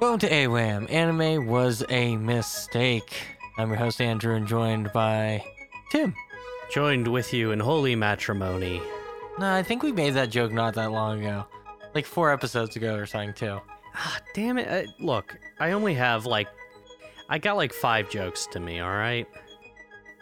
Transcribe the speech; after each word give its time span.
Welcome 0.00 0.20
to 0.20 0.30
AWAM. 0.30 0.90
Anime 0.92 1.46
was 1.46 1.84
a 1.88 2.16
mistake. 2.16 3.12
I'm 3.56 3.68
your 3.68 3.78
host 3.78 4.00
Andrew 4.00 4.36
and 4.36 4.46
joined 4.46 4.92
by 4.92 5.44
Tim. 5.90 6.14
joined 6.72 7.08
with 7.08 7.34
you 7.34 7.50
in 7.50 7.58
holy 7.58 7.96
matrimony. 7.96 8.80
No, 9.40 9.52
I 9.52 9.62
think 9.64 9.82
we 9.82 9.90
made 9.90 10.14
that 10.14 10.30
joke 10.30 10.52
not 10.52 10.74
that 10.74 10.92
long 10.92 11.24
ago. 11.24 11.46
Like 11.94 12.06
four 12.06 12.32
episodes 12.32 12.76
ago 12.76 12.94
or 12.94 13.06
something 13.06 13.34
too. 13.34 13.60
Ah, 13.94 14.20
damn 14.34 14.58
it. 14.58 14.68
Uh, 14.68 14.88
look, 15.00 15.36
I 15.58 15.72
only 15.72 15.94
have 15.94 16.26
like. 16.26 16.46
I 17.28 17.38
got 17.38 17.56
like 17.56 17.72
five 17.72 18.08
jokes 18.08 18.46
to 18.52 18.60
me, 18.60 18.80
alright? 18.80 19.26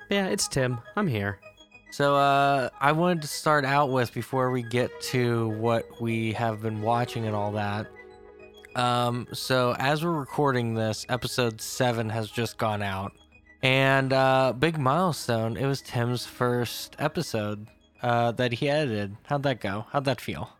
Yeah, 0.08 0.26
it's 0.26 0.48
Tim. 0.48 0.78
I'm 0.96 1.06
here. 1.06 1.38
So 1.90 2.16
uh 2.16 2.70
I 2.80 2.92
wanted 2.92 3.22
to 3.22 3.28
start 3.28 3.64
out 3.64 3.90
with 3.90 4.12
before 4.14 4.50
we 4.50 4.62
get 4.62 4.90
to 5.12 5.48
what 5.50 6.00
we 6.00 6.32
have 6.32 6.62
been 6.62 6.80
watching 6.80 7.26
and 7.26 7.36
all 7.36 7.52
that. 7.52 7.86
Um 8.76 9.26
so 9.32 9.74
as 9.78 10.04
we're 10.04 10.12
recording 10.12 10.74
this, 10.74 11.04
episode 11.08 11.60
7 11.60 12.10
has 12.10 12.30
just 12.30 12.58
gone 12.58 12.82
out. 12.82 13.12
And 13.62 14.12
uh 14.12 14.52
big 14.58 14.78
milestone, 14.78 15.56
it 15.56 15.66
was 15.66 15.80
Tim's 15.80 16.26
first 16.26 16.94
episode 16.98 17.66
uh 18.02 18.32
that 18.32 18.52
he 18.52 18.68
edited. 18.68 19.16
How'd 19.24 19.42
that 19.44 19.60
go? 19.60 19.86
How'd 19.90 20.04
that 20.04 20.20
feel? 20.20 20.50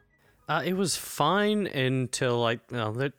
Uh, 0.49 0.62
it 0.65 0.75
was 0.75 0.97
fine 0.97 1.66
until 1.66 2.41
like, 2.41 2.60
well, 2.71 2.93
that 2.93 3.12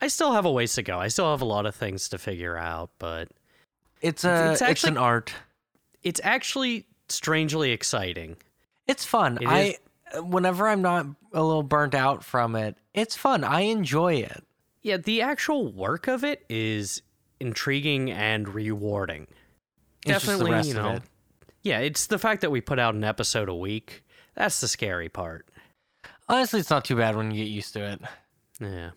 I 0.00 0.08
still 0.08 0.32
have 0.32 0.44
a 0.44 0.52
ways 0.52 0.74
to 0.74 0.82
go. 0.82 0.98
I 0.98 1.08
still 1.08 1.30
have 1.30 1.40
a 1.40 1.46
lot 1.46 1.64
of 1.64 1.74
things 1.74 2.08
to 2.10 2.18
figure 2.18 2.56
out, 2.56 2.90
but 2.98 3.28
It's 4.02 4.24
a 4.24 4.52
it's 4.52 4.60
it's, 4.60 4.62
actually- 4.70 4.90
an 4.92 4.98
art. 4.98 5.32
it's 6.02 6.20
actually 6.22 6.86
strangely 7.08 7.72
exciting. 7.72 8.36
It's 8.86 9.04
fun. 9.06 9.38
It 9.40 9.48
I 9.48 9.76
whenever 10.14 10.68
I'm 10.68 10.82
not 10.82 11.06
a 11.32 11.42
little 11.42 11.62
burnt 11.62 11.94
out 11.94 12.24
from 12.24 12.56
it, 12.56 12.76
it's 12.94 13.16
fun. 13.16 13.44
I 13.44 13.62
enjoy 13.62 14.14
it. 14.14 14.44
Yeah, 14.82 14.98
the 14.98 15.22
actual 15.22 15.72
work 15.72 16.06
of 16.06 16.24
it 16.24 16.44
is 16.48 17.02
intriguing 17.40 18.10
and 18.10 18.48
rewarding. 18.48 19.26
It's 20.04 20.24
Definitely, 20.24 20.68
you 20.68 20.74
know. 20.74 20.90
it. 20.92 21.02
Yeah, 21.62 21.80
it's 21.80 22.06
the 22.06 22.18
fact 22.18 22.42
that 22.42 22.50
we 22.50 22.60
put 22.60 22.78
out 22.78 22.94
an 22.94 23.02
episode 23.02 23.48
a 23.48 23.54
week. 23.54 24.04
That's 24.34 24.60
the 24.60 24.68
scary 24.68 25.08
part. 25.08 25.48
Honestly, 26.28 26.60
it's 26.60 26.70
not 26.70 26.84
too 26.84 26.96
bad 26.96 27.16
when 27.16 27.30
you 27.30 27.44
get 27.44 27.50
used 27.50 27.72
to 27.74 27.80
it. 27.92 28.00
Yeah. 28.60 28.90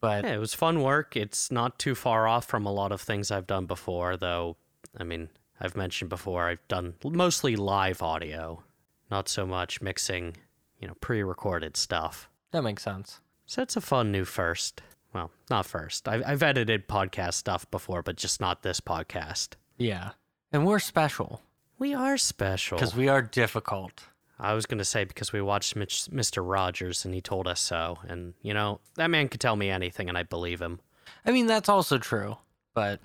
But 0.00 0.24
Yeah, 0.24 0.34
it 0.34 0.38
was 0.38 0.54
fun 0.54 0.82
work. 0.82 1.16
It's 1.16 1.50
not 1.50 1.78
too 1.78 1.94
far 1.94 2.26
off 2.26 2.44
from 2.46 2.66
a 2.66 2.72
lot 2.72 2.92
of 2.92 3.00
things 3.00 3.30
I've 3.30 3.46
done 3.46 3.66
before, 3.66 4.16
though. 4.16 4.56
I 4.96 5.04
mean, 5.04 5.28
I've 5.60 5.76
mentioned 5.76 6.08
before 6.08 6.48
I've 6.48 6.66
done 6.68 6.94
mostly 7.04 7.56
live 7.56 8.02
audio, 8.02 8.62
not 9.10 9.28
so 9.28 9.46
much 9.46 9.80
mixing, 9.80 10.36
you 10.78 10.88
know, 10.88 10.94
pre-recorded 11.00 11.76
stuff. 11.76 12.28
that 12.52 12.62
makes 12.62 12.82
sense. 12.82 13.20
So 13.46 13.62
it's 13.62 13.76
a 13.76 13.80
fun 13.80 14.12
new 14.12 14.24
first. 14.24 14.82
Well, 15.14 15.30
not 15.48 15.64
first. 15.66 16.06
I've, 16.06 16.22
I've 16.26 16.42
edited 16.42 16.86
podcast 16.86 17.34
stuff 17.34 17.68
before, 17.70 18.02
but 18.02 18.16
just 18.16 18.40
not 18.40 18.62
this 18.62 18.80
podcast. 18.80 19.54
Yeah. 19.78 20.10
And 20.52 20.66
we're 20.66 20.78
special 20.80 21.40
We 21.78 21.94
are 21.94 22.18
special. 22.18 22.76
because 22.78 22.94
we 22.94 23.08
are 23.08 23.22
difficult. 23.22 24.04
I 24.38 24.52
was 24.54 24.66
going 24.66 24.78
to 24.78 24.84
say 24.84 25.04
because 25.04 25.32
we 25.32 25.40
watched 25.40 25.74
Mitch, 25.76 26.04
Mr. 26.12 26.42
Rogers 26.48 27.04
and 27.04 27.12
he 27.14 27.20
told 27.20 27.48
us 27.48 27.60
so. 27.60 27.98
And, 28.06 28.34
you 28.42 28.52
know, 28.54 28.80
that 28.96 29.08
man 29.10 29.28
could 29.28 29.40
tell 29.40 29.56
me 29.56 29.70
anything 29.70 30.08
and 30.08 30.16
I 30.18 30.22
believe 30.24 30.60
him. 30.60 30.80
I 31.26 31.32
mean, 31.32 31.46
that's 31.46 31.68
also 31.68 31.96
true. 31.98 32.36
But 32.74 33.00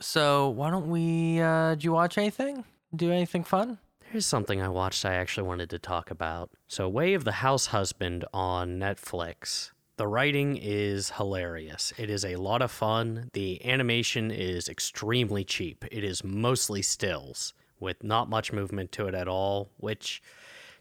so 0.00 0.48
why 0.48 0.70
don't 0.70 0.88
we 0.88 1.40
uh 1.40 1.74
do 1.76 1.84
you 1.84 1.92
watch 1.92 2.18
anything? 2.18 2.64
Do 2.96 3.12
anything 3.12 3.44
fun? 3.44 3.78
Here's 4.12 4.26
something 4.26 4.60
I 4.60 4.68
watched 4.68 5.06
I 5.06 5.14
actually 5.14 5.48
wanted 5.48 5.70
to 5.70 5.78
talk 5.78 6.10
about. 6.10 6.50
So, 6.68 6.86
Way 6.86 7.14
of 7.14 7.24
the 7.24 7.32
House 7.32 7.68
Husband 7.68 8.26
on 8.34 8.78
Netflix. 8.78 9.70
The 9.96 10.06
writing 10.06 10.58
is 10.60 11.12
hilarious. 11.12 11.94
It 11.96 12.10
is 12.10 12.22
a 12.22 12.36
lot 12.36 12.60
of 12.60 12.70
fun. 12.70 13.30
The 13.32 13.64
animation 13.64 14.30
is 14.30 14.68
extremely 14.68 15.44
cheap. 15.44 15.86
It 15.90 16.04
is 16.04 16.22
mostly 16.22 16.82
stills 16.82 17.54
with 17.80 18.04
not 18.04 18.28
much 18.28 18.52
movement 18.52 18.92
to 18.92 19.06
it 19.06 19.14
at 19.14 19.28
all, 19.28 19.70
which 19.78 20.22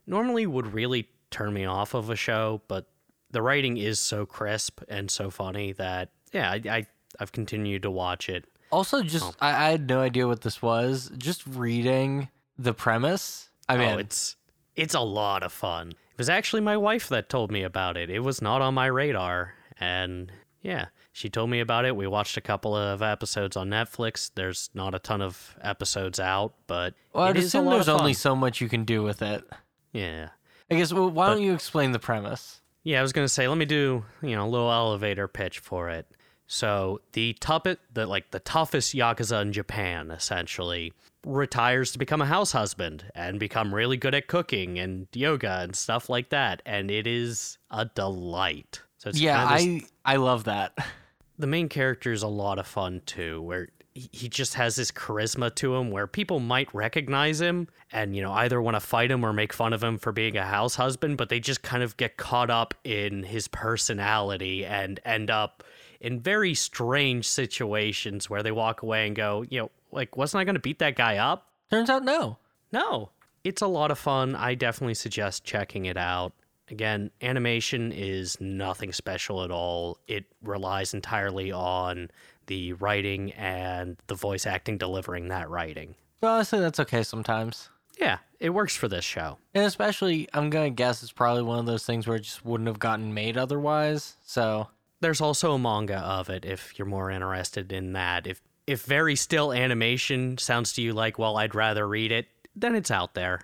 normally 0.06 0.46
would 0.46 0.74
really 0.74 1.08
turn 1.30 1.54
me 1.54 1.64
off 1.64 1.94
of 1.94 2.10
a 2.10 2.18
show, 2.18 2.62
but 2.68 2.88
the 3.30 3.42
writing 3.42 3.78
is 3.78 3.98
so 3.98 4.26
crisp 4.26 4.82
and 4.90 5.10
so 5.10 5.30
funny 5.30 5.72
that, 5.72 6.10
yeah, 6.34 6.52
I, 6.52 6.62
I, 6.70 6.86
I've 7.18 7.32
continued 7.32 7.84
to 7.84 7.92
watch 7.92 8.28
it. 8.28 8.44
Also, 8.74 9.02
just 9.04 9.24
Oh. 9.24 9.34
I, 9.40 9.68
I 9.68 9.72
had 9.72 9.88
no 9.88 10.02
idea 10.02 10.28
what 10.28 10.42
this 10.42 10.62
was. 10.62 11.10
Just 11.18 11.48
reading 11.48 12.28
the 12.58 12.74
premise. 12.74 13.50
I 13.68 13.76
oh, 13.76 13.78
mean, 13.78 13.90
oh, 13.90 13.98
it's 13.98 14.36
it's 14.76 14.94
a 14.94 15.00
lot 15.02 15.44
of 15.44 15.52
fun. 15.52 15.90
It 15.90 16.18
was 16.18 16.30
actually 16.30 16.62
my 16.62 16.78
wife 16.78 17.10
that 17.10 17.30
told 17.30 17.52
me 17.52 17.64
about 17.64 17.98
it. 17.98 18.10
It 18.10 18.20
was 18.20 18.42
not 18.42 18.62
on 18.62 18.74
my 18.74 18.88
radar, 18.88 19.54
and 19.80 20.32
yeah, 20.62 20.88
she 21.12 21.30
told 21.30 21.50
me 21.50 21.60
about 21.60 21.86
it. 21.86 21.96
We 21.96 22.08
watched 22.08 22.38
a 22.38 22.42
couple 22.42 22.76
of 22.76 23.02
episodes 23.02 23.58
on 23.58 23.70
Netflix. 23.70 24.32
There's 24.34 24.70
not 24.74 24.96
a 24.96 25.00
ton 25.00 25.22
of 25.22 25.58
episodes 25.62 26.20
out, 26.20 26.54
but 26.68 26.94
well, 27.14 27.26
it 27.26 27.30
I'd 27.30 27.38
is 27.38 27.44
a 27.44 27.48
assume 27.48 27.70
there's 27.70 27.90
only 27.90 28.14
so 28.14 28.36
much 28.36 28.62
you 28.62 28.70
can 28.70 28.86
do 28.86 29.04
with 29.04 29.22
it. 29.22 29.44
yeah. 29.92 30.30
I 30.70 30.76
guess. 30.76 30.94
Well, 30.94 31.10
why 31.10 31.28
don't 31.28 31.42
you 31.42 31.54
explain 31.54 31.92
the 31.92 32.00
premise? 32.00 32.62
Yeah, 32.84 33.00
I 33.00 33.02
was 33.02 33.12
gonna 33.14 33.28
say, 33.28 33.48
let 33.48 33.58
me 33.58 33.66
do 33.66 34.06
you 34.22 34.36
know 34.36 34.46
a 34.46 34.50
little 34.50 34.72
elevator 34.72 35.28
pitch 35.28 35.60
for 35.60 35.90
it. 35.90 36.08
So 36.54 37.00
the 37.14 37.34
tuppet, 37.40 37.78
the 37.94 38.06
like 38.06 38.32
the 38.32 38.40
toughest 38.42 38.94
yakuza 38.94 39.42
in 39.42 39.54
Japan, 39.54 40.12
essentially 40.12 40.92
retires 41.26 41.94
to 41.94 41.98
become 41.98 42.22
a 42.22 42.26
house 42.26 42.52
husband 42.52 43.06
and 43.16 43.40
become 43.40 43.74
really 43.74 43.96
good 43.96 44.14
at 44.14 44.28
cooking 44.28 44.78
and 44.78 45.08
yoga 45.14 45.60
and 45.62 45.74
stuff 45.74 46.10
like 46.10 46.28
that, 46.32 46.62
and 46.66 46.92
it 46.92 47.08
is 47.08 47.58
a 47.70 47.86
delight. 47.86 48.82
So 48.98 49.10
it's 49.10 49.20
Yeah, 49.22 49.48
kinda 49.48 49.64
this- 49.80 49.90
I 50.06 50.14
I 50.14 50.16
love 50.18 50.44
that. 50.44 50.74
the 51.40 51.48
main 51.48 51.70
character 51.70 52.12
is 52.12 52.22
a 52.22 52.28
lot 52.28 52.60
of 52.60 52.68
fun 52.68 53.02
too, 53.06 53.42
where 53.44 53.70
he 53.94 54.10
he 54.12 54.28
just 54.28 54.56
has 54.56 54.76
this 54.76 54.92
charisma 54.92 55.56
to 55.56 55.74
him 55.78 55.90
where 55.90 56.06
people 56.06 56.42
might 56.42 56.74
recognize 56.74 57.40
him 57.40 57.70
and, 57.94 58.14
you 58.14 58.22
know, 58.22 58.34
either 58.34 58.62
want 58.62 58.76
to 58.76 58.82
fight 58.82 59.10
him 59.10 59.24
or 59.26 59.32
make 59.32 59.54
fun 59.54 59.72
of 59.72 59.82
him 59.82 59.98
for 59.98 60.12
being 60.12 60.36
a 60.36 60.46
house 60.46 60.76
husband, 60.76 61.16
but 61.18 61.30
they 61.30 61.40
just 61.40 61.62
kind 61.62 61.82
of 61.82 61.96
get 61.96 62.18
caught 62.18 62.50
up 62.50 62.74
in 62.84 63.24
his 63.24 63.48
personality 63.48 64.66
and 64.66 65.00
end 65.06 65.30
up 65.32 65.64
in 66.02 66.20
very 66.20 66.54
strange 66.54 67.28
situations 67.28 68.30
where 68.30 68.44
they 68.44 68.52
walk 68.52 68.82
away 68.82 69.08
and 69.08 69.16
go, 69.16 69.46
you 69.50 69.62
know, 69.62 69.72
like, 69.92 70.18
wasn't 70.18 70.42
I 70.42 70.44
going 70.44 70.56
to 70.56 70.62
beat 70.62 70.80
that 70.80 70.96
guy 70.96 71.18
up? 71.18 71.48
Turns 71.70 71.90
out 71.90 72.04
no. 72.04 72.38
No. 72.72 73.12
It's 73.44 73.62
a 73.62 73.68
lot 73.68 73.92
of 73.92 74.00
fun. 74.00 74.36
I 74.36 74.56
definitely 74.56 74.96
suggest 74.96 75.44
checking 75.44 75.86
it 75.86 75.98
out. 75.98 76.34
Again, 76.70 77.12
animation 77.22 77.92
is 77.92 78.40
nothing 78.40 78.94
special 78.94 79.44
at 79.44 79.52
all. 79.52 80.00
It 80.08 80.26
relies 80.42 80.94
entirely 80.94 81.52
on 81.52 82.10
the 82.48 82.74
writing 82.74 83.32
and 83.34 83.98
the 84.08 84.16
voice 84.16 84.48
acting 84.48 84.78
delivering 84.78 85.28
that 85.28 85.50
writing. 85.50 85.96
But 86.20 86.28
honestly, 86.28 86.60
that's 86.60 86.80
okay 86.80 87.04
sometimes. 87.04 87.70
Yeah, 88.00 88.20
it 88.40 88.52
works 88.52 88.76
for 88.76 88.88
this 88.88 89.04
show. 89.04 89.38
And 89.54 89.66
especially, 89.66 90.28
I'm 90.34 90.50
gonna 90.50 90.70
guess 90.70 91.04
it's 91.04 91.12
probably 91.12 91.44
one 91.44 91.60
of 91.60 91.66
those 91.66 91.86
things 91.86 92.08
where 92.08 92.18
it 92.18 92.22
just 92.22 92.46
wouldn't 92.46 92.68
have 92.68 92.80
gotten 92.80 93.14
made 93.14 93.38
otherwise. 93.38 94.16
So 94.26 94.70
There's 95.02 95.20
also 95.22 95.54
a 95.54 95.60
manga 95.60 95.98
of 95.98 96.30
it 96.30 96.46
if 96.46 96.78
you're 96.80 96.86
more 96.88 97.12
interested 97.12 97.72
in 97.72 97.94
that. 97.94 98.28
If 98.28 98.42
if 98.68 98.84
very 98.84 99.16
still 99.16 99.52
animation 99.52 100.38
sounds 100.38 100.74
to 100.74 100.82
you 100.82 100.94
like, 100.94 101.18
well, 101.20 101.38
I'd 101.38 101.56
rather 101.56 101.88
read 101.88 102.12
it, 102.12 102.28
then 102.56 102.76
it's 102.76 102.92
out 102.92 103.14
there. 103.16 103.42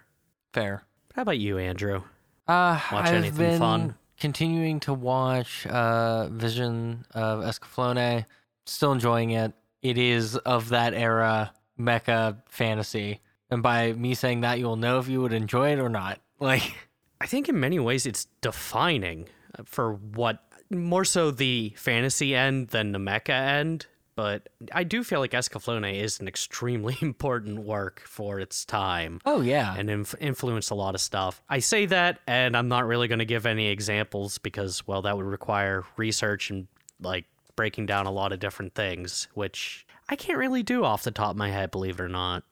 fair. 0.54 0.84
How 1.16 1.24
about 1.24 1.40
you, 1.40 1.58
Andrew? 1.58 2.04
Uh, 2.48 2.80
Watch 2.92 3.08
I've 3.08 3.14
anything 3.16 3.38
been 3.38 3.60
fun? 3.60 3.96
continuing 4.20 4.80
to 4.82 4.94
watch 4.94 5.66
uh, 5.66 6.28
Vision 6.30 7.06
of 7.16 7.40
Escaflowne. 7.44 8.26
Still 8.68 8.92
enjoying 8.92 9.32
it. 9.32 9.54
It 9.82 9.98
is 9.98 10.36
of 10.38 10.70
that 10.70 10.94
era 10.94 11.52
mecha 11.80 12.38
fantasy, 12.48 13.20
and 13.50 13.64
by 13.64 13.94
me 13.94 14.14
saying 14.14 14.42
that, 14.42 14.60
you'll 14.60 14.76
know 14.76 15.00
if 15.00 15.08
you 15.08 15.22
would 15.22 15.34
enjoy 15.34 15.72
it 15.72 15.80
or 15.80 15.90
not. 15.90 16.20
Like, 16.40 16.76
I 17.20 17.26
think 17.26 17.50
in 17.50 17.60
many 17.60 17.80
ways 17.80 18.06
it's 18.06 18.26
defining 18.42 19.28
uh, 19.58 19.64
for 19.66 19.94
what 19.94 20.47
more 20.70 21.06
so 21.06 21.32
the 21.32 21.74
fantasy 21.78 22.36
end 22.36 22.70
than 22.70 22.92
the 22.92 23.00
mecha 23.00 23.30
end. 23.30 23.86
But 24.16 24.50
I 24.74 24.84
do 24.84 25.04
feel 25.04 25.20
like 25.20 25.32
Escaflowne 25.32 25.94
is 25.94 26.20
an 26.20 26.28
extremely 26.28 26.98
important 27.02 27.60
work 27.60 28.02
for 28.08 28.40
its 28.40 28.66
time. 28.66 29.20
oh 29.26 29.42
yeah, 29.42 29.76
and 29.78 29.92
inf- 29.92 30.16
influenced 30.20 30.72
a 30.72 30.76
lot 30.76 30.96
of 30.96 31.02
stuff. 31.02 31.40
I 31.48 31.60
say 31.60 31.86
that, 31.86 32.20
and 32.26 32.58
I'm 32.58 32.68
not 32.68 32.88
really 32.88 33.08
going 33.08 33.20
to 33.20 33.26
give 33.26 33.46
any 33.46 33.68
examples 33.68 34.40
because, 34.40 34.88
well, 34.88 35.04
that 35.04 35.16
would 35.16 35.26
require 35.28 35.84
research 35.98 36.50
and 36.50 36.68
like 37.00 37.26
breaking 37.56 37.86
down 37.86 38.08
a 38.08 38.12
lot 38.12 38.34
of 38.34 38.40
different 38.40 38.74
things, 38.74 39.28
which 39.36 39.86
I 40.10 40.16
can't 40.16 40.40
really 40.40 40.64
do 40.64 40.84
off 40.84 41.04
the 41.04 41.12
top 41.12 41.32
of 41.32 41.38
my 41.38 41.52
head, 41.52 41.70
believe 41.70 42.00
it 42.00 42.04
or 42.04 42.10
not. 42.10 42.44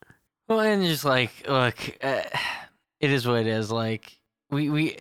Well, 0.48 0.60
and 0.60 0.84
just 0.84 1.04
like, 1.04 1.32
look, 1.50 1.76
uh, 2.04 2.22
it 3.00 3.10
is 3.10 3.26
what 3.28 3.40
it 3.40 3.48
is. 3.48 3.72
Like, 3.72 4.20
we 4.52 4.70
we 4.70 4.98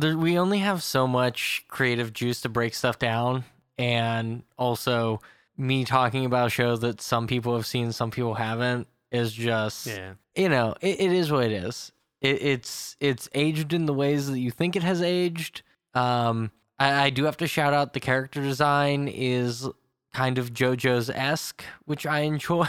there, 0.00 0.16
we 0.16 0.38
only 0.38 0.58
have 0.58 0.82
so 0.82 1.06
much 1.06 1.64
creative 1.68 2.12
juice 2.12 2.40
to 2.42 2.48
break 2.48 2.74
stuff 2.74 2.98
down, 2.98 3.44
and 3.76 4.42
also 4.56 5.20
me 5.56 5.84
talking 5.84 6.24
about 6.24 6.46
a 6.46 6.50
show 6.50 6.76
that 6.76 7.00
some 7.00 7.26
people 7.26 7.54
have 7.56 7.66
seen, 7.66 7.92
some 7.92 8.10
people 8.10 8.34
haven't, 8.34 8.86
is 9.10 9.32
just 9.32 9.86
Yeah. 9.86 10.14
you 10.36 10.48
know, 10.48 10.74
it, 10.80 11.00
it 11.00 11.12
is 11.12 11.30
what 11.32 11.44
it 11.44 11.52
is. 11.52 11.92
It, 12.20 12.42
it's 12.42 12.96
it's 13.00 13.28
aged 13.34 13.72
in 13.72 13.86
the 13.86 13.94
ways 13.94 14.28
that 14.28 14.38
you 14.38 14.50
think 14.50 14.74
it 14.76 14.82
has 14.82 15.02
aged. 15.02 15.62
Um, 15.94 16.50
I, 16.78 17.06
I 17.06 17.10
do 17.10 17.24
have 17.24 17.36
to 17.38 17.46
shout 17.46 17.72
out 17.74 17.92
the 17.92 18.00
character 18.00 18.40
design 18.42 19.08
is 19.08 19.66
kind 20.14 20.38
of 20.38 20.52
JoJo's 20.52 21.10
esque, 21.10 21.62
which 21.84 22.06
I 22.06 22.20
enjoy. 22.32 22.66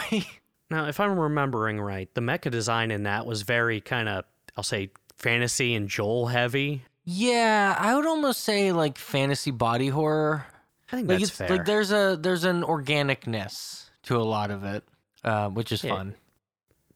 Now, 0.70 0.86
if 0.86 1.00
I'm 1.00 1.18
remembering 1.18 1.80
right, 1.80 2.08
the 2.14 2.20
mecha 2.20 2.50
design 2.50 2.90
in 2.92 3.02
that 3.04 3.26
was 3.26 3.42
very 3.42 3.80
kind 3.80 4.08
of, 4.08 4.24
I'll 4.56 4.62
say, 4.62 4.90
fantasy 5.16 5.74
and 5.74 5.88
Joel 5.88 6.28
heavy. 6.28 6.82
Yeah, 7.04 7.74
I 7.78 7.94
would 7.94 8.06
almost 8.06 8.40
say 8.40 8.72
like 8.72 8.98
fantasy 8.98 9.50
body 9.50 9.88
horror. 9.88 10.46
I 10.92 10.96
think 10.96 11.08
Like 11.08 11.18
that's 11.20 11.30
fair. 11.30 11.48
like 11.48 11.64
there's 11.64 11.92
a 11.92 12.18
there's 12.20 12.44
an 12.44 12.62
organicness 12.62 13.88
to 14.04 14.16
a 14.16 14.22
lot 14.24 14.50
of 14.50 14.64
it, 14.64 14.84
uh, 15.24 15.48
which 15.48 15.72
is 15.72 15.82
Yeah. 15.84 15.96
fun. 15.96 16.14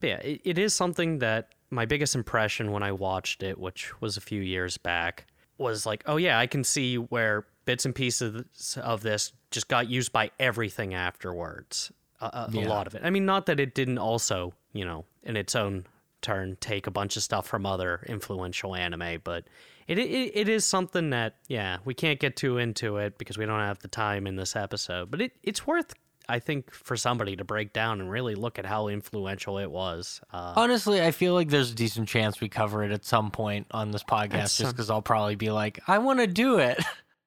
But 0.01 0.09
yeah, 0.09 0.17
it, 0.19 0.41
it 0.45 0.59
is 0.59 0.75
something 0.75 1.19
that 1.21 1.49
my 1.71 1.87
biggest 1.87 2.15
impression 2.15 2.73
when 2.73 2.83
I 2.83 2.93
watched 2.93 3.43
it, 3.43 3.59
which 3.59 3.99
was 4.01 4.17
a 4.17 4.21
few 4.21 4.41
years 4.43 4.77
back, 4.77 5.27
was 5.59 5.87
like, 5.87 6.03
oh 6.07 6.17
yeah, 6.17 6.39
I 6.39 6.47
can 6.47 6.65
see 6.65 6.97
where 6.97 7.47
bits 7.65 7.85
and 7.87 7.95
pieces 7.95 8.77
of 8.77 9.01
this 9.03 9.33
just 9.51 9.69
got 9.69 9.89
used 9.89 10.13
by 10.13 10.31
everything 10.39 10.93
afterwards. 10.95 11.91
Uh, 12.21 12.31
uh, 12.33 12.51
A 12.53 12.61
lot 12.67 12.87
of 12.87 12.95
it. 12.95 13.03
I 13.05 13.11
mean, 13.11 13.25
not 13.25 13.47
that 13.47 13.59
it 13.61 13.75
didn't 13.75 13.99
also, 13.99 14.53
you 14.73 14.85
know, 14.85 15.05
in 15.23 15.37
its 15.37 15.55
own 15.57 15.87
turn, 16.21 16.57
take 16.61 16.87
a 16.87 16.91
bunch 16.91 17.17
of 17.17 17.23
stuff 17.23 17.47
from 17.47 17.65
other 17.67 18.05
influential 18.07 18.75
anime, 18.75 19.21
but 19.25 19.45
it, 19.89 19.99
it 19.99 20.33
it 20.35 20.49
is 20.49 20.65
something 20.65 21.11
that 21.11 21.37
yeah, 21.49 21.79
we 21.85 21.95
can't 21.95 22.19
get 22.21 22.37
too 22.37 22.59
into 22.59 22.97
it 22.99 23.19
because 23.19 23.37
we 23.39 23.47
don't 23.47 23.61
have 23.61 23.79
the 23.81 23.89
time 23.89 24.27
in 24.27 24.37
this 24.37 24.57
episode. 24.57 25.11
But 25.11 25.21
it 25.21 25.33
it's 25.43 25.67
worth. 25.67 25.93
I 26.27 26.39
think 26.39 26.73
for 26.73 26.97
somebody 26.97 27.37
to 27.37 27.45
break 27.45 27.75
down 27.75 28.01
and 28.01 28.11
really 28.11 28.35
look 28.35 28.59
at 28.59 28.65
how 28.65 28.89
influential 28.89 29.59
it 29.59 29.71
was. 29.71 30.23
Uh, 30.33 30.55
Honestly, 30.57 31.03
I 31.03 31.11
feel 31.11 31.35
like 31.35 31.51
there's 31.51 31.71
a 31.71 31.75
decent 31.75 32.09
chance 32.09 32.41
we 32.41 32.49
cover 32.49 32.83
it 32.83 32.93
at 32.93 33.05
some 33.05 33.31
point 33.31 33.67
on 33.73 33.91
this 33.91 34.03
podcast, 34.03 34.57
just 34.57 34.73
because 34.73 34.89
I'll 34.89 35.03
probably 35.03 35.37
be 35.37 35.51
like, 35.51 35.81
I 35.87 35.99
want 35.99 36.21
to 36.21 36.27
do 36.27 36.57
it. 36.61 36.83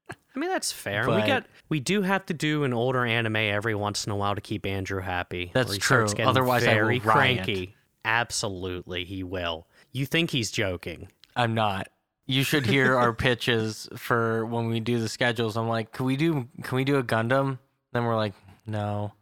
I 0.10 0.40
mean, 0.40 0.50
that's 0.50 0.72
fair. 0.72 1.08
we 1.08 1.14
But- 1.18 1.28
got 1.28 1.46
we 1.70 1.80
do 1.80 2.02
have 2.02 2.26
to 2.28 2.34
do 2.34 2.64
an 2.64 2.74
older 2.74 3.06
anime 3.06 3.36
every 3.36 3.76
once 3.76 4.06
in 4.08 4.12
a 4.12 4.16
while 4.16 4.34
to 4.34 4.42
keep 4.42 4.66
Andrew 4.66 5.02
happy. 5.02 5.52
That's 5.54 5.78
true. 5.78 6.08
Otherwise 6.20 6.64
I 6.66 6.70
will 6.70 6.74
very 6.86 7.00
riot. 7.00 7.04
cranky. 7.44 7.76
Absolutely, 8.04 9.04
he 9.06 9.22
will. 9.24 9.68
You 9.92 10.08
think 10.08 10.32
he's 10.32 10.50
joking? 10.50 11.10
I'm 11.36 11.54
not. 11.54 11.90
You 12.28 12.44
should 12.44 12.66
hear 12.66 12.96
our 12.96 13.14
pitches 13.28 13.90
for 13.96 14.46
when 14.46 14.68
we 14.68 14.80
do 14.80 15.00
the 15.00 15.10
schedules. 15.10 15.58
I'm 15.58 15.68
like, 15.68 15.92
can 15.92 16.06
we 16.06 16.16
do 16.18 16.48
can 16.64 16.76
we 16.76 16.84
do 16.84 16.98
a 16.98 17.04
Gundam? 17.04 17.58
Then 17.94 18.06
we're 18.06 18.16
like, 18.16 18.34
no. 18.66 19.14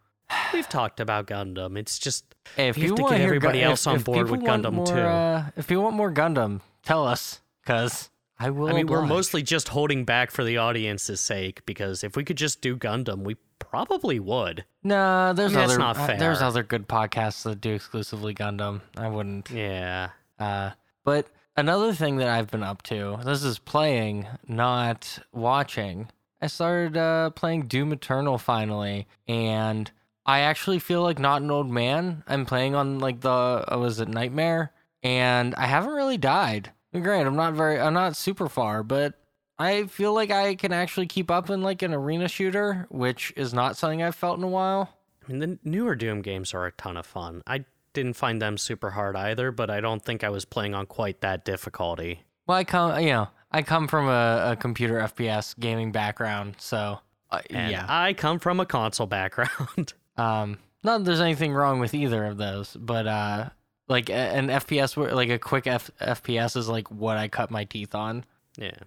We've 0.54 0.68
talked 0.68 1.00
about 1.00 1.28
Gundam. 1.28 1.78
It's 1.78 2.00
just 2.00 2.25
Hey, 2.56 2.68
if 2.68 2.78
you 2.78 2.88
have 2.90 2.96
to 2.96 3.02
want 3.04 3.16
get 3.16 3.22
everybody 3.22 3.62
else 3.62 3.84
if- 3.84 3.88
on 3.88 3.96
if 3.98 4.04
board 4.06 4.30
with 4.30 4.42
Gundam 4.42 4.74
more, 4.74 4.86
too. 4.88 4.94
Uh, 4.94 5.46
if 5.56 5.69
you 5.72 5.80
want 5.81 5.96
more 5.96 6.12
Gundam, 6.12 6.62
tell 6.84 7.06
us, 7.07 7.42
cause 7.66 8.10
I 8.40 8.50
will. 8.50 8.68
I 8.68 8.74
mean, 8.74 8.88
we're 8.88 9.06
mostly 9.06 9.44
just 9.44 9.69
holding 9.69 10.04
back 10.04 10.30
for 10.31 10.44
the 10.44 10.58
audience's 10.58 11.22
sake 11.22 11.66
because 11.66 12.04
if 12.04 12.18
we 12.18 12.24
could 12.24 12.38
just 12.38 12.60
do 12.60 12.75
Gundam, 12.75 13.19
we 13.24 13.38
probably 13.60 14.19
would. 14.19 14.66
Nah, 14.84 15.31
there's 15.34 15.54
I 15.56 15.60
mean, 15.60 15.68
that's 15.68 15.72
other 15.74 15.80
not 15.80 15.98
uh, 15.98 16.16
there's 16.18 16.42
other 16.42 16.63
good 16.63 16.88
podcasts 16.88 17.44
that 17.44 17.62
do 17.62 17.74
exclusively 17.74 18.34
Gundam. 18.34 18.81
I 18.98 19.08
wouldn't. 19.08 19.51
Yeah. 19.51 20.10
Uh, 20.40 20.72
but 21.04 21.28
another 21.57 21.94
thing 21.94 22.18
that 22.18 22.30
I've 22.30 22.52
been 22.52 22.63
up 22.63 22.81
to, 22.84 23.19
this 23.24 23.44
is 23.44 23.60
playing, 23.60 24.28
not 24.48 25.19
watching. 25.31 26.10
I 26.42 26.48
started 26.48 26.98
uh, 26.98 27.30
playing 27.31 27.68
Doom 27.68 27.94
Eternal 27.94 28.38
finally, 28.38 29.07
and 29.28 29.90
I 30.25 30.42
actually 30.42 30.80
feel 30.80 31.02
like 31.02 31.19
not 31.19 31.42
an 31.42 31.52
old 31.52 31.69
man. 31.69 32.24
I'm 32.28 32.46
playing 32.46 32.75
on 32.75 33.00
like 33.00 33.22
the 33.22 33.30
uh, 33.30 33.78
was 33.80 34.00
it 34.00 34.07
Nightmare, 34.07 34.72
and 35.04 35.56
I 35.56 35.66
haven't 35.66 35.94
really 35.94 36.18
died. 36.18 36.72
Granted, 36.94 37.28
I'm 37.28 37.36
not 37.36 37.54
very, 37.54 37.80
I'm 37.80 37.94
not 37.94 38.16
super 38.16 38.48
far, 38.48 38.84
but 38.84 39.16
I 39.58 39.86
feel 39.86 40.13
like 40.13 40.31
I 40.31 40.56
can 40.56 40.72
actually 40.72 41.08
keep 41.08 41.30
up 41.30 41.50
in 41.50 41.62
like 41.62 41.81
an 41.81 41.94
arena 41.94 42.28
shooter, 42.28 42.88
which 42.90 43.34
is 43.36 43.54
not 43.54 43.78
something 43.78 44.01
I've 44.01 44.16
felt 44.16 44.38
in 44.38 44.44
a 44.44 44.50
while. 44.50 44.98
I 45.24 45.32
mean, 45.32 45.39
the 45.39 45.60
newer 45.63 45.96
Doom 45.96 46.22
games 46.22 46.53
are 46.53 46.65
a 46.65 46.72
ton 46.72 46.98
of 46.98 47.06
fun. 47.06 47.41
I 47.48 47.65
didn't 47.96 48.14
find 48.14 48.42
them 48.42 48.58
super 48.58 48.92
hard 48.92 49.16
either, 49.16 49.52
but 49.52 49.70
I 49.72 49.82
don't 49.82 50.04
think 50.04 50.24
I 50.24 50.30
was 50.30 50.46
playing 50.46 50.75
on 50.75 50.86
quite 50.86 51.22
that 51.22 51.44
difficulty. 51.46 52.22
Well, 52.46 52.58
I 52.58 52.64
come, 52.64 53.00
you 53.02 53.10
know, 53.10 53.28
I 53.52 53.64
come 53.64 53.88
from 53.88 54.08
a, 54.08 54.52
a 54.52 54.56
computer 54.56 55.00
FPS 55.00 55.58
gaming 55.60 55.92
background, 55.92 56.56
so 56.60 57.00
uh, 57.32 57.42
And 57.50 57.72
yeah. 57.72 57.86
I 57.90 58.14
come 58.14 58.38
from 58.40 58.60
a 58.60 58.66
console 58.66 59.08
background. 59.20 59.94
Um, 60.18 60.60
not 60.84 61.00
that 61.00 61.04
there's 61.06 61.22
anything 61.22 61.54
wrong 61.54 61.80
with 61.80 61.94
either 61.96 62.24
of 62.25 62.38
those, 62.38 62.78
but 62.80 63.08
uh, 63.08 63.50
like 63.88 64.10
an 64.12 64.48
FPS, 64.50 64.96
like 65.14 65.30
a 65.30 65.40
quick 65.40 65.66
F- 65.66 65.90
FPS 66.00 66.56
is 66.56 66.70
like 66.70 66.92
what 66.92 67.18
I 67.18 67.28
cut 67.28 67.50
my 67.50 67.64
teeth 67.64 67.96
on. 67.96 68.24
yeah. 68.58 68.78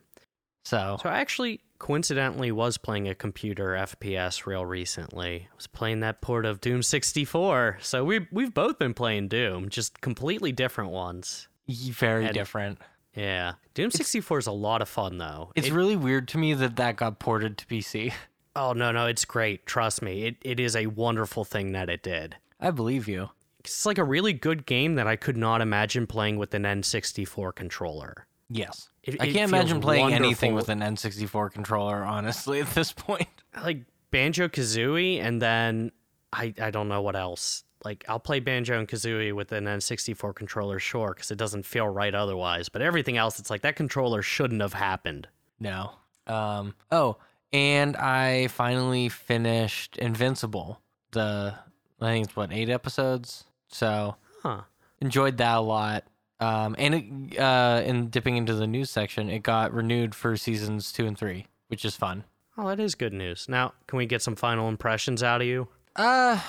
So 0.65 0.99
So 1.03 1.09
I 1.09 1.19
actually 1.19 1.61
coincidentally 1.79 2.51
was 2.53 2.77
playing 2.79 3.09
a 3.09 3.15
computer 3.15 3.71
FPS 3.75 4.47
real 4.47 4.67
recently. 4.67 5.49
I 5.51 5.55
was 5.57 5.67
playing 5.67 6.01
that 6.01 6.21
port 6.21 6.45
of 6.47 6.61
Doom 6.61 6.83
64. 6.83 7.79
So 7.81 8.05
we 8.05 8.27
we've 8.33 8.53
both 8.55 8.79
been 8.79 8.95
playing 8.95 9.29
Doom, 9.29 9.69
just 9.69 10.01
completely 10.01 10.53
different 10.53 10.91
ones. 10.91 11.49
very 11.69 12.25
And- 12.27 12.35
different. 12.35 12.79
Yeah. 13.15 13.55
Doom 13.75 13.91
64 13.91 14.39
is 14.39 14.47
a 14.47 14.53
lot 14.53 14.81
of 14.83 14.89
fun 14.89 15.19
though. 15.19 15.51
It's 15.57 15.69
It- 15.69 15.73
really 15.73 15.97
weird 15.97 16.29
to 16.29 16.39
me 16.39 16.55
that 16.55 16.77
that 16.77 16.97
got 16.97 17.19
ported 17.19 17.59
to 17.59 17.67
PC. 17.67 18.13
oh 18.57 18.73
no, 18.73 18.93
no, 18.93 19.07
it's 19.07 19.25
great. 19.25 19.67
Trust 19.67 20.03
me. 20.03 20.25
It 20.25 20.37
it 20.43 20.61
is 20.61 20.77
a 20.77 20.87
wonderful 20.87 21.45
thing 21.45 21.73
that 21.73 21.89
it 21.91 22.03
did. 22.03 22.37
I 22.61 22.71
believe 22.71 23.09
you. 23.09 23.31
It's 23.61 23.85
like 23.85 23.99
a 23.99 24.05
really 24.05 24.33
good 24.33 24.67
game 24.67 24.95
that 24.95 25.07
I 25.07 25.17
could 25.17 25.37
not 25.37 25.61
imagine 25.61 26.07
playing 26.07 26.39
with 26.39 26.55
an 26.55 26.63
N64 26.65 27.53
controller. 27.55 28.27
Yes. 28.51 28.89
It- 29.03 29.21
I 29.21 29.27
it 29.27 29.33
can't 29.33 29.51
imagine 29.51 29.81
playing 29.81 30.13
anything 30.13 30.55
with 30.55 30.69
an 30.69 30.81
N64 30.81 31.53
controller, 31.53 32.03
honestly, 32.05 32.61
at 32.61 32.69
this 32.75 32.93
point. 32.93 33.29
like 33.63 33.85
Banjo 34.11 34.49
Kazooie, 34.49 35.21
and 35.23 35.41
then 35.41 35.93
I 36.33 36.55
I 36.61 36.71
don't 36.71 36.89
know 36.89 37.03
what 37.03 37.17
else. 37.17 37.65
Like 37.85 38.05
I'll 38.09 38.19
play 38.21 38.41
Banjo 38.41 38.79
and 38.79 38.89
Kazooie 38.89 39.33
with 39.35 39.53
an 39.53 39.65
N64 39.67 40.35
controller, 40.35 40.79
sure, 40.79 41.15
because 41.15 41.31
it 41.31 41.39
doesn't 41.39 41.65
feel 41.65 41.89
right 41.89 42.15
otherwise. 42.15 42.69
But 42.69 42.83
everything 42.83 43.17
else, 43.17 43.39
it's 43.39 43.51
like 43.51 43.63
that 43.63 43.77
controller 43.77 44.21
shouldn't 44.23 44.61
have 44.63 44.73
happened. 44.75 45.29
No. 45.61 45.93
Um. 46.27 46.75
Oh, 46.91 47.17
and 47.53 47.97
I 47.97 48.49
finally 48.49 49.09
finished 49.09 49.97
Invincible. 49.99 50.81
The 51.13 51.55
I 52.01 52.07
think 52.13 52.27
it's 52.27 52.37
what 52.37 52.53
eight 52.53 52.69
episodes. 52.69 53.45
So 53.69 54.17
Huh? 54.43 54.63
enjoyed 55.01 55.37
that 55.39 55.57
a 55.57 55.61
lot. 55.61 56.05
Um, 56.41 56.77
and 56.79 56.95
it, 56.95 57.39
uh, 57.39 57.83
in 57.85 58.11
dipping 58.11 58.37
into 58.37 58.55
the 58.55 58.67
news 58.67 58.91
section, 58.91 59.29
it 59.29 59.43
got 59.43 59.73
renewed 59.73 60.15
for 60.15 60.37
seasons 60.37 60.93
two 60.93 61.07
and 61.07 61.19
three, 61.19 61.47
which 61.69 61.85
is 61.85 61.97
fun. 61.97 62.25
Oh, 62.57 62.69
that 62.69 62.81
is 62.81 62.95
good 62.95 63.13
news. 63.13 63.47
Now, 63.49 63.73
can 63.87 63.99
we 63.99 64.07
get 64.07 64.23
some 64.23 64.37
final 64.37 64.69
impressions 64.69 65.23
out 65.23 65.41
of 65.41 65.47
you? 65.47 65.69
Uh, 65.97 66.41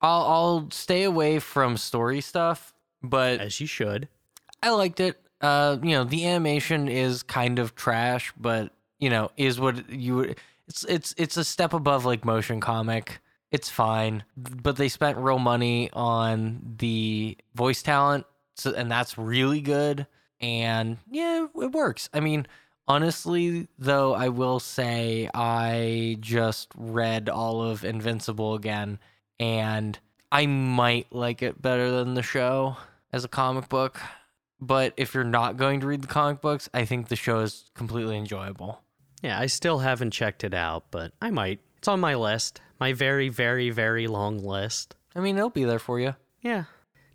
I'll 0.00 0.22
I'll 0.22 0.68
stay 0.70 1.02
away 1.04 1.38
from 1.38 1.76
story 1.76 2.20
stuff, 2.20 2.74
but 3.02 3.40
As 3.40 3.60
you 3.60 3.66
should. 3.66 4.08
I 4.62 4.70
liked 4.70 5.00
it. 5.00 5.20
Uh, 5.40 5.76
you 5.82 5.90
know, 5.90 6.04
the 6.04 6.26
animation 6.26 6.88
is 6.88 7.22
kind 7.22 7.58
of 7.58 7.74
trash, 7.74 8.32
but 8.38 8.72
you 8.98 9.10
know, 9.10 9.30
is 9.36 9.60
what 9.60 9.90
you 9.90 10.16
would. 10.16 10.38
It's 10.68 10.84
it's 10.84 11.14
it's 11.16 11.36
a 11.36 11.44
step 11.44 11.72
above 11.72 12.04
like 12.04 12.24
motion 12.24 12.60
comic. 12.60 13.20
It's 13.52 13.68
fine, 13.70 14.24
but 14.36 14.76
they 14.76 14.88
spent 14.88 15.18
real 15.18 15.38
money 15.38 15.90
on 15.92 16.74
the 16.78 17.36
voice 17.54 17.82
talent, 17.82 18.26
so 18.56 18.72
and 18.74 18.90
that's 18.90 19.16
really 19.16 19.60
good. 19.60 20.06
And 20.40 20.98
yeah, 21.10 21.46
it 21.54 21.72
works. 21.72 22.08
I 22.12 22.20
mean, 22.20 22.46
honestly, 22.88 23.68
though, 23.78 24.14
I 24.14 24.28
will 24.28 24.60
say 24.60 25.30
I 25.32 26.18
just 26.20 26.68
read 26.76 27.28
all 27.28 27.62
of 27.62 27.84
Invincible 27.84 28.54
again, 28.54 28.98
and 29.38 29.98
I 30.30 30.46
might 30.46 31.12
like 31.12 31.42
it 31.42 31.60
better 31.60 31.90
than 31.90 32.14
the 32.14 32.22
show 32.22 32.76
as 33.12 33.24
a 33.24 33.28
comic 33.28 33.68
book. 33.68 34.00
But 34.60 34.94
if 34.96 35.14
you're 35.14 35.24
not 35.24 35.56
going 35.56 35.80
to 35.80 35.86
read 35.86 36.02
the 36.02 36.08
comic 36.08 36.40
books, 36.40 36.68
I 36.72 36.84
think 36.86 37.08
the 37.08 37.16
show 37.16 37.40
is 37.40 37.70
completely 37.74 38.16
enjoyable. 38.16 38.80
Yeah, 39.22 39.38
I 39.38 39.46
still 39.46 39.78
haven't 39.78 40.12
checked 40.12 40.44
it 40.44 40.54
out, 40.54 40.84
but 40.90 41.12
I 41.20 41.30
might. 41.30 41.60
It's 41.78 41.88
on 41.88 42.00
my 42.00 42.14
list. 42.14 42.60
My 42.80 42.92
very, 42.92 43.28
very, 43.28 43.70
very 43.70 44.06
long 44.06 44.38
list. 44.38 44.94
I 45.14 45.20
mean, 45.20 45.36
it'll 45.36 45.50
be 45.50 45.64
there 45.64 45.78
for 45.78 46.00
you. 46.00 46.14
Yeah. 46.42 46.64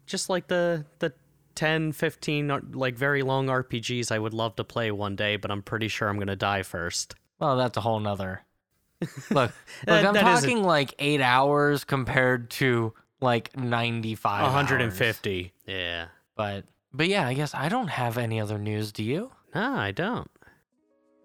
Just 0.06 0.30
like 0.30 0.48
the 0.48 0.86
the 1.00 1.14
10, 1.62 1.91
15 1.91 2.72
like 2.74 2.96
very 2.96 3.22
long 3.22 3.46
RPGs 3.46 4.12
I 4.12 4.18
would 4.18 4.34
love 4.34 4.56
to 4.56 4.63
play 4.63 4.89
one 4.89 5.15
day, 5.15 5.36
but 5.36 5.51
I'm 5.51 5.62
pretty 5.62 5.89
sure 5.89 6.10
I'm 6.10 6.15
going 6.15 6.25
to 6.25 6.36
die 6.36 6.63
first. 6.63 7.13
Well, 7.38 7.56
that's 7.56 7.77
a 7.77 7.82
whole 7.82 8.00
nother. 8.00 8.41
Look, 9.01 9.12
look, 9.30 9.51
That- 9.86 10.06
I'm 10.08 10.13
that 10.15 10.22
talking 10.22 10.63
like 10.63 10.96
eight 10.98 11.22
hours 11.22 11.84
compared 11.84 12.50
to 12.62 12.94
like 13.20 13.56
95. 13.56 14.41
hours. 14.41 14.48
150. 14.48 15.53
Yeah. 15.68 16.08
But, 16.36 16.65
but 16.91 17.08
yeah, 17.08 17.27
I 17.27 17.36
guess 17.36 17.53
I 17.53 17.70
don't 17.70 17.89
have 17.89 18.18
any 18.18 18.39
other 18.41 18.58
news. 18.58 18.91
Do 18.91 19.03
you? 19.03 19.32
No, 19.53 19.75
I 19.75 19.91
don't. 19.91 20.32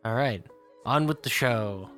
All 0.05 0.15
right, 0.15 0.45
on 0.85 1.07
with 1.07 1.23
the 1.23 1.31
show. 1.31 1.89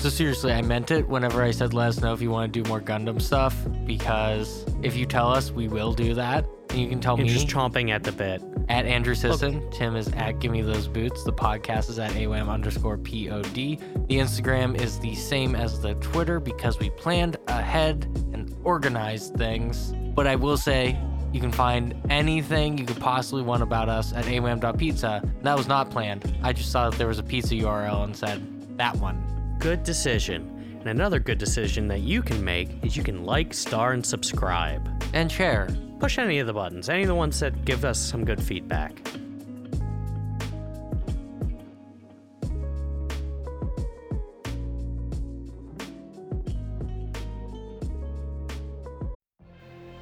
So 0.00 0.08
seriously, 0.08 0.50
I 0.54 0.62
meant 0.62 0.90
it 0.90 1.06
whenever 1.06 1.42
I 1.42 1.50
said 1.50 1.74
let 1.74 1.88
us 1.88 2.00
know 2.00 2.14
if 2.14 2.22
you 2.22 2.30
want 2.30 2.50
to 2.50 2.62
do 2.62 2.66
more 2.66 2.80
Gundam 2.80 3.20
stuff 3.20 3.54
because 3.84 4.64
if 4.82 4.96
you 4.96 5.04
tell 5.04 5.30
us, 5.30 5.50
we 5.50 5.68
will 5.68 5.92
do 5.92 6.14
that. 6.14 6.46
And 6.70 6.78
you 6.78 6.88
can 6.88 7.00
tell 7.00 7.18
You're 7.18 7.26
me 7.26 7.34
just 7.34 7.48
chomping 7.48 7.90
at 7.90 8.02
the 8.02 8.12
bit. 8.12 8.42
at 8.70 8.86
Andrew 8.86 9.14
Sisson. 9.14 9.70
Tim 9.70 9.96
is 9.96 10.08
at 10.08 10.38
Give 10.38 10.52
Me 10.52 10.62
Those 10.62 10.88
Boots. 10.88 11.22
The 11.24 11.34
podcast 11.34 11.90
is 11.90 11.98
at 11.98 12.12
AWAM 12.12 12.48
underscore 12.48 12.96
POD. 12.96 13.52
The 13.52 13.78
Instagram 14.08 14.80
is 14.80 14.98
the 15.00 15.14
same 15.14 15.54
as 15.54 15.82
the 15.82 15.92
Twitter 15.96 16.40
because 16.40 16.78
we 16.78 16.88
planned 16.88 17.36
ahead 17.48 18.04
and 18.32 18.56
organized 18.64 19.34
things. 19.34 19.92
But 20.14 20.26
I 20.26 20.34
will 20.34 20.56
say, 20.56 20.98
you 21.30 21.42
can 21.42 21.52
find 21.52 21.94
anything 22.08 22.78
you 22.78 22.86
could 22.86 23.00
possibly 23.00 23.42
want 23.42 23.62
about 23.62 23.90
us 23.90 24.14
at 24.14 24.24
awam.pizza. 24.24 25.30
That 25.42 25.58
was 25.58 25.68
not 25.68 25.90
planned. 25.90 26.34
I 26.42 26.54
just 26.54 26.72
saw 26.72 26.88
that 26.88 26.96
there 26.96 27.08
was 27.08 27.18
a 27.18 27.22
pizza 27.22 27.54
URL 27.54 28.04
and 28.04 28.16
said, 28.16 28.78
that 28.78 28.96
one. 28.96 29.39
Good 29.60 29.84
decision. 29.84 30.78
And 30.80 30.88
another 30.88 31.18
good 31.18 31.36
decision 31.36 31.86
that 31.88 32.00
you 32.00 32.22
can 32.22 32.42
make 32.42 32.82
is 32.82 32.96
you 32.96 33.02
can 33.02 33.24
like, 33.24 33.52
star, 33.52 33.92
and 33.92 34.04
subscribe. 34.04 34.88
And 35.12 35.30
share. 35.30 35.68
Push 35.98 36.16
any 36.16 36.38
of 36.38 36.46
the 36.46 36.54
buttons, 36.54 36.88
any 36.88 37.02
of 37.02 37.08
the 37.08 37.14
ones 37.14 37.38
that 37.40 37.66
give 37.66 37.84
us 37.84 37.98
some 37.98 38.24
good 38.24 38.42
feedback. 38.42 38.98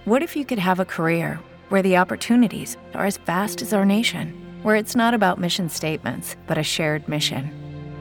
What 0.05 0.23
if 0.23 0.37
you 0.37 0.45
could 0.45 0.61
have 0.61 0.79
a 0.79 0.85
career 0.85 1.41
where 1.69 1.83
the 1.83 1.97
opportunities 1.97 2.77
are 2.95 3.07
as 3.07 3.17
vast 3.17 3.61
as 3.61 3.73
our 3.73 3.85
nation, 3.85 4.61
where 4.63 4.77
it's 4.77 4.95
not 4.95 5.15
about 5.15 5.41
mission 5.41 5.69
statements, 5.69 6.37
but 6.47 6.59
a 6.59 6.63
shared 6.63 7.09
mission? 7.09 7.68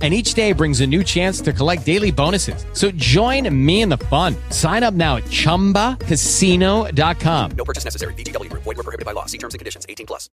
And 0.00 0.14
each 0.14 0.34
day 0.34 0.52
brings 0.52 0.80
a 0.80 0.86
new 0.86 1.02
chance 1.02 1.40
to 1.40 1.52
collect 1.52 1.84
daily 1.84 2.12
bonuses. 2.12 2.64
So 2.72 2.92
join 2.92 3.52
me 3.52 3.82
in 3.82 3.88
the 3.88 3.98
fun. 3.98 4.36
Sign 4.50 4.84
up 4.84 4.94
now 4.94 5.16
at 5.16 5.24
chumbacasino.com. 5.24 7.50
No 7.56 7.64
purchase 7.64 7.84
necessary. 7.84 8.14
VGW 8.14 8.48
Group. 8.48 8.62
Void 8.62 8.76
were 8.76 8.84
prohibited 8.84 9.06
by 9.06 9.10
law. 9.10 9.26
See 9.26 9.38
terms 9.38 9.54
and 9.54 9.58
conditions. 9.58 9.86
18 9.88 10.06
plus. 10.06 10.30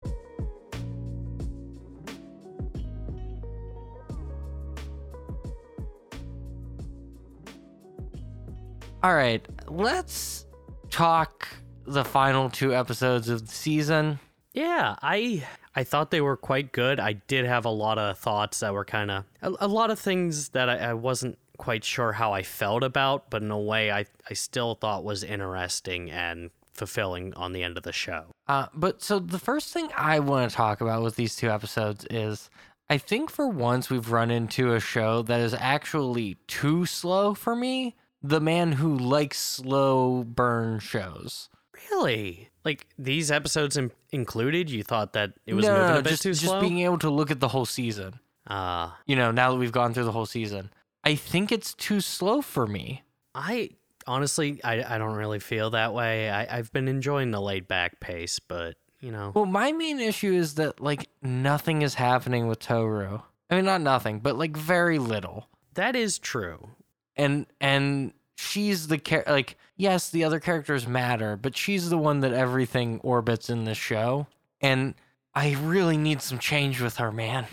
All 9.04 9.14
right, 9.14 9.47
let's 9.68 10.47
talk 10.88 11.47
the 11.87 12.06
final 12.06 12.49
two 12.49 12.75
episodes 12.75 13.28
of 13.28 13.47
the 13.47 13.52
season. 13.52 14.18
Yeah, 14.54 14.97
I 15.02 15.47
I 15.76 15.85
thought 15.85 16.11
they 16.11 16.21
were 16.21 16.37
quite 16.37 16.73
good. 16.73 17.00
I 17.00 17.14
did 17.14 17.45
have 17.47 17.64
a 17.64 17.71
lot 17.71 17.99
of 17.99 18.19
thoughts 18.19 18.61
that 18.61 18.73
were 18.73 18.85
kind 18.85 19.11
of 19.11 19.25
a, 19.43 19.52
a 19.61 19.69
lot 19.69 19.90
of 19.90 19.99
things 19.99 20.50
that 20.50 20.69
I, 20.69 20.76
I 20.76 20.95
wasn't 20.95 21.38
quite 21.57 21.85
sure 21.85 22.12
how 22.12 22.33
I 22.33 22.43
felt 22.43 22.83
about, 22.83 23.31
but 23.31 23.43
in 23.43 23.50
a 23.50 23.59
way 23.59 23.90
I 23.90 24.07
I 24.28 24.35
still 24.35 24.75
thought 24.75 25.04
was 25.04 25.23
interesting 25.25 26.11
and 26.11 26.50
fulfilling 26.73 27.33
on 27.35 27.52
the 27.52 27.62
end 27.62 27.76
of 27.76 27.85
the 27.85 27.93
show. 27.93 28.26
Uh, 28.49 28.66
but 28.75 29.02
so 29.02 29.19
the 29.19 29.38
first 29.38 29.73
thing 29.73 29.88
I 29.97 30.19
want 30.19 30.50
to 30.50 30.57
talk 30.57 30.81
about 30.81 31.02
with 31.02 31.16
these 31.16 31.37
two 31.37 31.50
episodes 31.50 32.04
is 32.11 32.50
I 32.90 32.99
think 32.99 33.31
for 33.31 33.49
once 33.49 33.88
we've 33.88 34.11
run 34.11 34.31
into 34.31 34.75
a 34.75 34.81
show 34.81 35.23
that 35.23 35.40
is 35.40 35.54
actually 35.54 36.37
too 36.47 36.85
slow 36.87 37.35
for 37.35 37.57
me. 37.57 37.97
The 38.23 38.40
man 38.40 38.73
who 38.73 38.97
likes 38.97 39.38
slow 39.38 40.25
burn 40.25 40.78
shows. 40.81 41.50
Really? 41.90 42.50
Like 42.64 42.87
these 42.99 43.30
episodes 43.30 43.76
in- 43.76 43.90
included, 44.11 44.71
you 44.71 44.83
thought 44.83 45.12
that 45.12 45.33
it 45.47 45.54
was 45.54 45.66
no, 45.66 45.76
moving 45.76 45.97
a 45.99 46.02
bit 46.02 46.11
just, 46.11 46.23
too 46.23 46.33
just 46.35 46.61
being 46.61 46.80
able 46.80 46.99
to 46.99 47.11
look 47.11 47.30
at 47.30 47.40
the 47.40 47.49
whole 47.49 47.66
season. 47.66 48.18
uh, 48.47 48.90
You 49.06 49.16
know, 49.16 49.30
now 49.30 49.50
that 49.52 49.59
we've 49.59 49.73
gone 49.73 49.92
through 49.94 50.04
the 50.04 50.12
whole 50.12 50.26
season, 50.26 50.71
I 51.04 51.14
think 51.14 51.52
it's 51.52 51.75
too 51.75 52.00
slow 52.00 52.40
for 52.40 52.66
me. 52.66 53.02
I 53.35 53.71
honestly 54.06 54.61
I, 54.64 54.94
I 54.94 54.99
don't 54.99 55.14
really 55.16 55.38
feel 55.40 55.71
that 55.71 55.92
way. 55.94 56.30
I, 56.30 56.59
I've 56.59 56.73
been 56.73 56.88
enjoying 56.88 57.30
the 57.33 57.40
laid 57.40 57.68
back 57.68 58.00
pace, 58.00 58.38
but 58.38 58.76
you 59.00 59.11
know 59.11 59.33
Well, 59.35 59.44
my 59.47 59.73
main 59.73 60.00
issue 60.00 60.33
is 60.33 60.54
that 60.54 60.80
like 60.80 61.09
nothing 61.23 61.83
is 61.83 61.94
happening 61.94 62.47
with 62.47 62.61
Toru. 62.61 63.21
I 63.50 63.56
mean, 63.56 63.64
not 63.66 63.80
nothing, 63.83 64.21
but 64.21 64.37
like 64.38 64.56
very 64.56 64.99
little. 64.99 65.49
that 65.75 65.94
is 65.97 66.18
true. 66.18 66.71
and 67.16 67.47
and 67.61 68.12
she's 68.37 68.88
the 68.88 68.99
char- 68.99 69.25
like 69.26 69.57
yes 69.76 70.11
the 70.11 70.25
other 70.25 70.41
characters 70.41 70.87
matter 70.87 71.37
but 71.37 71.57
she's 71.57 71.91
the 71.91 71.99
one 71.99 72.21
that 72.21 72.33
everything 72.33 73.00
orbits 73.00 73.49
in 73.50 73.64
this 73.64 73.79
show 73.79 74.26
and 74.61 74.95
i 75.35 75.55
really 75.62 75.97
need 75.97 76.23
some 76.23 76.38
change 76.38 76.81
with 76.81 76.97
her 76.97 77.12
man. 77.12 77.47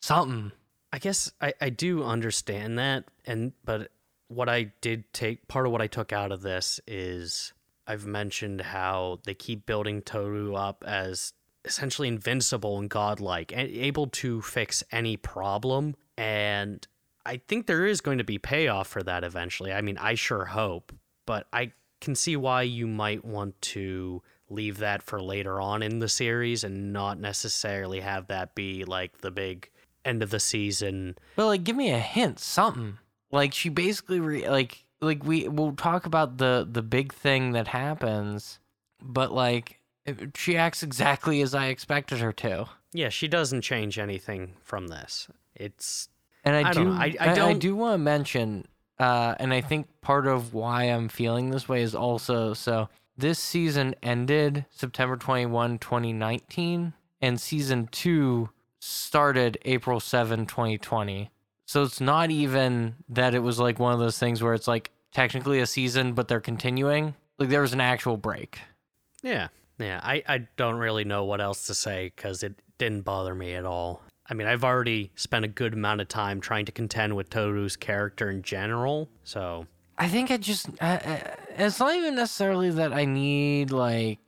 Something. 0.00 0.52
I 0.92 0.98
guess 0.98 1.32
I, 1.40 1.54
I 1.60 1.70
do 1.70 2.04
understand 2.04 2.78
that 2.78 3.04
and 3.24 3.52
but 3.64 3.90
what 4.28 4.48
I 4.48 4.72
did 4.80 5.12
take 5.12 5.48
part 5.48 5.66
of 5.66 5.72
what 5.72 5.82
I 5.82 5.86
took 5.86 6.12
out 6.12 6.32
of 6.32 6.42
this 6.42 6.80
is 6.86 7.52
I've 7.86 8.06
mentioned 8.06 8.60
how 8.60 9.20
they 9.24 9.34
keep 9.34 9.66
building 9.66 10.02
Toru 10.02 10.54
up 10.54 10.82
as 10.86 11.32
essentially 11.64 12.08
invincible 12.08 12.78
and 12.78 12.88
godlike 12.88 13.52
and 13.52 13.68
able 13.68 14.06
to 14.08 14.40
fix 14.42 14.82
any 14.92 15.16
problem 15.16 15.96
and 16.16 16.86
I 17.26 17.40
think 17.48 17.66
there 17.66 17.86
is 17.86 18.00
going 18.00 18.18
to 18.18 18.24
be 18.24 18.38
payoff 18.38 18.88
for 18.88 19.02
that 19.02 19.24
eventually. 19.24 19.72
I 19.72 19.80
mean, 19.80 19.98
I 19.98 20.14
sure 20.14 20.44
hope, 20.44 20.92
but 21.26 21.46
I 21.52 21.72
can 22.00 22.14
see 22.14 22.36
why 22.36 22.62
you 22.62 22.86
might 22.86 23.24
want 23.24 23.60
to 23.62 24.22
leave 24.50 24.78
that 24.78 25.02
for 25.02 25.20
later 25.22 25.60
on 25.60 25.82
in 25.82 25.98
the 25.98 26.08
series 26.08 26.64
and 26.64 26.92
not 26.92 27.18
necessarily 27.18 28.00
have 28.00 28.26
that 28.28 28.54
be 28.54 28.84
like 28.84 29.18
the 29.18 29.30
big 29.30 29.70
end 30.04 30.22
of 30.22 30.30
the 30.30 30.40
season. 30.40 31.16
But 31.36 31.46
like, 31.46 31.64
give 31.64 31.76
me 31.76 31.90
a 31.90 31.98
hint, 31.98 32.38
something. 32.38 32.98
Like 33.32 33.52
she 33.52 33.68
basically 33.68 34.20
re- 34.20 34.48
like 34.48 34.84
like 35.00 35.24
we 35.24 35.48
we'll 35.48 35.72
talk 35.72 36.06
about 36.06 36.38
the 36.38 36.66
the 36.70 36.82
big 36.82 37.12
thing 37.12 37.52
that 37.52 37.68
happens, 37.68 38.58
but 39.02 39.32
like 39.32 39.80
she 40.36 40.56
acts 40.56 40.82
exactly 40.82 41.40
as 41.40 41.54
I 41.54 41.66
expected 41.66 42.18
her 42.18 42.32
to. 42.32 42.66
Yeah, 42.92 43.08
she 43.08 43.26
doesn't 43.26 43.62
change 43.62 43.98
anything 43.98 44.54
from 44.62 44.88
this. 44.88 45.26
It's 45.56 46.08
And 46.44 46.54
I, 46.54 46.68
I 46.68 46.72
do. 46.72 46.90
I- 46.92 47.16
I 47.20 47.30
I, 47.30 47.34
don't- 47.34 47.58
do 47.58 47.74
want 47.76 47.94
to 47.94 47.98
mention 47.98 48.66
uh 48.98 49.34
and 49.40 49.52
I 49.52 49.60
think 49.60 49.88
part 50.02 50.26
of 50.28 50.54
why 50.54 50.84
I'm 50.84 51.08
feeling 51.08 51.50
this 51.50 51.68
way 51.68 51.82
is 51.82 51.94
also 51.94 52.54
so 52.54 52.88
this 53.16 53.38
season 53.38 53.94
ended 54.02 54.66
September 54.70 55.16
21, 55.16 55.78
2019 55.78 56.92
and 57.20 57.40
season 57.40 57.88
2 57.90 58.50
started 58.80 59.58
April 59.64 59.98
7, 60.00 60.46
2020. 60.46 61.30
So 61.66 61.82
it's 61.82 62.00
not 62.00 62.30
even 62.30 62.96
that 63.08 63.34
it 63.34 63.38
was 63.40 63.58
like 63.58 63.78
one 63.78 63.92
of 63.92 63.98
those 63.98 64.18
things 64.18 64.42
where 64.42 64.52
it's 64.54 64.68
like 64.68 64.90
technically 65.12 65.60
a 65.60 65.66
season 65.66 66.12
but 66.12 66.28
they're 66.28 66.40
continuing. 66.40 67.14
Like 67.38 67.48
there 67.48 67.62
was 67.62 67.72
an 67.72 67.80
actual 67.80 68.16
break. 68.16 68.60
yeah, 69.22 69.48
yeah. 69.78 70.00
I 70.02 70.22
I 70.28 70.38
don't 70.56 70.76
really 70.76 71.04
know 71.04 71.24
what 71.24 71.40
else 71.40 71.66
to 71.66 71.74
say 71.74 72.12
because 72.14 72.42
it 72.44 72.54
didn't 72.78 73.02
bother 73.02 73.34
me 73.34 73.54
at 73.54 73.64
all. 73.64 74.02
I 74.28 74.34
mean, 74.34 74.46
I've 74.46 74.64
already 74.64 75.10
spent 75.16 75.44
a 75.44 75.48
good 75.48 75.74
amount 75.74 76.00
of 76.00 76.08
time 76.08 76.40
trying 76.40 76.64
to 76.66 76.72
contend 76.72 77.14
with 77.16 77.28
Toru's 77.30 77.76
character 77.76 78.30
in 78.30 78.42
general, 78.42 79.08
so 79.22 79.66
I 79.98 80.08
think 80.08 80.30
I 80.30 80.36
just 80.38 80.68
uh, 80.80 80.98
uh, 81.04 81.18
it's 81.58 81.78
not 81.78 81.94
even 81.94 82.14
necessarily 82.14 82.70
that 82.70 82.92
I 82.92 83.04
need 83.04 83.70
like 83.70 84.18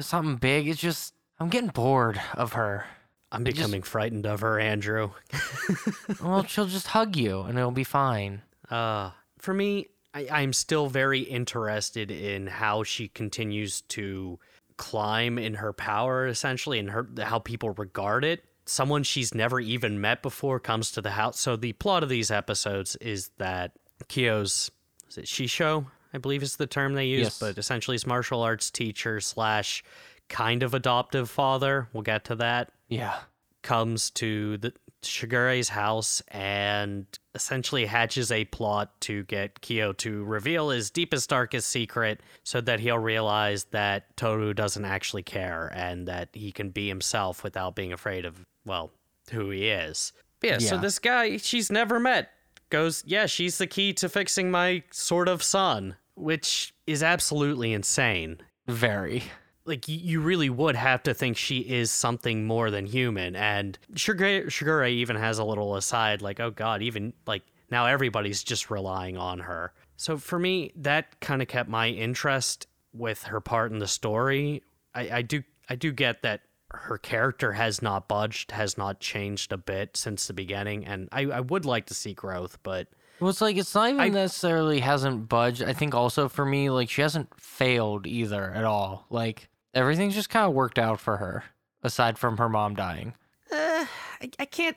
something 0.00 0.36
big. 0.36 0.68
It's 0.68 0.80
just 0.80 1.14
I'm 1.40 1.48
getting 1.48 1.70
bored 1.70 2.20
of 2.34 2.52
her. 2.52 2.84
I'm 3.32 3.42
I 3.42 3.44
just- 3.44 3.56
becoming 3.56 3.82
frightened 3.82 4.26
of 4.26 4.40
her, 4.40 4.58
Andrew. 4.58 5.10
Well, 6.22 6.44
she'll 6.46 6.66
just 6.66 6.88
hug 6.88 7.16
you 7.16 7.42
and 7.42 7.58
it'll 7.58 7.70
be 7.70 7.84
fine. 7.84 8.42
Uh, 8.70 9.10
for 9.38 9.52
me, 9.54 9.88
I, 10.14 10.26
I'm 10.30 10.52
still 10.52 10.88
very 10.88 11.20
interested 11.20 12.10
in 12.10 12.46
how 12.46 12.82
she 12.82 13.08
continues 13.08 13.82
to 13.82 14.38
climb 14.78 15.38
in 15.38 15.54
her 15.54 15.72
power, 15.72 16.26
essentially, 16.26 16.78
and 16.78 16.90
her 16.90 17.06
how 17.22 17.38
people 17.38 17.70
regard 17.70 18.24
it. 18.24 18.44
Someone 18.68 19.02
she's 19.02 19.34
never 19.34 19.58
even 19.60 20.00
met 20.00 20.22
before 20.22 20.60
comes 20.60 20.92
to 20.92 21.00
the 21.00 21.10
house. 21.12 21.40
So 21.40 21.56
the 21.56 21.72
plot 21.72 22.02
of 22.02 22.08
these 22.08 22.30
episodes 22.30 22.96
is 22.96 23.30
that 23.38 23.72
Kyo's 24.08 24.70
is 25.08 25.18
it 25.18 25.24
Shisho, 25.24 25.86
I 26.12 26.18
believe 26.18 26.42
is 26.42 26.56
the 26.56 26.66
term 26.66 26.94
they 26.94 27.06
use, 27.06 27.22
Yes. 27.24 27.38
but 27.38 27.56
essentially 27.58 27.94
his 27.94 28.06
martial 28.06 28.42
arts 28.42 28.70
teacher 28.70 29.20
slash 29.20 29.82
kind 30.28 30.62
of 30.62 30.74
adoptive 30.74 31.30
father. 31.30 31.88
We'll 31.94 32.02
get 32.02 32.24
to 32.26 32.34
that 32.36 32.70
Yeah. 32.88 33.18
comes 33.62 34.10
to 34.10 34.58
the 34.58 34.72
Shigure's 35.02 35.68
house 35.70 36.20
and 36.28 37.06
essentially 37.34 37.86
hatches 37.86 38.32
a 38.32 38.44
plot 38.46 39.00
to 39.02 39.22
get 39.24 39.60
Kyo 39.60 39.92
to 39.94 40.24
reveal 40.24 40.70
his 40.70 40.90
deepest, 40.90 41.30
darkest 41.30 41.68
secret 41.68 42.20
so 42.42 42.60
that 42.60 42.80
he'll 42.80 42.98
realize 42.98 43.64
that 43.66 44.16
Toru 44.16 44.52
doesn't 44.54 44.84
actually 44.84 45.22
care 45.22 45.72
and 45.74 46.08
that 46.08 46.30
he 46.32 46.50
can 46.50 46.70
be 46.70 46.88
himself 46.88 47.44
without 47.44 47.76
being 47.76 47.92
afraid 47.92 48.24
of, 48.24 48.44
well, 48.68 48.92
who 49.32 49.50
he 49.50 49.68
is. 49.68 50.12
But 50.40 50.50
yeah, 50.50 50.58
so 50.58 50.78
this 50.78 50.98
guy 50.98 51.38
she's 51.38 51.70
never 51.70 51.98
met. 51.98 52.30
Goes, 52.70 53.02
Yeah, 53.06 53.26
she's 53.26 53.58
the 53.58 53.66
key 53.66 53.92
to 53.94 54.08
fixing 54.08 54.50
my 54.50 54.82
sort 54.90 55.26
of 55.28 55.42
son, 55.42 55.96
which 56.14 56.74
is 56.86 57.02
absolutely 57.02 57.72
insane. 57.72 58.38
Very. 58.66 59.24
like 59.64 59.88
you 59.88 60.20
really 60.20 60.48
would 60.50 60.76
have 60.76 61.02
to 61.02 61.12
think 61.14 61.36
she 61.36 61.58
is 61.58 61.90
something 61.90 62.46
more 62.46 62.70
than 62.70 62.86
human. 62.86 63.34
And 63.36 63.78
Shigure, 63.94 64.46
Shigure 64.46 64.88
even 64.90 65.16
has 65.16 65.38
a 65.38 65.44
little 65.44 65.76
aside 65.76 66.22
like 66.22 66.40
oh 66.40 66.50
god 66.50 66.82
even 66.82 67.12
like 67.26 67.42
now 67.70 67.86
everybody's 67.86 68.42
just 68.42 68.70
relying 68.70 69.16
on 69.16 69.40
her. 69.40 69.72
So 69.96 70.16
for 70.16 70.38
me 70.38 70.72
that 70.76 71.20
kind 71.20 71.42
of 71.42 71.48
kept 71.48 71.68
my 71.68 71.88
interest 71.88 72.66
with 72.92 73.24
her 73.24 73.40
part 73.40 73.72
in 73.72 73.78
the 73.78 73.86
story. 73.88 74.62
I, 74.94 75.10
I 75.18 75.22
do 75.22 75.42
i 75.68 75.74
do 75.74 75.92
get 75.92 76.22
that 76.22 76.40
her 76.72 76.98
character 76.98 77.52
has 77.52 77.80
not 77.82 78.08
budged 78.08 78.50
has 78.52 78.76
not 78.76 79.00
changed 79.00 79.52
a 79.52 79.56
bit 79.58 79.96
since 79.96 80.26
the 80.26 80.32
beginning 80.34 80.84
and 80.86 81.08
i, 81.12 81.22
I 81.22 81.40
would 81.40 81.64
like 81.64 81.86
to 81.86 81.94
see 81.94 82.12
growth 82.14 82.58
but 82.62 82.88
Well, 83.20 83.30
it's 83.30 83.40
like 83.40 83.56
it's 83.56 83.74
not 83.74 83.88
even 83.88 84.00
I- 84.00 84.08
necessarily 84.08 84.80
hasn't 84.80 85.28
budged. 85.28 85.62
I 85.62 85.72
think 85.72 85.94
also 85.94 86.28
for 86.28 86.44
me, 86.44 86.70
like 86.70 86.88
she 86.90 87.02
hasn't 87.02 87.28
failed 87.40 88.06
either 88.06 88.52
at 88.52 88.64
all. 88.64 89.06
Like 89.10 89.48
everything's 89.74 90.14
just 90.14 90.30
kind 90.30 90.46
of 90.46 90.52
worked 90.54 90.78
out 90.78 91.00
for 91.00 91.16
her, 91.16 91.42
aside 91.82 92.16
from 92.18 92.36
her 92.36 92.48
mom 92.48 92.74
dying. 92.76 93.14
Uh, 93.50 93.86
I, 94.22 94.30
I 94.38 94.44
can't. 94.44 94.76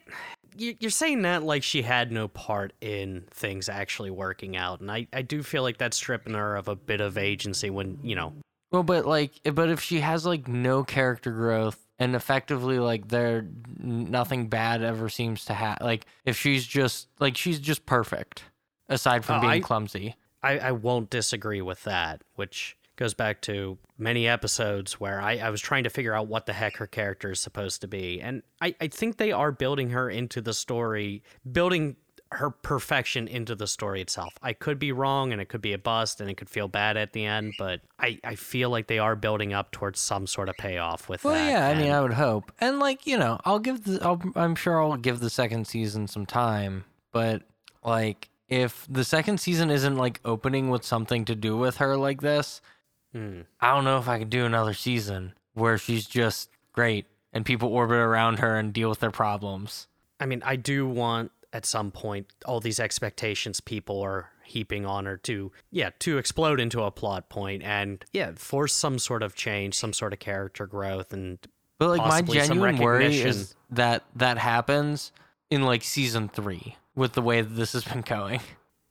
you- 0.57 0.75
You're 0.79 0.89
saying 0.91 1.21
that 1.23 1.43
like 1.43 1.61
she 1.61 1.81
had 1.83 2.11
no 2.11 2.27
part 2.29 2.73
in 2.81 3.25
things 3.31 3.69
actually 3.69 4.09
working 4.11 4.55
out, 4.57 4.79
and 4.81 4.89
I, 4.91 5.05
I 5.13 5.21
do 5.21 5.43
feel 5.43 5.61
like 5.61 5.77
that's 5.77 5.97
stripping 5.97 6.33
her 6.33 6.55
of 6.55 6.67
a 6.67 6.75
bit 6.75 6.99
of 7.01 7.17
agency 7.19 7.69
when 7.69 7.99
you 8.01 8.15
know. 8.15 8.33
Well, 8.71 8.83
but 8.83 9.05
like, 9.05 9.33
but 9.53 9.69
if 9.69 9.81
she 9.81 9.99
has 9.99 10.25
like 10.25 10.47
no 10.47 10.83
character 10.83 11.31
growth 11.31 11.77
and 11.99 12.15
effectively 12.15 12.79
like 12.79 13.09
there 13.09 13.45
nothing 13.77 14.47
bad 14.47 14.81
ever 14.81 15.09
seems 15.09 15.45
to 15.45 15.53
happen, 15.53 15.85
like 15.85 16.05
if 16.25 16.37
she's 16.37 16.65
just 16.65 17.07
like 17.19 17.35
she's 17.37 17.59
just 17.59 17.85
perfect, 17.85 18.43
aside 18.89 19.25
from 19.25 19.37
Oh, 19.37 19.41
being 19.41 19.51
I- 19.53 19.59
clumsy. 19.59 20.15
I, 20.43 20.57
I 20.57 20.71
won't 20.71 21.11
disagree 21.11 21.61
with 21.61 21.83
that, 21.83 22.23
which 22.33 22.75
goes 22.95 23.13
back 23.13 23.41
to 23.41 23.77
many 23.99 24.27
episodes 24.27 24.99
where 24.99 25.21
I, 25.21 25.37
I 25.37 25.49
was 25.51 25.61
trying 25.61 25.83
to 25.83 25.89
figure 25.91 26.15
out 26.15 26.25
what 26.27 26.47
the 26.47 26.53
heck 26.53 26.77
her 26.77 26.87
character 26.87 27.29
is 27.31 27.39
supposed 27.39 27.81
to 27.81 27.87
be. 27.87 28.19
And 28.19 28.41
I, 28.59 28.73
I 28.81 28.87
think 28.87 29.17
they 29.17 29.31
are 29.31 29.51
building 29.51 29.91
her 29.91 30.09
into 30.09 30.41
the 30.41 30.53
story, 30.55 31.21
building 31.51 31.95
her 32.33 32.49
perfection 32.49 33.27
into 33.27 33.55
the 33.55 33.67
story 33.67 34.01
itself. 34.01 34.33
I 34.41 34.53
could 34.53 34.79
be 34.79 34.91
wrong 34.91 35.31
and 35.33 35.41
it 35.41 35.49
could 35.49 35.61
be 35.61 35.73
a 35.73 35.77
bust 35.77 36.21
and 36.21 36.29
it 36.29 36.35
could 36.37 36.49
feel 36.49 36.67
bad 36.67 36.95
at 36.97 37.11
the 37.13 37.25
end, 37.25 37.53
but 37.57 37.81
I, 37.99 38.19
I 38.23 38.35
feel 38.35 38.69
like 38.69 38.87
they 38.87 38.99
are 38.99 39.15
building 39.15 39.53
up 39.53 39.71
towards 39.71 39.99
some 39.99 40.27
sort 40.27 40.47
of 40.47 40.55
payoff 40.57 41.09
with 41.09 41.23
Well, 41.23 41.33
that. 41.33 41.49
yeah, 41.49 41.67
I 41.67 41.75
mean, 41.75 41.91
I 41.91 41.99
would 42.01 42.13
hope, 42.13 42.51
and 42.59 42.79
like 42.79 43.05
you 43.05 43.17
know, 43.17 43.39
I'll 43.43 43.59
give 43.59 43.83
the, 43.83 43.99
I'll, 44.01 44.21
I'm 44.35 44.55
sure 44.55 44.81
I'll 44.81 44.95
give 44.97 45.19
the 45.19 45.29
second 45.29 45.67
season 45.67 46.07
some 46.07 46.25
time, 46.25 46.85
but 47.11 47.43
like 47.83 48.29
if 48.47 48.85
the 48.89 49.03
second 49.03 49.39
season 49.39 49.69
isn't 49.69 49.95
like 49.97 50.19
opening 50.25 50.69
with 50.69 50.83
something 50.85 51.25
to 51.25 51.35
do 51.35 51.57
with 51.57 51.77
her 51.77 51.97
like 51.97 52.21
this, 52.21 52.61
Hmm. 53.13 53.41
I 53.59 53.73
don't 53.75 53.83
know 53.83 53.97
if 53.97 54.07
I 54.07 54.19
could 54.19 54.29
do 54.29 54.45
another 54.45 54.73
season 54.73 55.33
where 55.53 55.77
she's 55.77 56.05
just 56.07 56.49
great 56.71 57.07
and 57.33 57.45
people 57.45 57.67
orbit 57.67 57.97
around 57.97 58.39
her 58.39 58.57
and 58.57 58.71
deal 58.71 58.87
with 58.87 59.01
their 59.01 59.11
problems. 59.11 59.87
I 60.17 60.25
mean, 60.27 60.41
I 60.45 60.55
do 60.55 60.87
want 60.87 61.31
at 61.53 61.65
some 61.65 61.91
point 61.91 62.27
all 62.45 62.59
these 62.59 62.79
expectations 62.79 63.59
people 63.59 64.01
are 64.01 64.29
heaping 64.43 64.85
on 64.85 65.05
her 65.05 65.17
to, 65.17 65.51
yeah, 65.71 65.89
to 65.99 66.17
explode 66.17 66.59
into 66.59 66.81
a 66.81 66.91
plot 66.91 67.29
point 67.29 67.63
and, 67.63 68.03
yeah, 68.11 68.31
force 68.35 68.73
some 68.73 68.99
sort 68.99 69.23
of 69.23 69.35
change, 69.35 69.75
some 69.75 69.93
sort 69.93 70.13
of 70.13 70.19
character 70.19 70.65
growth, 70.67 71.13
and 71.13 71.37
But 71.79 71.89
like 71.89 71.99
my 71.99 72.21
genuine 72.21 72.77
worry 72.77 73.21
is 73.21 73.55
that 73.69 74.03
that 74.15 74.37
happens 74.37 75.11
in 75.49 75.63
like 75.63 75.83
season 75.83 76.29
three 76.29 76.75
with 76.95 77.13
the 77.13 77.21
way 77.21 77.41
that 77.41 77.55
this 77.55 77.73
has 77.73 77.83
been 77.83 78.01
going. 78.01 78.41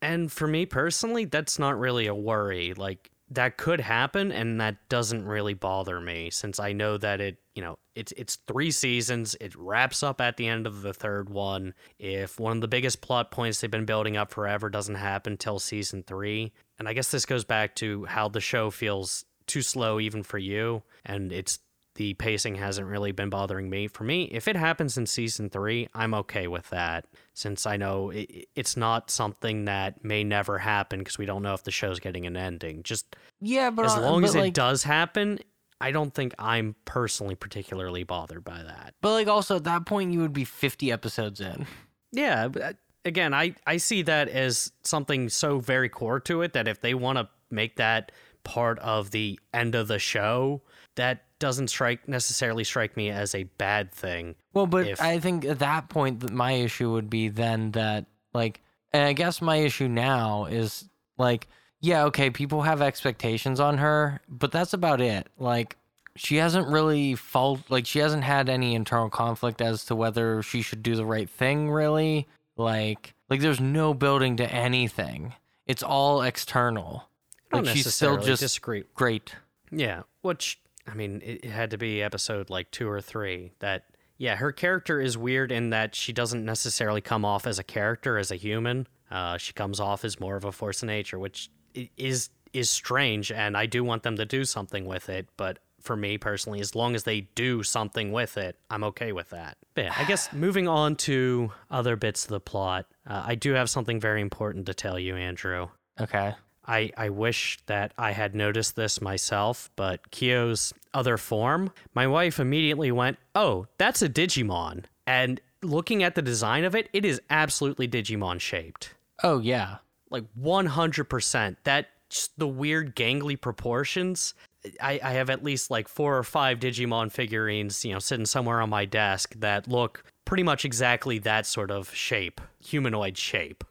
And 0.02 0.32
for 0.32 0.46
me 0.46 0.64
personally, 0.64 1.26
that's 1.26 1.58
not 1.58 1.78
really 1.78 2.06
a 2.06 2.14
worry. 2.14 2.72
Like 2.74 3.10
that 3.30 3.56
could 3.56 3.80
happen 3.80 4.32
and 4.32 4.60
that 4.60 4.76
doesn't 4.88 5.24
really 5.24 5.54
bother 5.54 6.00
me 6.00 6.30
since 6.30 6.58
I 6.58 6.72
know 6.72 6.98
that 6.98 7.20
it, 7.20 7.38
you 7.54 7.62
know, 7.62 7.78
it's 7.94 8.12
it's 8.16 8.38
3 8.46 8.70
seasons, 8.70 9.36
it 9.40 9.54
wraps 9.54 10.02
up 10.02 10.20
at 10.20 10.36
the 10.36 10.48
end 10.48 10.66
of 10.66 10.82
the 10.82 10.92
third 10.92 11.30
one. 11.30 11.74
If 11.98 12.40
one 12.40 12.56
of 12.56 12.60
the 12.60 12.68
biggest 12.68 13.00
plot 13.00 13.30
points 13.30 13.60
they've 13.60 13.70
been 13.70 13.84
building 13.84 14.16
up 14.16 14.30
forever 14.30 14.68
doesn't 14.68 14.96
happen 14.96 15.36
till 15.36 15.58
season 15.58 16.02
3, 16.06 16.52
and 16.78 16.88
I 16.88 16.92
guess 16.92 17.10
this 17.10 17.26
goes 17.26 17.44
back 17.44 17.76
to 17.76 18.04
how 18.06 18.28
the 18.28 18.40
show 18.40 18.70
feels 18.70 19.24
too 19.46 19.62
slow 19.62 19.98
even 19.98 20.22
for 20.22 20.38
you 20.38 20.82
and 21.04 21.32
it's 21.32 21.58
the 21.96 22.14
pacing 22.14 22.54
hasn't 22.54 22.86
really 22.86 23.12
been 23.12 23.30
bothering 23.30 23.68
me. 23.68 23.88
For 23.88 24.04
me, 24.04 24.24
if 24.24 24.46
it 24.48 24.56
happens 24.56 24.96
in 24.96 25.06
season 25.06 25.50
three, 25.50 25.88
I'm 25.94 26.14
okay 26.14 26.46
with 26.46 26.70
that 26.70 27.06
since 27.34 27.66
I 27.66 27.76
know 27.76 28.10
it, 28.10 28.48
it's 28.54 28.76
not 28.76 29.10
something 29.10 29.64
that 29.64 30.04
may 30.04 30.24
never 30.24 30.58
happen 30.58 31.00
because 31.00 31.18
we 31.18 31.26
don't 31.26 31.42
know 31.42 31.54
if 31.54 31.64
the 31.64 31.70
show's 31.70 32.00
getting 32.00 32.26
an 32.26 32.36
ending. 32.36 32.82
Just 32.82 33.16
Yeah, 33.40 33.70
but 33.70 33.86
as 33.86 33.96
uh, 33.96 34.02
long 34.02 34.22
but, 34.22 34.30
as 34.30 34.34
it 34.34 34.40
like, 34.40 34.54
does 34.54 34.84
happen, 34.84 35.40
I 35.80 35.90
don't 35.90 36.14
think 36.14 36.34
I'm 36.38 36.76
personally 36.84 37.34
particularly 37.34 38.04
bothered 38.04 38.44
by 38.44 38.62
that. 38.62 38.94
But 39.00 39.12
like 39.12 39.28
also 39.28 39.56
at 39.56 39.64
that 39.64 39.86
point 39.86 40.12
you 40.12 40.20
would 40.20 40.32
be 40.32 40.44
50 40.44 40.92
episodes 40.92 41.40
in. 41.40 41.66
Yeah, 42.12 42.48
uh, 42.60 42.72
again, 43.04 43.32
I 43.32 43.54
I 43.66 43.76
see 43.76 44.02
that 44.02 44.28
as 44.28 44.72
something 44.82 45.28
so 45.28 45.58
very 45.58 45.88
core 45.88 46.20
to 46.20 46.42
it 46.42 46.52
that 46.54 46.68
if 46.68 46.80
they 46.80 46.94
want 46.94 47.18
to 47.18 47.28
make 47.50 47.76
that 47.76 48.12
part 48.44 48.78
of 48.80 49.10
the 49.10 49.38
end 49.52 49.74
of 49.74 49.88
the 49.88 49.98
show, 49.98 50.62
that 50.96 51.24
doesn't 51.40 51.68
strike 51.68 52.06
necessarily 52.06 52.62
strike 52.62 52.96
me 52.96 53.10
as 53.10 53.34
a 53.34 53.42
bad 53.42 53.90
thing. 53.90 54.36
Well, 54.52 54.66
but 54.66 54.86
If- 54.86 55.00
I 55.00 55.18
think 55.18 55.44
at 55.44 55.58
that 55.58 55.88
point 55.88 56.20
that 56.20 56.30
my 56.30 56.52
issue 56.52 56.92
would 56.92 57.10
be 57.10 57.28
then 57.28 57.72
that 57.72 58.06
like 58.32 58.60
and 58.92 59.02
I 59.02 59.12
guess 59.12 59.42
my 59.42 59.56
issue 59.56 59.88
now 59.88 60.44
is 60.44 60.84
like 61.18 61.48
yeah, 61.82 62.04
okay, 62.04 62.28
people 62.28 62.60
have 62.62 62.82
expectations 62.82 63.58
on 63.58 63.78
her, 63.78 64.20
but 64.28 64.52
that's 64.52 64.74
about 64.74 65.00
it. 65.00 65.26
Like 65.38 65.76
she 66.14 66.36
hasn't 66.36 66.68
really 66.68 67.14
fault 67.14 67.60
like 67.70 67.86
she 67.86 67.98
hasn't 67.98 68.22
had 68.22 68.48
any 68.48 68.74
internal 68.74 69.08
conflict 69.08 69.60
as 69.60 69.84
to 69.86 69.96
whether 69.96 70.42
she 70.42 70.62
should 70.62 70.82
do 70.82 70.94
the 70.94 71.04
right 71.06 71.28
thing 71.28 71.70
really. 71.70 72.28
Like 72.56 73.14
like 73.30 73.40
there's 73.40 73.60
no 73.60 73.94
building 73.94 74.36
to 74.36 74.52
anything. 74.52 75.34
It's 75.66 75.82
all 75.82 76.22
external. 76.22 77.08
I 77.52 77.56
don't 77.56 77.66
Like 77.66 77.76
she's 77.76 77.94
still 77.94 78.18
just 78.18 78.60
great. 78.60 79.34
Yeah, 79.70 80.02
which 80.22 80.60
I 80.86 80.94
mean, 80.94 81.22
it 81.24 81.44
it 81.44 81.50
had 81.50 81.70
to 81.70 81.78
be 81.78 82.02
episode 82.02 82.50
like 82.50 82.70
two 82.70 82.88
or 82.88 83.00
three. 83.00 83.52
That 83.60 83.84
yeah, 84.18 84.36
her 84.36 84.52
character 84.52 85.00
is 85.00 85.16
weird 85.16 85.50
in 85.50 85.70
that 85.70 85.94
she 85.94 86.12
doesn't 86.12 86.44
necessarily 86.44 87.00
come 87.00 87.24
off 87.24 87.46
as 87.46 87.58
a 87.58 87.64
character 87.64 88.18
as 88.18 88.30
a 88.30 88.36
human. 88.36 88.86
Uh, 89.10 89.38
she 89.38 89.52
comes 89.52 89.80
off 89.80 90.04
as 90.04 90.20
more 90.20 90.36
of 90.36 90.44
a 90.44 90.52
force 90.52 90.82
of 90.82 90.88
nature, 90.88 91.18
which 91.18 91.50
is 91.96 92.30
is 92.52 92.68
strange, 92.68 93.32
and 93.32 93.56
I 93.56 93.66
do 93.66 93.84
want 93.84 94.02
them 94.02 94.16
to 94.16 94.26
do 94.26 94.44
something 94.44 94.84
with 94.84 95.08
it. 95.08 95.28
But 95.36 95.58
for 95.80 95.96
me 95.96 96.18
personally, 96.18 96.60
as 96.60 96.74
long 96.74 96.94
as 96.94 97.04
they 97.04 97.22
do 97.34 97.62
something 97.62 98.12
with 98.12 98.36
it, 98.36 98.58
I'm 98.68 98.84
okay 98.84 99.12
with 99.12 99.30
that. 99.30 99.56
But 99.74 99.84
yeah, 99.84 99.94
I 99.96 100.04
guess 100.04 100.32
moving 100.34 100.68
on 100.68 100.96
to 100.96 101.52
other 101.70 101.96
bits 101.96 102.24
of 102.24 102.30
the 102.30 102.40
plot, 102.40 102.86
uh, 103.06 103.22
I 103.26 103.34
do 103.34 103.52
have 103.52 103.70
something 103.70 104.00
very 104.00 104.20
important 104.20 104.66
to 104.66 104.74
tell 104.74 104.98
you, 104.98 105.16
Andrew. 105.16 105.68
Okay. 106.00 106.34
I, 106.70 106.92
I 106.96 107.08
wish 107.08 107.58
that 107.66 107.92
I 107.98 108.12
had 108.12 108.36
noticed 108.36 108.76
this 108.76 109.00
myself, 109.00 109.70
but 109.74 110.08
Kyo's 110.12 110.72
other 110.94 111.16
form, 111.16 111.72
my 111.94 112.06
wife 112.06 112.38
immediately 112.38 112.92
went, 112.92 113.18
Oh, 113.34 113.66
that's 113.76 114.02
a 114.02 114.08
Digimon. 114.08 114.84
And 115.04 115.40
looking 115.62 116.04
at 116.04 116.14
the 116.14 116.22
design 116.22 116.62
of 116.62 116.76
it, 116.76 116.88
it 116.92 117.04
is 117.04 117.20
absolutely 117.28 117.88
Digimon 117.88 118.40
shaped. 118.40 118.94
Oh 119.24 119.40
yeah. 119.40 119.78
Like 120.10 120.24
100%. 120.40 121.56
That, 121.64 121.88
just 122.08 122.38
the 122.38 122.48
weird 122.48 122.94
gangly 122.94 123.40
proportions. 123.40 124.34
I, 124.80 125.00
I 125.02 125.12
have 125.12 125.28
at 125.28 125.42
least 125.42 125.72
like 125.72 125.88
four 125.88 126.16
or 126.16 126.22
five 126.22 126.60
Digimon 126.60 127.10
figurines, 127.10 127.84
you 127.84 127.92
know, 127.92 127.98
sitting 127.98 128.26
somewhere 128.26 128.60
on 128.60 128.70
my 128.70 128.84
desk 128.84 129.34
that 129.38 129.66
look 129.66 130.04
pretty 130.24 130.42
much 130.44 130.64
exactly 130.64 131.18
that 131.20 131.46
sort 131.46 131.72
of 131.72 131.92
shape, 131.92 132.40
humanoid 132.60 133.18
shape. 133.18 133.64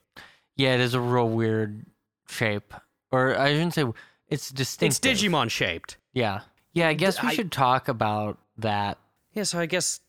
Yeah, 0.57 0.73
it 0.73 0.81
is 0.81 0.93
a 0.93 0.99
real 0.99 1.29
weird 1.29 1.85
shape. 2.27 2.73
Or 3.11 3.37
I 3.37 3.51
shouldn't 3.53 3.73
say 3.73 3.85
it's 4.29 4.49
distinct. 4.51 5.03
It's 5.05 5.21
Digimon 5.23 5.49
shaped. 5.49 5.97
Yeah. 6.13 6.41
Yeah, 6.73 6.87
I 6.89 6.93
guess 6.93 7.21
we 7.21 7.29
I- 7.29 7.33
should 7.33 7.51
talk 7.51 7.87
about 7.87 8.37
that. 8.57 8.97
Yeah, 9.33 9.43
so 9.43 9.59
I 9.59 9.65
guess 9.65 9.99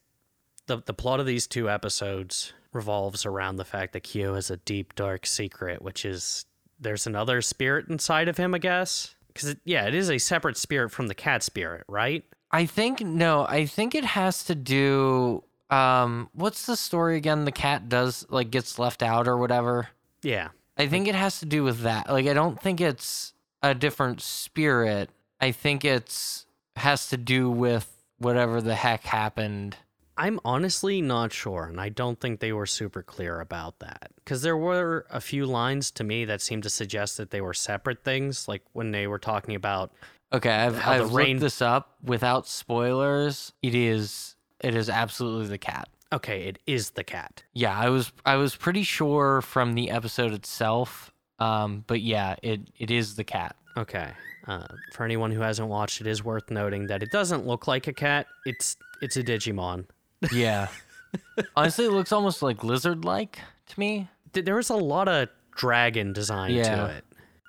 the 0.66 0.82
the 0.84 0.94
plot 0.94 1.20
of 1.20 1.26
these 1.26 1.46
two 1.46 1.70
episodes 1.70 2.52
revolves 2.72 3.26
around 3.26 3.56
the 3.56 3.64
fact 3.64 3.92
that 3.94 4.00
Kyo 4.04 4.34
has 4.34 4.50
a 4.50 4.56
deep 4.58 4.94
dark 4.94 5.26
secret, 5.26 5.82
which 5.82 6.04
is 6.04 6.44
there's 6.78 7.06
another 7.06 7.42
spirit 7.42 7.88
inside 7.88 8.28
of 8.28 8.36
him, 8.36 8.54
I 8.54 8.58
guess. 8.58 9.14
Because 9.28 9.56
yeah, 9.64 9.86
it 9.86 9.94
is 9.94 10.10
a 10.10 10.18
separate 10.18 10.56
spirit 10.56 10.90
from 10.90 11.06
the 11.08 11.14
cat 11.14 11.42
spirit, 11.42 11.84
right? 11.88 12.24
I 12.50 12.66
think 12.66 13.00
no, 13.00 13.46
I 13.46 13.66
think 13.66 13.94
it 13.94 14.04
has 14.04 14.44
to 14.44 14.54
do 14.54 15.44
um 15.70 16.28
what's 16.32 16.66
the 16.66 16.76
story 16.76 17.16
again? 17.16 17.44
The 17.44 17.52
cat 17.52 17.88
does 17.88 18.26
like 18.28 18.50
gets 18.50 18.78
left 18.78 19.02
out 19.02 19.28
or 19.28 19.36
whatever. 19.36 19.88
Yeah, 20.22 20.48
I 20.80 20.86
think 20.88 21.08
it 21.08 21.14
has 21.14 21.40
to 21.40 21.46
do 21.46 21.62
with 21.62 21.80
that. 21.82 22.08
Like 22.10 22.26
I 22.26 22.32
don't 22.32 22.60
think 22.60 22.80
it's 22.80 23.34
a 23.62 23.74
different 23.74 24.20
spirit. 24.20 25.10
I 25.40 25.52
think 25.52 25.84
it's 25.84 26.46
has 26.76 27.08
to 27.08 27.16
do 27.16 27.50
with 27.50 27.90
whatever 28.18 28.60
the 28.60 28.74
heck 28.74 29.04
happened. 29.04 29.76
I'm 30.16 30.40
honestly 30.44 31.00
not 31.00 31.32
sure, 31.32 31.64
and 31.64 31.80
I 31.80 31.88
don't 31.88 32.20
think 32.20 32.40
they 32.40 32.52
were 32.52 32.66
super 32.66 33.02
clear 33.02 33.40
about 33.40 33.78
that. 33.78 34.10
Because 34.16 34.42
there 34.42 34.56
were 34.56 35.06
a 35.10 35.20
few 35.20 35.46
lines 35.46 35.90
to 35.92 36.04
me 36.04 36.24
that 36.26 36.42
seemed 36.42 36.62
to 36.64 36.70
suggest 36.70 37.16
that 37.16 37.30
they 37.30 37.40
were 37.40 37.54
separate 37.54 38.04
things, 38.04 38.46
like 38.48 38.62
when 38.72 38.90
they 38.90 39.06
were 39.06 39.18
talking 39.18 39.54
about 39.54 39.92
Okay, 40.32 40.50
I've 40.50 40.86
I've 40.86 41.12
rain- 41.12 41.36
looked 41.36 41.40
this 41.40 41.62
up 41.62 41.96
without 42.02 42.46
spoilers. 42.46 43.52
It 43.62 43.74
is 43.74 44.36
it 44.60 44.74
is 44.74 44.88
absolutely 44.88 45.48
the 45.48 45.58
cat. 45.58 45.88
Okay, 46.12 46.42
it 46.48 46.58
is 46.66 46.90
the 46.90 47.04
cat. 47.04 47.42
Yeah, 47.52 47.76
I 47.78 47.88
was 47.88 48.12
I 48.24 48.36
was 48.36 48.56
pretty 48.56 48.82
sure 48.82 49.40
from 49.42 49.74
the 49.74 49.90
episode 49.90 50.32
itself. 50.32 51.12
Um, 51.38 51.84
but 51.86 52.00
yeah, 52.02 52.36
it 52.42 52.60
it 52.78 52.90
is 52.90 53.16
the 53.16 53.24
cat. 53.24 53.56
Okay. 53.76 54.10
Uh, 54.46 54.66
for 54.92 55.04
anyone 55.04 55.30
who 55.30 55.40
hasn't 55.40 55.68
watched, 55.68 56.00
it 56.00 56.06
is 56.06 56.24
worth 56.24 56.50
noting 56.50 56.86
that 56.88 57.02
it 57.02 57.10
doesn't 57.10 57.46
look 57.46 57.66
like 57.66 57.86
a 57.86 57.92
cat. 57.92 58.26
It's 58.46 58.76
it's 59.02 59.16
a 59.16 59.22
Digimon. 59.22 59.86
Yeah. 60.32 60.68
Honestly, 61.56 61.86
it 61.86 61.90
looks 61.92 62.12
almost 62.12 62.42
like 62.42 62.62
lizard 62.64 63.04
like 63.04 63.38
to 63.68 63.80
me. 63.80 64.08
Th- 64.32 64.44
There 64.44 64.56
was 64.56 64.70
a 64.70 64.76
lot 64.76 65.08
of 65.08 65.28
dragon 65.56 66.12
design 66.12 66.52
Yeah. 66.54 66.76
to 66.76 66.86
it, 66.96 67.04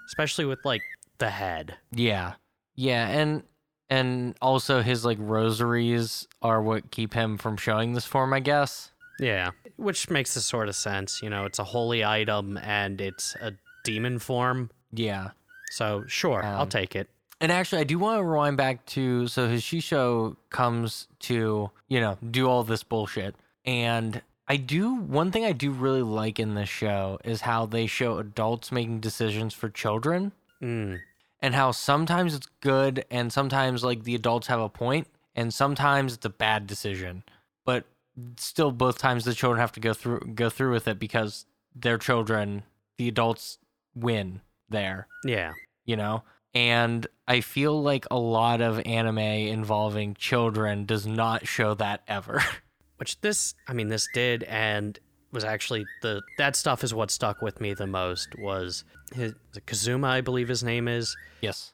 especially 0.08 0.46
with 0.46 0.60
like 0.66 0.82
the 1.18 1.30
head. 1.30 1.76
Yeah. 1.92 2.34
Yeah, 2.76 3.08
and 3.08 3.44
and 3.92 4.34
also 4.42 4.82
his 4.82 5.06
like 5.06 5.18
rosaries 5.22 6.28
are 6.42 6.62
what 6.64 6.90
keep 6.90 7.14
him 7.14 7.38
from 7.38 7.58
showing 7.58 7.94
this 7.94 8.06
form, 8.06 8.34
I 8.34 8.40
guess. 8.40 8.90
Yeah, 9.20 9.52
which 9.76 10.10
makes 10.10 10.36
a 10.36 10.42
sort 10.42 10.68
of 10.70 10.76
sense. 10.76 11.22
You 11.22 11.30
know, 11.30 11.46
it's 11.46 11.60
a 11.60 11.64
holy 11.64 12.04
item 12.04 12.58
and 12.58 13.00
it's 13.00 13.36
a 13.36 13.54
demon 13.84 14.18
form. 14.18 14.72
Yeah. 14.92 15.32
So 15.70 16.04
sure, 16.08 16.44
I'll 16.44 16.64
Um, 16.64 16.70
take 16.70 16.96
it. 16.96 17.10
And 17.40 17.52
actually, 17.52 17.82
I 17.82 17.86
do 17.86 17.98
want 18.00 18.20
to 18.20 18.24
rewind 18.24 18.58
back 18.58 18.86
to 18.88 19.28
so 19.28 19.48
his 19.48 19.62
Shisho 19.64 20.36
comes 20.50 21.08
to, 21.22 21.70
you 21.88 22.00
know, 22.00 22.18
do 22.30 22.48
all 22.48 22.64
this 22.64 22.84
bullshit. 22.84 23.36
And 23.66 24.22
I 24.48 24.58
do, 24.58 24.94
one 24.96 25.32
thing 25.32 25.46
I 25.46 25.52
do 25.52 25.72
really 25.72 26.02
like 26.02 26.40
in 26.40 26.56
this 26.56 26.70
show 26.70 27.20
is 27.24 27.42
how 27.42 27.66
they 27.66 27.88
show 27.88 28.18
adults 28.20 28.72
making 28.72 29.00
decisions 29.02 29.54
for 29.54 29.70
children 29.70 30.32
Mm. 30.62 31.00
And 31.42 31.56
how 31.56 31.72
sometimes 31.72 32.34
it's 32.36 32.48
good 32.62 33.06
and 33.10 33.32
sometimes 33.34 33.84
like 33.84 34.04
the 34.04 34.16
adults 34.16 34.48
have 34.48 34.60
a 34.60 34.70
point 34.70 35.08
and 35.36 35.54
sometimes 35.54 36.14
it's 36.14 36.26
a 36.26 36.30
bad 36.30 36.68
decision. 36.68 37.24
But 37.66 37.86
still, 38.38 38.72
both 38.72 38.98
times 38.98 39.26
the 39.26 39.34
children 39.34 39.60
have 39.60 39.72
to 39.74 39.80
go 39.80 39.94
through 39.94 40.20
go 40.36 40.50
through 40.50 40.72
with 40.74 40.88
it 40.88 41.00
because 41.00 41.46
they're 41.76 41.98
children. 41.98 42.64
The 42.98 43.08
adults 43.08 43.58
win 43.96 44.42
there 44.70 45.08
Yeah. 45.26 45.54
you 45.86 45.96
know? 45.96 46.24
And 46.54 47.08
I 47.28 47.40
feel 47.42 47.82
like 47.82 48.06
a 48.12 48.18
lot 48.20 48.60
of 48.62 48.82
anime 48.86 49.18
involving 49.20 50.14
children 50.16 50.86
does 50.86 51.08
not 51.08 51.48
show 51.48 51.74
that 51.76 52.04
ever. 52.08 52.44
Which 52.98 53.20
this, 53.22 53.56
I 53.68 53.74
mean, 53.74 53.88
this 53.88 54.08
did, 54.14 54.44
and 54.44 55.00
was 55.32 55.44
actually 55.44 55.86
the 56.02 56.22
that 56.38 56.56
stuff 56.56 56.84
is 56.84 56.94
what 56.94 57.12
stuck 57.12 57.42
with 57.42 57.62
me 57.62 57.74
the 57.74 57.88
most 57.88 58.38
was 58.38 58.84
his 59.14 59.34
Kazuma, 59.66 60.08
I 60.08 60.22
believe 60.22 60.48
his 60.48 60.64
name 60.64 60.88
is, 60.88 61.16
yes. 61.42 61.74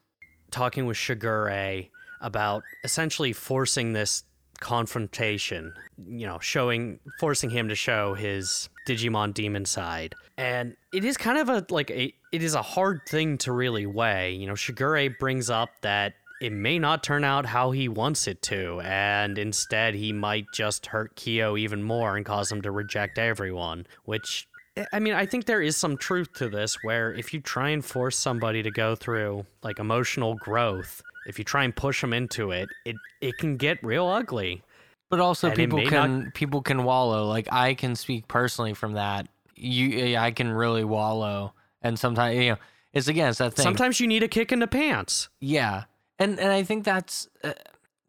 talking 0.51 0.85
with 0.85 0.97
Shigure 0.97 1.89
about 2.21 2.63
essentially 2.83 3.33
forcing 3.33 3.93
this 3.93 4.23
confrontation, 4.59 5.73
you 6.07 6.25
know, 6.25 6.39
showing 6.39 6.99
forcing 7.19 7.49
him 7.49 7.69
to 7.69 7.75
show 7.75 8.13
his 8.13 8.69
Digimon 8.87 9.33
demon 9.33 9.65
side. 9.65 10.15
And 10.37 10.75
it 10.93 11.03
is 11.03 11.17
kind 11.17 11.37
of 11.37 11.49
a 11.49 11.65
like 11.69 11.91
a 11.91 12.13
it 12.31 12.43
is 12.43 12.55
a 12.55 12.61
hard 12.61 13.01
thing 13.07 13.37
to 13.39 13.51
really 13.51 13.85
weigh. 13.85 14.33
You 14.33 14.47
know, 14.47 14.53
Shigure 14.53 15.17
brings 15.19 15.49
up 15.49 15.69
that 15.81 16.13
it 16.41 16.51
may 16.51 16.77
not 16.79 17.03
turn 17.03 17.23
out 17.23 17.45
how 17.45 17.71
he 17.71 17.87
wants 17.87 18.27
it 18.27 18.41
to, 18.43 18.79
and 18.81 19.37
instead 19.37 19.95
he 19.95 20.13
might 20.13 20.45
just 20.53 20.87
hurt 20.87 21.15
Kyo 21.15 21.57
even 21.57 21.83
more 21.83 22.15
and 22.15 22.25
cause 22.25 22.51
him 22.51 22.61
to 22.61 22.71
reject 22.71 23.17
everyone, 23.17 23.87
which 24.05 24.47
eh, 24.75 24.85
I 24.93 24.99
mean, 24.99 25.13
I 25.13 25.25
think 25.25 25.45
there 25.45 25.61
is 25.61 25.75
some 25.77 25.97
truth 25.97 26.33
to 26.35 26.49
this 26.49 26.77
where 26.83 27.13
if 27.13 27.33
you 27.33 27.41
try 27.41 27.69
and 27.69 27.83
force 27.83 28.17
somebody 28.17 28.63
to 28.63 28.71
go 28.71 28.95
through 28.95 29.45
like 29.63 29.79
emotional 29.79 30.35
growth, 30.35 31.01
if 31.25 31.39
you 31.39 31.45
try 31.45 31.63
and 31.63 31.75
push 31.75 32.01
them 32.01 32.13
into 32.13 32.51
it, 32.51 32.69
it 32.85 32.95
it 33.21 33.37
can 33.37 33.57
get 33.57 33.83
real 33.83 34.07
ugly. 34.07 34.61
But 35.09 35.19
also 35.19 35.47
And 35.47 35.55
people 35.55 35.85
can 35.85 36.31
people 36.31 36.61
can 36.61 36.83
wallow. 36.83 37.25
Like 37.27 37.47
I 37.51 37.73
can 37.73 37.95
speak 37.95 38.27
personally 38.27 38.73
from 38.73 38.93
that. 38.93 39.27
You 39.55 40.17
I 40.17 40.31
can 40.31 40.51
really 40.51 40.83
wallow 40.83 41.53
and 41.81 41.97
sometimes 41.97 42.35
you 42.35 42.51
know, 42.51 42.57
it's 42.93 43.07
again 43.07 43.29
it's 43.29 43.39
that 43.39 43.53
thing. 43.53 43.63
Sometimes 43.63 43.99
you 43.99 44.07
need 44.07 44.23
a 44.23 44.27
kick 44.27 44.51
in 44.51 44.59
the 44.59 44.67
pants. 44.67 45.29
Yeah, 45.39 45.85
and 46.19 46.39
and 46.39 46.51
I 46.51 46.63
think 46.63 46.83
that's 46.83 47.27
uh, 47.43 47.53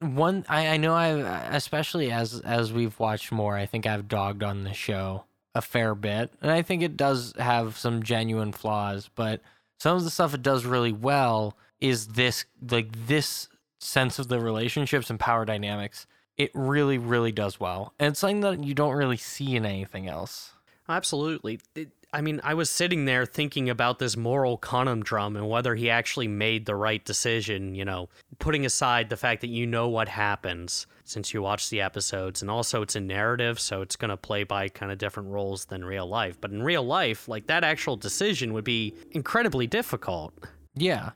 one. 0.01 0.45
I 0.49 0.69
I 0.69 0.77
know 0.77 0.95
I 0.95 1.09
especially 1.55 2.11
as 2.13 2.41
as 2.41 2.73
we've 2.73 2.99
watched 2.99 3.33
more. 3.33 3.57
I 3.57 3.67
think 3.67 3.87
I've 3.87 4.09
dogged 4.09 4.43
on 4.43 4.65
the 4.65 4.73
show 4.75 5.25
a 5.55 5.63
fair 5.63 5.95
bit, 5.95 6.33
and 6.41 6.51
I 6.51 6.63
think 6.63 6.83
it 6.83 6.97
does 6.97 7.35
have 7.39 7.77
some 7.77 8.03
genuine 8.03 8.53
flaws. 8.53 9.11
But 9.15 9.41
some 9.79 9.97
of 9.97 10.05
the 10.05 10.11
stuff 10.11 10.35
it 10.35 10.43
does 10.43 10.65
really 10.65 10.93
well 10.93 11.57
is 11.81 12.09
this 12.09 12.45
like 12.71 13.07
this 13.07 13.49
sense 13.81 14.19
of 14.19 14.29
the 14.29 14.41
relationships 14.41 15.11
and 15.11 15.19
power 15.21 15.45
dynamics. 15.45 16.07
It 16.37 16.51
really 16.55 16.99
really 16.99 17.33
does 17.33 17.59
well, 17.59 17.93
and 17.99 18.11
it's 18.11 18.21
something 18.21 18.41
that 18.41 18.63
you 18.63 18.75
don't 18.75 18.95
really 18.95 19.17
see 19.17 19.57
in 19.57 19.67
anything 19.67 20.09
else. 20.09 20.53
Absolutely. 20.89 21.61
It- 21.75 21.93
I 22.13 22.23
mean, 22.23 22.41
I 22.43 22.55
was 22.55 22.71
sitting 22.71 23.05
there 23.05 23.27
thinking 23.27 23.69
about 23.69 23.99
this 23.99 24.17
moral 24.17 24.57
conundrum 24.57 25.37
and 25.37 25.49
whether 25.49 25.75
he 25.75 25.91
actually 25.91 26.29
made 26.29 26.65
the 26.65 26.75
right 26.75 27.05
decision, 27.05 27.75
you 27.75 27.85
know, 27.85 28.09
putting 28.39 28.65
aside 28.65 29.11
the 29.11 29.17
fact 29.17 29.43
that 29.43 29.49
you 29.49 29.67
know 29.67 29.89
what 29.89 30.09
happens 30.09 30.87
since 31.05 31.35
you 31.35 31.43
watch 31.43 31.69
the 31.69 31.83
episodes 31.83 32.41
and 32.41 32.51
also 32.51 32.81
it's 32.81 32.97
a 32.97 33.01
narrative, 33.01 33.61
so 33.61 33.83
it's 33.83 33.97
going 33.97 34.09
to 34.09 34.17
play 34.17 34.43
by 34.43 34.69
kind 34.69 34.91
of 34.91 34.97
different 34.97 35.29
roles 35.29 35.67
than 35.67 35.85
real 35.85 36.07
life. 36.07 36.41
But 36.41 36.51
in 36.51 36.63
real 36.63 36.85
life, 36.85 37.29
like 37.29 37.47
that 37.49 37.63
actual 37.63 37.97
decision 37.97 38.55
would 38.55 38.65
be 38.65 38.95
incredibly 39.11 39.67
difficult. 39.67 40.33
Yeah. 40.75 41.11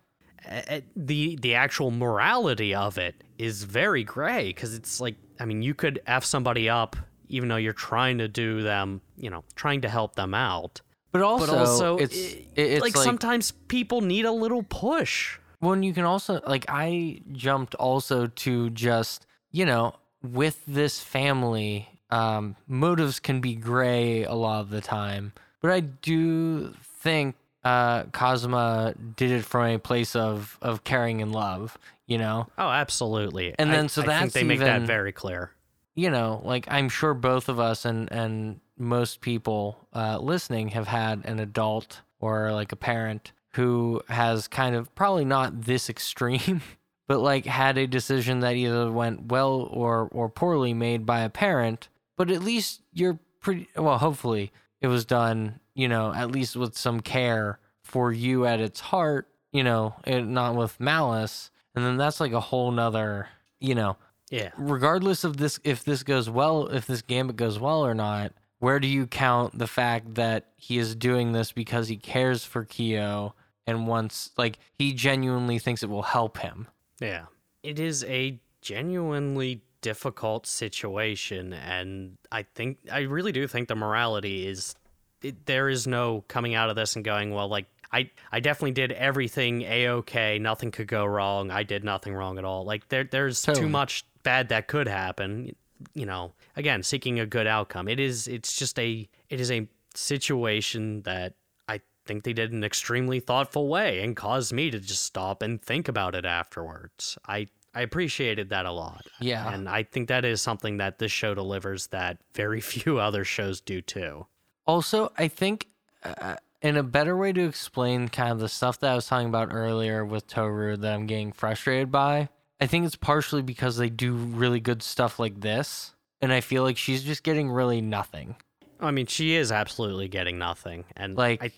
The 0.96 1.36
the 1.36 1.54
actual 1.54 1.90
morality 1.90 2.74
of 2.74 2.98
it 2.98 3.22
is 3.38 3.62
very 3.62 4.04
gray 4.04 4.48
because 4.48 4.74
it's 4.74 5.00
like 5.00 5.14
I 5.38 5.44
mean 5.44 5.62
you 5.62 5.72
could 5.72 6.02
f 6.06 6.24
somebody 6.24 6.68
up 6.68 6.96
even 7.28 7.48
though 7.48 7.56
you're 7.56 7.72
trying 7.72 8.18
to 8.18 8.28
do 8.28 8.62
them 8.62 9.00
you 9.16 9.30
know 9.30 9.42
trying 9.56 9.80
to 9.82 9.88
help 9.88 10.14
them 10.16 10.34
out 10.34 10.80
But 11.12 11.22
also, 11.22 11.46
but 11.46 11.58
also 11.58 11.96
it's 11.98 12.16
it- 12.16 12.46
it's 12.56 12.82
like, 12.82 12.94
sometimes 12.96 13.52
people 13.68 14.00
need 14.00 14.24
a 14.24 14.32
little 14.32 14.62
push 14.62 15.38
When 15.60 15.82
you 15.82 15.92
can 15.94 16.04
also 16.04 16.40
like 16.46 16.64
I 16.68 17.20
jumped 17.32 17.74
also 17.76 18.26
to 18.26 18.70
just, 18.70 19.26
you 19.52 19.64
know, 19.64 19.94
with 20.22 20.58
this 20.66 20.98
family, 21.00 21.88
um, 22.10 22.56
motives 22.66 23.20
can 23.20 23.40
be 23.40 23.54
gray 23.54 24.24
a 24.24 24.34
lot 24.34 24.60
of 24.60 24.70
the 24.70 24.80
time. 24.80 25.32
But 25.60 25.70
I 25.70 25.80
do 25.80 26.74
think 27.04 27.36
uh 27.64 28.04
Kazuma 28.12 28.94
did 29.16 29.30
it 29.30 29.44
from 29.44 29.66
a 29.66 29.78
place 29.78 30.16
of 30.16 30.58
of 30.62 30.82
caring 30.82 31.22
and 31.22 31.30
love, 31.32 31.78
you 32.06 32.18
know. 32.18 32.48
oh 32.58 32.68
absolutely 32.70 33.54
And 33.58 33.70
I- 33.70 33.72
then 33.76 33.88
so 33.88 34.02
I 34.02 34.06
that's 34.06 34.20
think 34.20 34.32
they 34.32 34.42
make 34.44 34.58
that 34.60 34.82
very 34.82 35.12
clear 35.12 35.52
you 35.94 36.10
know, 36.10 36.40
like 36.44 36.66
I'm 36.70 36.88
sure 36.88 37.14
both 37.14 37.48
of 37.48 37.60
us 37.60 37.84
and 37.84 38.10
and 38.10 38.60
most 38.78 39.20
people 39.20 39.78
uh, 39.92 40.18
listening 40.18 40.68
have 40.68 40.88
had 40.88 41.24
an 41.24 41.38
adult 41.38 42.00
or 42.20 42.52
like 42.52 42.72
a 42.72 42.76
parent 42.76 43.32
who 43.54 44.02
has 44.08 44.48
kind 44.48 44.74
of 44.74 44.94
probably 44.94 45.24
not 45.24 45.62
this 45.62 45.90
extreme, 45.94 46.62
but 47.08 47.20
like 47.20 47.44
had 47.44 47.78
a 47.78 47.86
decision 47.86 48.40
that 48.40 48.56
either 48.56 48.90
went 48.90 49.26
well 49.30 49.68
or 49.70 50.08
or 50.12 50.28
poorly 50.28 50.74
made 50.74 51.04
by 51.04 51.20
a 51.20 51.30
parent. 51.30 51.88
But 52.16 52.30
at 52.30 52.42
least 52.42 52.82
you're 52.92 53.18
pretty 53.40 53.68
well. 53.76 53.98
Hopefully, 53.98 54.52
it 54.80 54.88
was 54.88 55.04
done. 55.04 55.60
You 55.74 55.88
know, 55.88 56.12
at 56.12 56.30
least 56.30 56.56
with 56.56 56.76
some 56.76 57.00
care 57.00 57.58
for 57.82 58.12
you 58.12 58.46
at 58.46 58.60
its 58.60 58.80
heart. 58.80 59.28
You 59.52 59.64
know, 59.64 59.94
it, 60.06 60.22
not 60.22 60.54
with 60.54 60.80
malice. 60.80 61.50
And 61.74 61.84
then 61.84 61.96
that's 61.96 62.20
like 62.20 62.32
a 62.32 62.40
whole 62.40 62.70
nother. 62.70 63.28
You 63.60 63.74
know, 63.74 63.96
yeah 64.32 64.50
regardless 64.56 65.22
of 65.22 65.36
this 65.36 65.60
if 65.62 65.84
this 65.84 66.02
goes 66.02 66.28
well 66.28 66.66
if 66.68 66.86
this 66.86 67.02
gambit 67.02 67.36
goes 67.36 67.58
well 67.58 67.84
or 67.86 67.94
not 67.94 68.32
where 68.58 68.80
do 68.80 68.88
you 68.88 69.06
count 69.06 69.56
the 69.58 69.66
fact 69.66 70.14
that 70.14 70.46
he 70.56 70.78
is 70.78 70.94
doing 70.96 71.32
this 71.32 71.52
because 71.52 71.88
he 71.88 71.96
cares 71.96 72.44
for 72.44 72.64
Kyo 72.64 73.34
and 73.66 73.86
wants 73.86 74.30
like 74.36 74.58
he 74.78 74.92
genuinely 74.92 75.58
thinks 75.58 75.82
it 75.82 75.90
will 75.90 76.02
help 76.02 76.38
him 76.38 76.66
Yeah. 77.00 77.26
It 77.62 77.78
is 77.78 78.02
a 78.04 78.40
genuinely 78.60 79.62
difficult 79.82 80.46
situation 80.46 81.52
and 81.52 82.16
I 82.30 82.42
think 82.42 82.78
I 82.90 83.00
really 83.00 83.32
do 83.32 83.46
think 83.46 83.68
the 83.68 83.74
morality 83.74 84.46
is 84.46 84.74
it, 85.22 85.46
there 85.46 85.68
is 85.68 85.86
no 85.86 86.24
coming 86.28 86.54
out 86.54 86.70
of 86.70 86.76
this 86.76 86.96
and 86.96 87.04
going, 87.04 87.32
well 87.34 87.48
like 87.48 87.66
I 87.92 88.10
I 88.30 88.40
definitely 88.40 88.72
did 88.72 88.92
everything 88.92 89.62
a-okay, 89.62 90.38
nothing 90.38 90.70
could 90.70 90.88
go 90.88 91.04
wrong. 91.04 91.50
I 91.50 91.62
did 91.62 91.84
nothing 91.84 92.14
wrong 92.14 92.38
at 92.38 92.44
all. 92.44 92.64
Like 92.64 92.88
there 92.88 93.04
there's 93.04 93.42
Totally. 93.42 93.66
too 93.66 93.68
much 93.70 94.04
bad 94.22 94.48
that 94.50 94.68
could 94.68 94.88
happen, 94.88 95.54
you 95.94 96.06
know. 96.06 96.32
Again, 96.56 96.82
seeking 96.82 97.18
a 97.20 97.26
good 97.26 97.46
outcome. 97.46 97.88
It 97.88 98.00
is 98.00 98.28
it's 98.28 98.56
just 98.56 98.78
a 98.78 99.08
it 99.28 99.40
is 99.40 99.50
a 99.50 99.66
situation 99.94 101.02
that 101.02 101.34
I 101.68 101.80
think 102.06 102.24
they 102.24 102.32
did 102.32 102.50
in 102.50 102.58
an 102.58 102.64
extremely 102.64 103.20
thoughtful 103.20 103.68
way 103.68 104.02
and 104.02 104.16
caused 104.16 104.52
me 104.52 104.70
to 104.70 104.78
just 104.78 105.02
stop 105.02 105.42
and 105.42 105.60
think 105.60 105.88
about 105.88 106.14
it 106.14 106.24
afterwards. 106.24 107.18
I 107.26 107.48
I 107.74 107.80
appreciated 107.80 108.50
that 108.50 108.66
a 108.66 108.72
lot. 108.72 109.06
Yeah. 109.18 109.50
And 109.52 109.66
I 109.68 109.82
think 109.82 110.08
that 110.08 110.24
is 110.26 110.42
something 110.42 110.76
that 110.76 110.98
this 110.98 111.10
show 111.10 111.34
delivers 111.34 111.86
that 111.88 112.18
very 112.34 112.60
few 112.72 112.98
other 112.98 113.24
shows 113.24 113.60
do 113.60 113.80
too. 113.80 114.26
also 114.66 115.10
i 115.18 115.26
think 115.28 115.66
uh, 116.04 116.36
in 116.60 116.76
a 116.76 116.82
better 116.84 117.16
way 117.16 117.32
to 117.32 117.44
explain 117.44 118.08
kind 118.08 118.30
of 118.30 118.38
the 118.38 118.48
stuff 118.48 118.78
that 118.78 118.92
i 118.92 118.94
was 118.94 119.06
talking 119.08 119.26
about 119.28 119.48
earlier 119.52 120.04
with 120.04 120.24
toru 120.28 120.76
that 120.76 120.94
i'm 120.94 121.06
getting 121.06 121.32
frustrated 121.32 121.90
by 121.90 122.28
i 122.62 122.66
think 122.66 122.86
it's 122.86 122.96
partially 122.96 123.42
because 123.42 123.76
they 123.76 123.90
do 123.90 124.14
really 124.14 124.60
good 124.60 124.82
stuff 124.82 125.18
like 125.18 125.40
this 125.40 125.94
and 126.20 126.32
i 126.32 126.40
feel 126.40 126.62
like 126.62 126.76
she's 126.76 127.02
just 127.02 127.22
getting 127.22 127.50
really 127.50 127.80
nothing 127.80 128.36
I 128.82 128.90
mean, 128.90 129.06
she 129.06 129.36
is 129.36 129.52
absolutely 129.52 130.08
getting 130.08 130.38
nothing. 130.38 130.84
And 130.96 131.16
like 131.16 131.42
I 131.42 131.52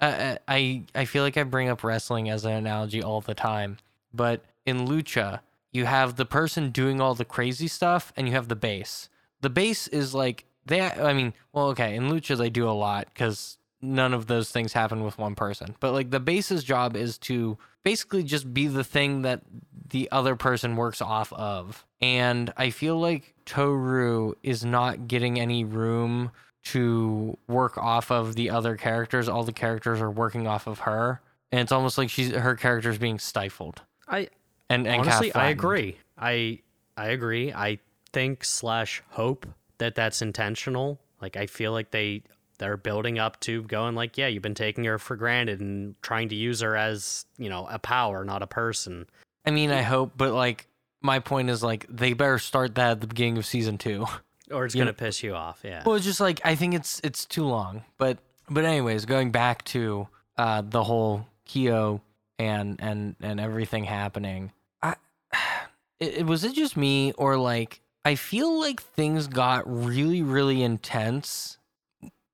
I, 0.00 0.38
I 0.46 0.82
I 0.94 1.04
feel 1.06 1.22
like 1.22 1.36
I 1.36 1.42
bring 1.42 1.68
up 1.68 1.82
wrestling 1.82 2.28
as 2.28 2.44
an 2.44 2.52
analogy 2.52 3.02
all 3.02 3.20
the 3.20 3.34
time, 3.34 3.78
but 4.12 4.42
in 4.66 4.86
lucha, 4.86 5.40
you 5.72 5.86
have 5.86 6.16
the 6.16 6.26
person 6.26 6.70
doing 6.70 7.00
all 7.00 7.14
the 7.14 7.24
crazy 7.24 7.68
stuff, 7.68 8.12
and 8.16 8.28
you 8.28 8.34
have 8.34 8.48
the 8.48 8.56
base. 8.56 9.08
The 9.40 9.50
base 9.50 9.88
is 9.88 10.14
like 10.14 10.44
they. 10.66 10.82
I 10.82 11.12
mean, 11.12 11.32
well, 11.52 11.68
okay, 11.68 11.96
in 11.96 12.10
lucha 12.10 12.36
they 12.36 12.50
do 12.50 12.68
a 12.68 12.72
lot 12.72 13.08
because 13.12 13.56
none 13.80 14.12
of 14.12 14.26
those 14.26 14.50
things 14.50 14.72
happen 14.72 15.02
with 15.02 15.18
one 15.18 15.34
person. 15.34 15.76
But 15.80 15.92
like 15.92 16.10
the 16.10 16.20
base's 16.20 16.62
job 16.62 16.96
is 16.96 17.16
to 17.18 17.56
basically 17.86 18.24
just 18.24 18.52
be 18.52 18.66
the 18.66 18.82
thing 18.82 19.22
that 19.22 19.42
the 19.90 20.08
other 20.10 20.34
person 20.34 20.74
works 20.74 21.00
off 21.00 21.32
of. 21.32 21.86
And 22.00 22.52
I 22.56 22.70
feel 22.70 22.98
like 22.98 23.32
Toru 23.44 24.32
is 24.42 24.64
not 24.64 25.06
getting 25.06 25.38
any 25.38 25.62
room 25.62 26.32
to 26.64 27.38
work 27.46 27.78
off 27.78 28.10
of 28.10 28.34
the 28.34 28.50
other 28.50 28.74
characters. 28.74 29.28
All 29.28 29.44
the 29.44 29.52
characters 29.52 30.00
are 30.00 30.10
working 30.10 30.48
off 30.48 30.66
of 30.66 30.80
her. 30.80 31.20
And 31.52 31.60
it's 31.60 31.70
almost 31.70 31.96
like 31.96 32.10
she's 32.10 32.32
her 32.32 32.56
character 32.56 32.90
is 32.90 32.98
being 32.98 33.20
stifled. 33.20 33.82
I 34.08 34.30
And, 34.68 34.88
and 34.88 35.02
honestly, 35.02 35.32
I 35.32 35.50
agree. 35.50 35.96
I 36.18 36.62
I 36.96 37.10
agree. 37.10 37.52
I 37.52 37.78
think 38.12 38.44
slash 38.44 39.00
hope 39.10 39.46
that 39.78 39.94
that's 39.94 40.22
intentional. 40.22 40.98
Like 41.22 41.36
I 41.36 41.46
feel 41.46 41.70
like 41.70 41.92
they 41.92 42.24
they're 42.58 42.76
building 42.76 43.18
up 43.18 43.40
to 43.40 43.62
going 43.62 43.94
like, 43.94 44.16
yeah, 44.18 44.26
you've 44.26 44.42
been 44.42 44.54
taking 44.54 44.84
her 44.84 44.98
for 44.98 45.16
granted 45.16 45.60
and 45.60 46.00
trying 46.02 46.28
to 46.30 46.34
use 46.34 46.60
her 46.60 46.76
as 46.76 47.26
you 47.38 47.48
know 47.48 47.66
a 47.70 47.78
power, 47.78 48.24
not 48.24 48.42
a 48.42 48.46
person. 48.46 49.06
I 49.44 49.50
mean, 49.50 49.70
I 49.70 49.82
hope, 49.82 50.12
but 50.16 50.32
like 50.32 50.66
my 51.02 51.18
point 51.20 51.50
is 51.50 51.62
like 51.62 51.86
they 51.88 52.12
better 52.12 52.38
start 52.38 52.74
that 52.76 52.90
at 52.92 53.00
the 53.00 53.06
beginning 53.06 53.38
of 53.38 53.46
season 53.46 53.78
two. 53.78 54.06
Or 54.48 54.64
it's 54.64 54.76
gonna 54.76 54.86
know- 54.86 54.92
piss 54.92 55.24
you 55.24 55.34
off. 55.34 55.62
Yeah. 55.64 55.82
Well, 55.84 55.96
it's 55.96 56.04
just 56.04 56.20
like 56.20 56.40
I 56.44 56.54
think 56.54 56.74
it's 56.74 57.00
it's 57.02 57.24
too 57.24 57.42
long. 57.44 57.82
But 57.98 58.18
but 58.48 58.64
anyways, 58.64 59.04
going 59.04 59.32
back 59.32 59.64
to 59.64 60.06
uh 60.38 60.62
the 60.64 60.84
whole 60.84 61.26
Kyo 61.46 62.00
and 62.38 62.80
and 62.80 63.16
and 63.20 63.40
everything 63.40 63.82
happening. 63.82 64.52
I 64.84 64.94
it, 65.98 66.18
it 66.18 66.26
was 66.26 66.44
it 66.44 66.54
just 66.54 66.76
me 66.76 67.10
or 67.18 67.36
like 67.36 67.80
I 68.04 68.14
feel 68.14 68.60
like 68.60 68.80
things 68.80 69.26
got 69.26 69.64
really 69.66 70.22
really 70.22 70.62
intense. 70.62 71.58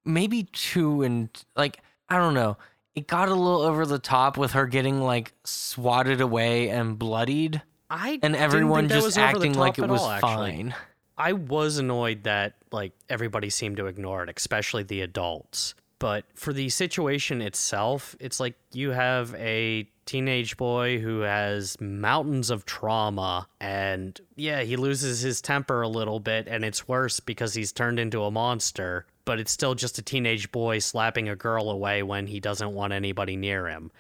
Maybe 0.05 0.45
two 0.53 1.03
and 1.03 1.29
like 1.57 1.81
I 2.09 2.19
don't 2.19 2.35
know. 2.35 2.57
It 2.95 3.07
got 3.07 3.29
a 3.29 3.35
little 3.35 3.63
over 3.63 3.87
the 3.87 3.99
top 3.99 4.37
with 4.37 4.53
her 4.53 4.67
getting 4.67 5.01
like 5.01 5.33
swatted 5.45 6.21
away 6.21 6.69
and 6.69 6.99
bloodied 6.99 7.63
I 7.89 8.19
and 8.23 8.35
everyone 8.35 8.89
just 8.89 9.05
was 9.05 9.19
over 9.19 9.27
the 9.27 9.37
acting 9.37 9.55
like 9.55 9.79
it 9.79 9.89
was 9.89 10.01
all, 10.01 10.19
fine. 10.19 10.75
I 11.19 11.35
was 11.35 11.79
annoyed 11.79 12.25
that 12.25 12.55
like 12.71 12.93
everybody 13.09 13.51
seemed 13.51 13.77
to 13.77 13.87
ignore 13.87 14.25
it, 14.25 14.33
especially 14.35 14.83
the 14.83 15.03
adults. 15.03 15.75
But 15.99 16.25
for 16.35 16.53
the 16.53 16.69
situation 16.69 17.41
itself, 17.43 18.17
it's 18.19 18.41
like 18.41 18.55
you 18.73 18.91
have 18.91 19.35
a 19.37 19.89
teenage 20.05 20.57
boy 20.57 20.99
who 20.99 21.21
has 21.21 21.81
mountains 21.81 22.51
of 22.51 22.65
trauma 22.65 23.47
and 23.61 24.21
yeah, 24.35 24.63
he 24.63 24.77
loses 24.77 25.21
his 25.21 25.41
temper 25.41 25.83
a 25.83 25.89
little 25.89 26.19
bit 26.19 26.49
and 26.49 26.65
it's 26.65 26.89
worse 26.89 27.21
because 27.21 27.55
he's 27.55 27.73
turned 27.73 28.01
into 28.01 28.25
a 28.25 28.31
monster, 28.31 29.07
but 29.25 29.41
it's 29.41 29.53
still 29.53 29.75
just 29.75 29.99
a 29.99 30.03
teenage 30.03 30.51
boy 30.53 30.79
slapping 30.79 31.29
a 31.29 31.37
girl 31.37 31.71
away 31.71 32.03
when 32.03 32.27
he 32.27 32.41
doesn't 32.41 32.73
want 32.73 32.93
anybody 32.93 33.37
near 33.37 33.69
him. 33.69 33.91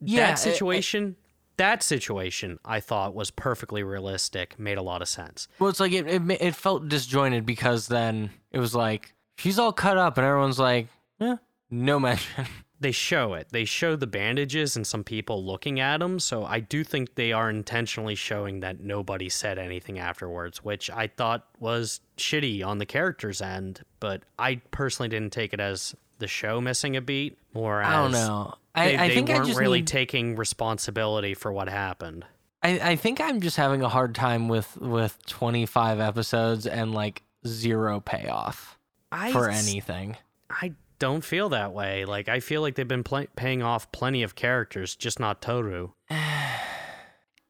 Yeah, 0.00 0.28
that 0.28 0.38
situation 0.38 1.16
that 1.56 1.82
situation 1.82 2.58
I 2.64 2.80
thought 2.80 3.14
was 3.14 3.30
perfectly 3.30 3.82
realistic, 3.82 4.58
made 4.58 4.78
a 4.78 4.82
lot 4.82 5.02
of 5.02 5.08
sense. 5.08 5.48
Well, 5.58 5.70
it's 5.70 5.80
like 5.80 5.92
it, 5.92 6.06
it 6.06 6.22
it 6.40 6.54
felt 6.54 6.88
disjointed 6.88 7.46
because 7.46 7.88
then 7.88 8.30
it 8.50 8.58
was 8.58 8.74
like 8.74 9.14
she's 9.36 9.58
all 9.58 9.72
cut 9.72 9.98
up 9.98 10.18
and 10.18 10.26
everyone's 10.26 10.58
like, 10.58 10.88
eh, 11.20 11.36
no 11.70 11.98
mention. 12.00 12.46
they 12.82 12.92
show 12.92 13.34
it. 13.34 13.48
They 13.50 13.64
show 13.64 13.96
the 13.96 14.06
bandages 14.06 14.76
and 14.76 14.86
some 14.86 15.04
people 15.04 15.44
looking 15.44 15.80
at 15.80 15.98
them. 16.00 16.18
So 16.18 16.44
I 16.44 16.60
do 16.60 16.84
think 16.84 17.14
they 17.14 17.32
are 17.32 17.48
intentionally 17.48 18.14
showing 18.14 18.60
that 18.60 18.80
nobody 18.80 19.28
said 19.28 19.58
anything 19.58 19.98
afterwards, 19.98 20.62
which 20.64 20.90
I 20.90 21.06
thought 21.06 21.46
was 21.58 22.00
shitty 22.18 22.64
on 22.64 22.78
the 22.78 22.86
character's 22.86 23.40
end. 23.40 23.82
But 24.00 24.22
I 24.38 24.56
personally 24.70 25.08
didn't 25.08 25.32
take 25.32 25.52
it 25.54 25.60
as 25.60 25.94
the 26.18 26.26
show 26.28 26.60
missing 26.60 26.96
a 26.96 27.00
beat, 27.00 27.38
more 27.54 27.80
as 27.80 27.88
I 27.88 28.02
don't 28.02 28.12
know. 28.12 28.54
I, 28.74 28.86
they, 28.88 28.96
I 28.96 29.08
they 29.08 29.14
think 29.14 29.30
I 29.30 29.34
weren't 29.34 29.46
just 29.46 29.58
really 29.58 29.78
need, 29.80 29.86
taking 29.86 30.36
responsibility 30.36 31.34
for 31.34 31.52
what 31.52 31.68
happened. 31.68 32.24
I, 32.62 32.92
I 32.92 32.96
think 32.96 33.20
I'm 33.20 33.40
just 33.40 33.56
having 33.56 33.82
a 33.82 33.88
hard 33.88 34.14
time 34.14 34.48
with 34.48 34.76
with 34.78 35.18
25 35.26 36.00
episodes 36.00 36.66
and 36.66 36.94
like 36.94 37.22
zero 37.46 38.00
payoff 38.00 38.78
I 39.10 39.32
for 39.32 39.50
s- 39.50 39.68
anything. 39.68 40.16
I 40.48 40.72
don't 41.02 41.24
feel 41.24 41.48
that 41.48 41.72
way. 41.72 42.04
Like 42.04 42.28
I 42.28 42.38
feel 42.38 42.60
like 42.60 42.76
they've 42.76 42.86
been 42.86 43.02
pl- 43.02 43.26
paying 43.34 43.60
off 43.60 43.90
plenty 43.90 44.22
of 44.22 44.36
characters, 44.36 44.94
just 44.94 45.18
not 45.18 45.42
Toru. 45.42 45.90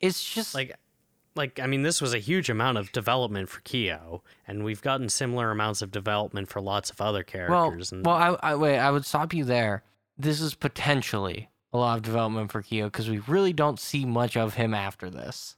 It's 0.00 0.24
just 0.34 0.52
like 0.52 0.74
like 1.36 1.60
I 1.60 1.68
mean 1.68 1.82
this 1.82 2.00
was 2.00 2.12
a 2.12 2.18
huge 2.18 2.50
amount 2.50 2.76
of 2.76 2.90
development 2.90 3.48
for 3.48 3.60
Kyo 3.60 4.24
and 4.48 4.64
we've 4.64 4.82
gotten 4.82 5.08
similar 5.08 5.52
amounts 5.52 5.80
of 5.80 5.92
development 5.92 6.48
for 6.48 6.60
lots 6.60 6.90
of 6.90 7.00
other 7.00 7.24
well, 7.24 7.70
characters 7.70 7.92
and 7.92 8.04
well. 8.04 8.16
I, 8.42 8.52
I 8.52 8.54
wait. 8.56 8.78
I 8.78 8.90
would 8.90 9.06
stop 9.06 9.32
you 9.32 9.44
there. 9.44 9.84
This 10.18 10.40
is 10.40 10.54
potentially 10.54 11.50
a 11.72 11.78
lot 11.78 11.98
of 11.98 12.02
development 12.02 12.50
for 12.50 12.62
Kyo 12.62 12.86
because 12.86 13.08
we 13.08 13.18
really 13.28 13.52
don't 13.52 13.78
see 13.78 14.04
much 14.04 14.36
of 14.36 14.54
him 14.54 14.74
after 14.74 15.08
this. 15.08 15.56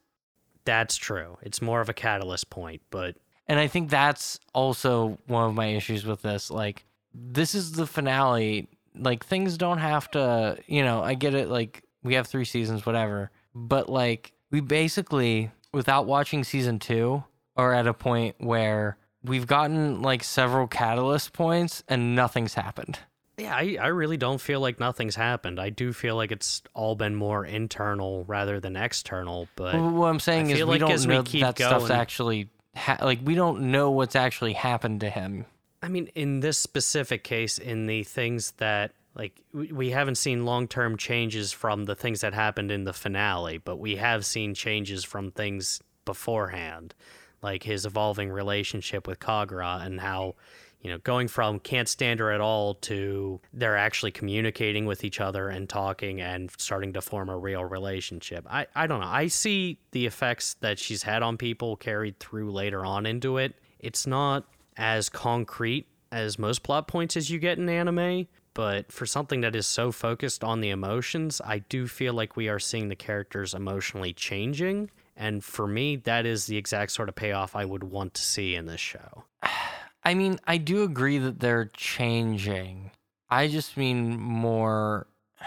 That's 0.67 0.97
true. 0.97 1.39
It's 1.41 1.63
more 1.63 1.81
of 1.81 1.89
a 1.89 1.95
catalyst 1.95 2.51
point, 2.51 2.83
but 2.91 3.17
And 3.47 3.59
I 3.59 3.67
think 3.67 3.89
that's 3.89 4.39
also 4.53 5.17
one 5.27 5.49
of 5.49 5.55
my 5.55 5.69
issues 5.69 6.05
with 6.05 6.21
this. 6.21 6.51
Like, 6.51 6.85
this 7.15 7.55
is 7.55 7.73
the 7.73 7.87
finale. 7.87 8.69
Like, 8.97 9.25
things 9.25 9.57
don't 9.57 9.79
have 9.79 10.11
to, 10.13 10.59
you 10.67 10.83
know, 10.83 11.03
I 11.03 11.15
get 11.15 11.35
it. 11.35 11.49
Like, 11.49 11.83
we 12.03 12.15
have 12.15 12.27
three 12.27 12.45
seasons, 12.45 12.85
whatever. 12.85 13.31
But, 13.55 13.89
like, 13.89 14.33
we 14.51 14.61
basically, 14.61 15.51
without 15.73 16.07
watching 16.07 16.45
season 16.45 16.79
two, 16.79 17.25
are 17.57 17.73
at 17.73 17.87
a 17.87 17.95
point 17.95 18.37
where 18.39 18.97
we've 19.25 19.47
gotten, 19.47 20.03
like, 20.03 20.23
several 20.25 20.67
catalyst 20.67 21.33
points 21.33 21.83
and 21.89 22.15
nothing's 22.15 22.55
happened. 22.55 22.99
yeah, 23.37 23.55
I, 23.55 23.79
I 23.81 23.87
really 23.89 24.17
don't 24.17 24.41
feel 24.41 24.61
like 24.61 24.79
nothing's 24.79 25.17
happened. 25.17 25.59
I 25.59 25.71
do 25.71 25.93
feel 25.93 26.15
like 26.15 26.31
it's 26.31 26.63
all 26.75 26.95
been 26.95 27.15
more 27.17 27.45
internal 27.45 28.25
rather 28.29 28.61
than 28.61 28.77
external. 28.77 29.49
But 29.57 29.75
Well, 29.75 29.91
what 29.91 30.07
I'm 30.07 30.21
saying 30.21 30.51
is, 30.51 30.59
we 30.59 30.65
like 30.65 30.81
don't 30.81 31.01
we 31.01 31.07
know 31.07 31.23
keep 31.25 31.41
that 31.43 31.57
stuff's 31.57 31.91
actually, 31.91 32.49
ha- 32.77 32.99
like, 33.03 33.21
we 33.25 33.35
don't 33.35 33.73
know 33.73 33.91
what's 33.91 34.15
actually 34.15 34.53
happened 34.53 35.01
to 35.01 35.11
him. 35.11 35.47
I 35.85 35.89
mean, 35.89 36.07
in 36.15 36.41
this 36.41 36.57
specific 36.57 37.25
case, 37.25 37.59
in 37.59 37.87
the 37.87 38.05
things 38.05 38.53
that 38.53 38.93
like 39.15 39.43
we 39.53 39.91
haven't 39.91 40.15
seen 40.15 40.47
long 40.47 40.67
term 40.67 40.97
changes 40.97 41.53
from 41.53 41.85
the 41.85 41.95
things 41.95 42.23
that 42.23 42.33
happened 42.33 42.71
in 42.71 42.85
the 42.85 42.95
finale, 42.95 43.59
but 43.59 43.77
we 43.77 43.97
have 43.97 44.25
seen 44.25 44.55
changes 44.55 45.05
from 45.05 45.31
things 45.31 45.83
beforehand, 46.07 46.95
like 47.43 47.65
his 47.65 47.85
evolving 47.85 48.31
relationship 48.31 49.07
with 49.07 49.21
Kagura 49.21 49.85
and 49.85 50.01
how. 50.01 50.37
You 50.81 50.91
know, 50.91 50.99
going 50.99 51.29
from 51.29 51.61
can't 51.61 51.89
stand 51.89 52.21
her 52.21 52.31
at 52.31 52.43
all 52.43 52.75
to 52.75 53.41
they're 53.55 53.79
actually 53.79 54.11
communicating 54.11 54.85
with 54.85 55.03
each 55.03 55.19
other 55.19 55.49
and 55.49 55.67
talking 55.67 56.21
and 56.21 56.51
starting 56.59 56.93
to 56.93 57.01
form 57.01 57.31
a 57.31 57.39
real 57.39 57.65
relationship. 57.65 58.47
I, 58.51 58.67
I 58.75 58.87
don't 58.87 59.01
know. 59.01 59.07
I 59.07 59.29
see 59.29 59.79
the 59.93 60.05
effects 60.05 60.57
that 60.61 60.79
she's 60.79 61.03
had 61.03 61.23
on 61.23 61.39
people 61.39 61.77
carried 61.77 62.21
through 62.21 62.53
later 62.53 62.85
on 62.85 63.07
into 63.07 63.39
it. 63.39 63.55
It's 63.79 64.07
not 64.07 64.45
as 64.77 65.09
concrete 65.09 65.87
as 66.13 66.39
most 66.39 66.63
plot 66.63 66.87
points 66.89 67.17
as 67.17 67.31
you 67.31 67.39
get 67.39 67.59
in 67.59 67.69
anime, 67.69 68.27
but 68.55 68.93
for 68.93 69.05
something 69.07 69.41
that 69.41 69.57
is 69.57 69.67
so 69.67 69.91
focused 69.91 70.45
on 70.45 70.61
the 70.61 70.71
emotions, 70.71 71.41
I 71.45 71.59
do 71.59 71.89
feel 71.89 72.15
like 72.15 72.37
we 72.37 72.49
are 72.49 72.61
seeing 72.61 72.89
the 72.89 72.95
characters 72.97 73.53
emotionally 73.55 74.13
changing. 74.13 74.91
And 75.17 75.43
for 75.45 75.67
me, 75.67 75.97
that 75.97 76.25
is 76.27 76.47
the 76.47 76.57
exact 76.57 76.93
sort 76.93 77.09
of 77.09 77.15
payoff 77.17 77.57
I 77.57 77.65
would 77.65 77.85
want 77.85 78.15
to 78.15 78.23
see 78.23 78.55
in 78.55 78.67
this 78.67 78.81
show. 78.81 79.25
I 80.05 80.15
mean, 80.15 80.39
I 80.47 80.59
do 80.59 80.83
agree 80.85 81.19
that 81.19 81.41
they're 81.41 81.71
changing. 81.77 82.91
I 83.31 83.49
just 83.49 83.77
mean 83.77 84.19
more. 84.21 85.07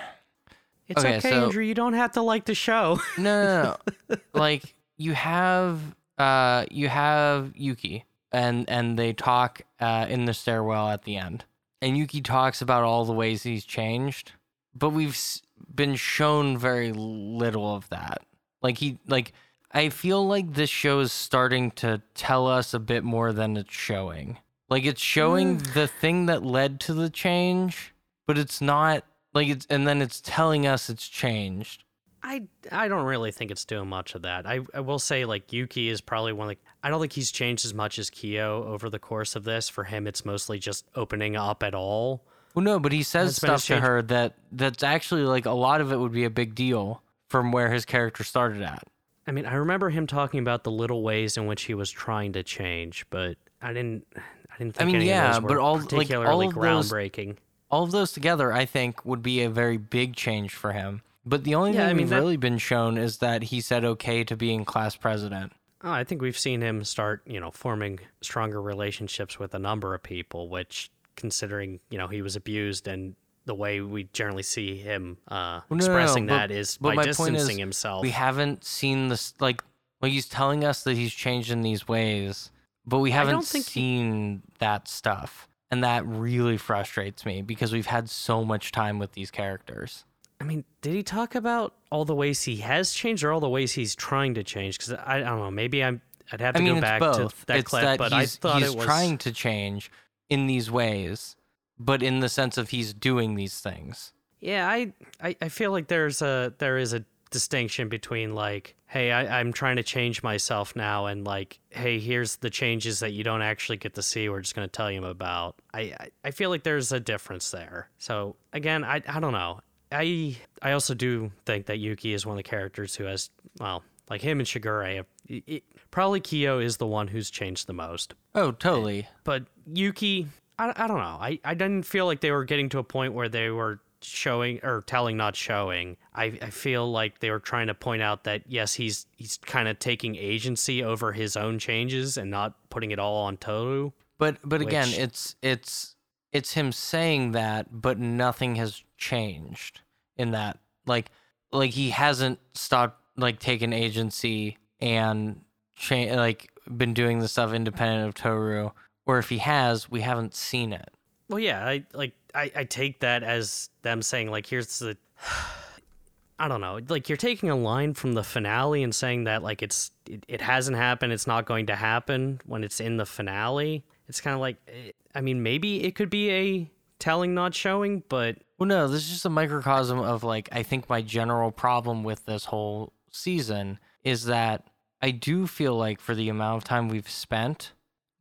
It's 0.89 1.03
Okay, 1.03 1.17
okay, 1.17 1.29
so- 1.29 1.45
Andrew. 1.47 1.63
You 1.63 1.73
don't 1.73 1.93
have 1.93 2.13
to 2.13 2.21
like 2.21 2.45
the 2.45 2.55
show. 2.55 2.99
No, 3.17 3.43
no, 3.43 3.77
no. 4.09 4.15
like 4.33 4.73
you 4.97 5.13
have, 5.13 5.81
uh, 6.17 6.65
you 6.71 6.87
have 6.87 7.51
Yuki, 7.57 8.05
and 8.31 8.69
and 8.69 8.97
they 8.97 9.13
talk 9.13 9.61
uh, 9.79 10.05
in 10.09 10.25
the 10.25 10.33
stairwell 10.33 10.89
at 10.89 11.03
the 11.03 11.17
end, 11.17 11.45
and 11.81 11.97
Yuki 11.97 12.21
talks 12.21 12.61
about 12.61 12.83
all 12.83 13.05
the 13.05 13.13
ways 13.13 13.43
he's 13.43 13.65
changed, 13.65 14.33
but 14.75 14.89
we've 14.89 15.09
s- 15.11 15.41
been 15.73 15.95
shown 15.95 16.57
very 16.57 16.91
little 16.93 17.75
of 17.75 17.87
that. 17.89 18.21
Like 18.61 18.77
he, 18.79 18.99
like 19.07 19.33
I 19.71 19.89
feel 19.89 20.25
like 20.27 20.53
this 20.53 20.69
show 20.69 20.99
is 20.99 21.11
starting 21.11 21.71
to 21.71 22.01
tell 22.15 22.47
us 22.47 22.73
a 22.73 22.79
bit 22.79 23.03
more 23.03 23.33
than 23.33 23.57
it's 23.57 23.73
showing. 23.73 24.37
Like 24.69 24.85
it's 24.85 25.01
showing 25.01 25.59
the 25.59 25.87
thing 25.87 26.25
that 26.25 26.43
led 26.43 26.79
to 26.81 26.93
the 26.93 27.09
change, 27.09 27.93
but 28.25 28.37
it's 28.37 28.59
not 28.59 29.05
like 29.33 29.47
it's, 29.47 29.65
and 29.69 29.87
then 29.87 30.01
it's 30.01 30.19
telling 30.19 30.67
us 30.67 30.89
it's 30.89 31.07
changed. 31.07 31.83
I, 32.27 32.41
I 32.71 32.87
don't 32.89 33.05
really 33.05 33.31
think 33.31 33.51
it's 33.51 33.63
doing 33.63 33.87
much 33.87 34.13
of 34.15 34.23
that. 34.23 34.45
I, 34.45 34.59
I 34.73 34.81
will 34.81 34.99
say 34.99 35.23
like 35.25 35.53
Yuki 35.53 35.87
is 35.89 36.01
probably 36.01 36.33
one 36.33 36.49
of 36.49 36.55
the, 36.55 36.61
I 36.83 36.89
don't 36.89 36.99
think 36.99 37.13
he's 37.13 37.31
changed 37.31 37.65
as 37.65 37.73
much 37.73 37.97
as 37.99 38.09
Kyo 38.09 38.63
over 38.67 38.89
the 38.89 38.99
course 38.99 39.35
of 39.35 39.43
this. 39.45 39.69
For 39.69 39.85
him, 39.85 40.07
it's 40.07 40.25
mostly 40.25 40.59
just 40.59 40.85
opening 40.95 41.35
up 41.37 41.63
at 41.63 41.73
all. 41.73 42.23
Well, 42.53 42.63
no, 42.65 42.79
but 42.79 42.91
he 42.91 43.03
says 43.03 43.35
stuff 43.37 43.65
to 43.65 43.79
her 43.79 44.01
that 44.03 44.33
that's 44.51 44.83
actually 44.83 45.23
like 45.23 45.45
a 45.45 45.51
lot 45.51 45.79
of 45.79 45.91
it 45.91 45.97
would 45.97 46.11
be 46.11 46.25
a 46.25 46.29
big 46.29 46.53
deal 46.55 47.01
from 47.29 47.51
where 47.51 47.71
his 47.71 47.85
character 47.85 48.23
started 48.23 48.61
at. 48.61 48.83
I 49.27 49.31
mean, 49.31 49.45
I 49.45 49.55
remember 49.55 49.89
him 49.89 50.07
talking 50.07 50.39
about 50.39 50.63
the 50.63 50.71
little 50.71 51.03
ways 51.03 51.37
in 51.37 51.45
which 51.47 51.63
he 51.63 51.73
was 51.73 51.91
trying 51.91 52.33
to 52.33 52.43
change, 52.43 53.05
but 53.09 53.37
I 53.61 53.73
didn't. 53.73 54.05
I 54.15 54.57
didn't 54.57 54.75
I 54.77 54.79
think 54.79 54.87
mean, 54.87 54.95
any 54.97 55.05
yeah, 55.09 55.27
of 55.29 55.33
those 55.35 55.41
were 55.43 55.49
but 55.49 55.57
all- 55.59 55.77
like, 55.77 55.89
particularly 55.89 56.31
all 56.31 56.41
of 56.41 56.53
those- 56.55 56.91
groundbreaking. 56.91 57.37
All 57.69 57.83
of 57.83 57.91
those 57.91 58.11
together, 58.13 58.51
I 58.53 58.65
think, 58.65 59.05
would 59.05 59.21
be 59.21 59.43
a 59.43 59.49
very 59.49 59.77
big 59.77 60.15
change 60.15 60.53
for 60.55 60.71
him. 60.71 61.01
But 61.27 61.43
the 61.43 61.55
only 61.55 61.71
Yeah, 61.73 61.81
thing 61.81 61.89
I 61.89 61.93
mean, 61.93 61.97
we've 62.05 62.09
that- 62.09 62.19
really 62.19 62.37
been 62.37 62.57
shown 62.57 62.97
is 62.97 63.17
that 63.17 63.43
he 63.43 63.59
said 63.61 63.83
okay 63.83 64.23
to 64.23 64.35
being 64.37 64.63
class 64.65 64.95
president. 64.95 65.51
Oh, 65.83 65.91
I 65.91 66.03
think 66.03 66.21
we've 66.21 66.37
seen 66.37 66.61
him 66.61 66.83
start, 66.83 67.21
you 67.27 67.39
know, 67.39 67.51
forming 67.51 67.99
stronger 68.21 68.61
relationships 68.61 69.37
with 69.37 69.53
a 69.53 69.59
number 69.59 69.93
of 69.93 70.01
people, 70.01 70.49
which, 70.49 70.89
considering, 71.15 71.79
you 71.89 71.97
know, 71.97 72.07
he 72.07 72.21
was 72.21 72.35
abused 72.35 72.87
and 72.87 73.15
the 73.45 73.53
way 73.55 73.79
we 73.81 74.05
generally 74.13 74.43
see 74.43 74.77
him 74.77 75.17
uh, 75.27 75.61
Well, 75.69 75.77
no, 75.77 75.85
no, 75.85 75.93
no, 75.93 75.97
expressing 75.99 76.27
but- 76.27 76.37
that 76.37 76.51
is 76.51 76.77
by 76.77 76.95
point 76.95 77.07
is, 77.09 77.17
distancing 77.17 77.57
himself. 77.59 78.01
We 78.01 78.09
haven't 78.11 78.63
seen 78.63 79.07
this 79.09 79.33
like 79.39 79.63
like 80.01 80.11
he's 80.11 80.27
telling 80.27 80.63
us 80.63 80.83
that 80.83 80.95
he's 80.95 81.13
changed 81.13 81.49
in 81.51 81.61
these 81.61 81.87
ways, 81.87 82.51
but 82.85 82.99
we 82.99 83.11
haven't 83.11 83.33
don't 83.33 83.51
he- 83.51 83.61
seen 83.61 84.43
that 84.59 84.87
stuff. 84.87 85.47
And 85.71 85.83
that 85.83 86.05
really 86.05 86.57
frustrates 86.57 87.25
me 87.25 87.41
because 87.41 87.73
we've 87.73 87.87
had 87.87 88.09
so 88.09 88.45
much 88.45 88.71
time 88.71 88.99
with 88.99 89.13
these 89.13 89.31
characters. 89.31 90.05
I 90.39 90.43
mean, 90.43 90.65
did 90.81 90.93
he 90.93 91.03
talk 91.03 91.35
about 91.35 91.73
all 91.91 92.05
the 92.05 92.15
ways 92.15 92.43
he 92.43 92.57
has 92.57 92.93
changed 92.93 93.23
or 93.23 93.31
all 93.31 93.39
the 93.39 93.49
ways 93.49 93.73
he's 93.73 93.95
trying 93.95 94.35
to 94.35 94.43
change? 94.43 94.77
Because 94.77 94.93
I, 94.93 95.17
I 95.17 95.19
don't 95.19 95.39
know. 95.39 95.51
Maybe 95.51 95.83
I'm. 95.83 96.01
I'd 96.31 96.41
have 96.41 96.55
to 96.55 96.61
I 96.61 96.63
mean, 96.63 96.75
go 96.75 96.81
back 96.81 96.99
both. 96.99 97.39
to 97.39 97.45
that 97.47 97.57
it's 97.59 97.69
clip, 97.69 97.83
that 97.83 97.97
but 97.97 98.13
I 98.13 98.25
thought 98.25 98.59
he's 98.61 98.71
it 98.71 98.75
was 98.75 98.85
trying 98.85 99.17
to 99.19 99.31
change 99.31 99.89
in 100.29 100.45
these 100.47 100.69
ways, 100.69 101.37
but 101.79 102.03
in 102.03 102.19
the 102.19 102.29
sense 102.29 102.57
of 102.57 102.69
he's 102.69 102.93
doing 102.93 103.35
these 103.35 103.59
things. 103.61 104.11
Yeah, 104.41 104.69
I, 104.69 104.93
I, 105.21 105.35
I 105.41 105.49
feel 105.49 105.71
like 105.71 105.87
there's 105.87 106.21
a 106.21 106.53
there 106.57 106.77
is 106.77 106.93
a 106.93 107.05
distinction 107.31 107.89
between 107.89 108.35
like, 108.35 108.75
hey, 108.87 109.11
I, 109.11 109.39
I'm 109.39 109.53
trying 109.53 109.77
to 109.77 109.83
change 109.83 110.21
myself 110.21 110.75
now, 110.75 111.05
and 111.07 111.25
like, 111.25 111.59
hey, 111.69 111.99
here's 111.99 112.35
the 112.37 112.49
changes 112.49 112.99
that 112.99 113.13
you 113.13 113.23
don't 113.23 113.41
actually 113.41 113.77
get 113.77 113.95
to 113.95 114.03
see. 114.03 114.29
We're 114.29 114.41
just 114.41 114.53
gonna 114.53 114.67
tell 114.67 114.91
you 114.91 115.05
about. 115.05 115.55
I, 115.73 115.79
I, 115.79 116.09
I 116.25 116.31
feel 116.31 116.49
like 116.49 116.63
there's 116.63 116.91
a 116.91 116.99
difference 116.99 117.51
there. 117.51 117.89
So 117.97 118.35
again, 118.53 118.83
I, 118.83 119.01
I 119.07 119.19
don't 119.19 119.33
know. 119.33 119.61
I, 119.91 120.35
I 120.61 120.71
also 120.73 120.93
do 120.93 121.31
think 121.45 121.67
that 121.67 121.79
Yuki 121.79 122.13
is 122.13 122.25
one 122.25 122.33
of 122.37 122.43
the 122.43 122.49
characters 122.49 122.95
who 122.95 123.05
has, 123.05 123.29
well, 123.59 123.83
like 124.09 124.21
him 124.21 124.39
and 124.39 124.47
Shigure. 124.47 125.05
It, 125.27 125.43
it- 125.47 125.63
probably 125.91 126.19
Kyo 126.19 126.59
is 126.59 126.77
the 126.77 126.85
one 126.87 127.07
who's 127.07 127.29
changed 127.29 127.65
the 127.67 127.73
most 127.73 128.13
Oh, 128.35 128.51
totally. 128.51 129.07
but 129.23 129.45
Yuki, 129.73 130.27
I, 130.59 130.73
I 130.75 130.87
don't 130.87 130.97
know. 130.99 131.17
I, 131.19 131.39
I 131.43 131.53
didn't 131.53 131.83
feel 131.83 132.05
like 132.05 132.21
they 132.21 132.31
were 132.31 132.43
getting 132.45 132.69
to 132.69 132.79
a 132.79 132.83
point 132.83 133.13
where 133.13 133.29
they 133.29 133.49
were 133.49 133.79
showing 134.01 134.59
or 134.63 134.83
telling, 134.85 135.17
not 135.17 135.35
showing. 135.35 135.97
I, 136.13 136.25
I 136.41 136.49
feel 136.51 136.89
like 136.91 137.19
they 137.19 137.31
were 137.31 137.39
trying 137.39 137.67
to 137.67 137.73
point 137.73 138.01
out 138.03 138.25
that 138.25 138.43
yes, 138.47 138.73
he's 138.75 139.07
he's 139.17 139.37
kind 139.37 139.67
of 139.67 139.79
taking 139.79 140.15
agency 140.15 140.83
over 140.83 141.13
his 141.13 141.35
own 141.35 141.57
changes 141.57 142.15
and 142.17 142.29
not 142.29 142.53
putting 142.69 142.91
it 142.91 142.99
all 142.99 143.23
on 143.23 143.37
Tohru. 143.37 143.91
But 144.19 144.37
but 144.43 144.61
again, 144.61 144.89
it's 144.93 145.35
it's 145.41 145.95
it's 146.31 146.53
him 146.53 146.71
saying 146.71 147.31
that, 147.31 147.67
but 147.71 147.97
nothing 147.99 148.55
has 148.55 148.83
changed 148.97 149.81
in 150.17 150.31
that. 150.31 150.59
Like 150.85 151.11
like 151.51 151.71
he 151.71 151.89
hasn't 151.89 152.39
stopped 152.53 153.01
like 153.15 153.39
taken 153.39 153.73
agency 153.73 154.57
and 154.79 155.41
cha- 155.75 156.15
like 156.15 156.51
been 156.75 156.93
doing 156.93 157.19
the 157.19 157.27
stuff 157.27 157.53
independent 157.53 158.07
of 158.07 158.13
Tohru. 158.15 158.71
Or 159.05 159.19
if 159.19 159.29
he 159.29 159.37
has, 159.37 159.89
we 159.89 160.01
haven't 160.01 160.35
seen 160.35 160.73
it. 160.73 160.89
Well, 161.29 161.39
yeah, 161.39 161.65
I 161.65 161.85
like 161.93 162.13
I, 162.35 162.51
I 162.55 162.63
take 162.65 162.99
that 162.99 163.23
as 163.23 163.69
them 163.81 164.01
saying 164.01 164.29
like 164.29 164.45
here's 164.45 164.79
the 164.79 164.97
I 166.39 166.47
don't 166.47 166.61
know. 166.61 166.79
Like 166.87 167.09
you're 167.09 167.17
taking 167.17 167.49
a 167.49 167.55
line 167.55 167.95
from 167.95 168.13
the 168.13 168.23
finale 168.23 168.83
and 168.83 168.93
saying 168.93 169.23
that 169.23 169.41
like 169.41 169.63
it's 169.63 169.91
it, 170.07 170.25
it 170.27 170.41
hasn't 170.41 170.77
happened, 170.77 171.13
it's 171.13 171.27
not 171.27 171.45
going 171.45 171.65
to 171.67 171.75
happen 171.75 172.41
when 172.45 172.63
it's 172.63 172.79
in 172.79 172.97
the 172.97 173.05
finale. 173.05 173.83
It's 174.07 174.21
kind 174.21 174.33
of 174.33 174.39
like 174.39 174.57
eh, 174.67 174.91
I 175.15 175.21
mean, 175.21 175.43
maybe 175.43 175.83
it 175.83 175.95
could 175.95 176.09
be 176.09 176.31
a 176.31 176.71
telling 176.99 177.33
not 177.33 177.53
showing, 177.53 178.03
but 178.09 178.37
Well, 178.57 178.67
no, 178.67 178.87
this 178.87 179.03
is 179.03 179.09
just 179.09 179.25
a 179.25 179.29
microcosm 179.29 179.99
of 179.99 180.23
like 180.23 180.49
I 180.51 180.63
think 180.63 180.89
my 180.89 181.01
general 181.01 181.51
problem 181.51 182.03
with 182.03 182.25
this 182.25 182.45
whole 182.45 182.93
season 183.11 183.79
is 184.03 184.25
that 184.25 184.67
I 185.01 185.11
do 185.11 185.45
feel 185.47 185.75
like 185.75 185.99
for 185.99 186.15
the 186.15 186.29
amount 186.29 186.57
of 186.57 186.63
time 186.63 186.87
we've 186.89 187.09
spent 187.09 187.73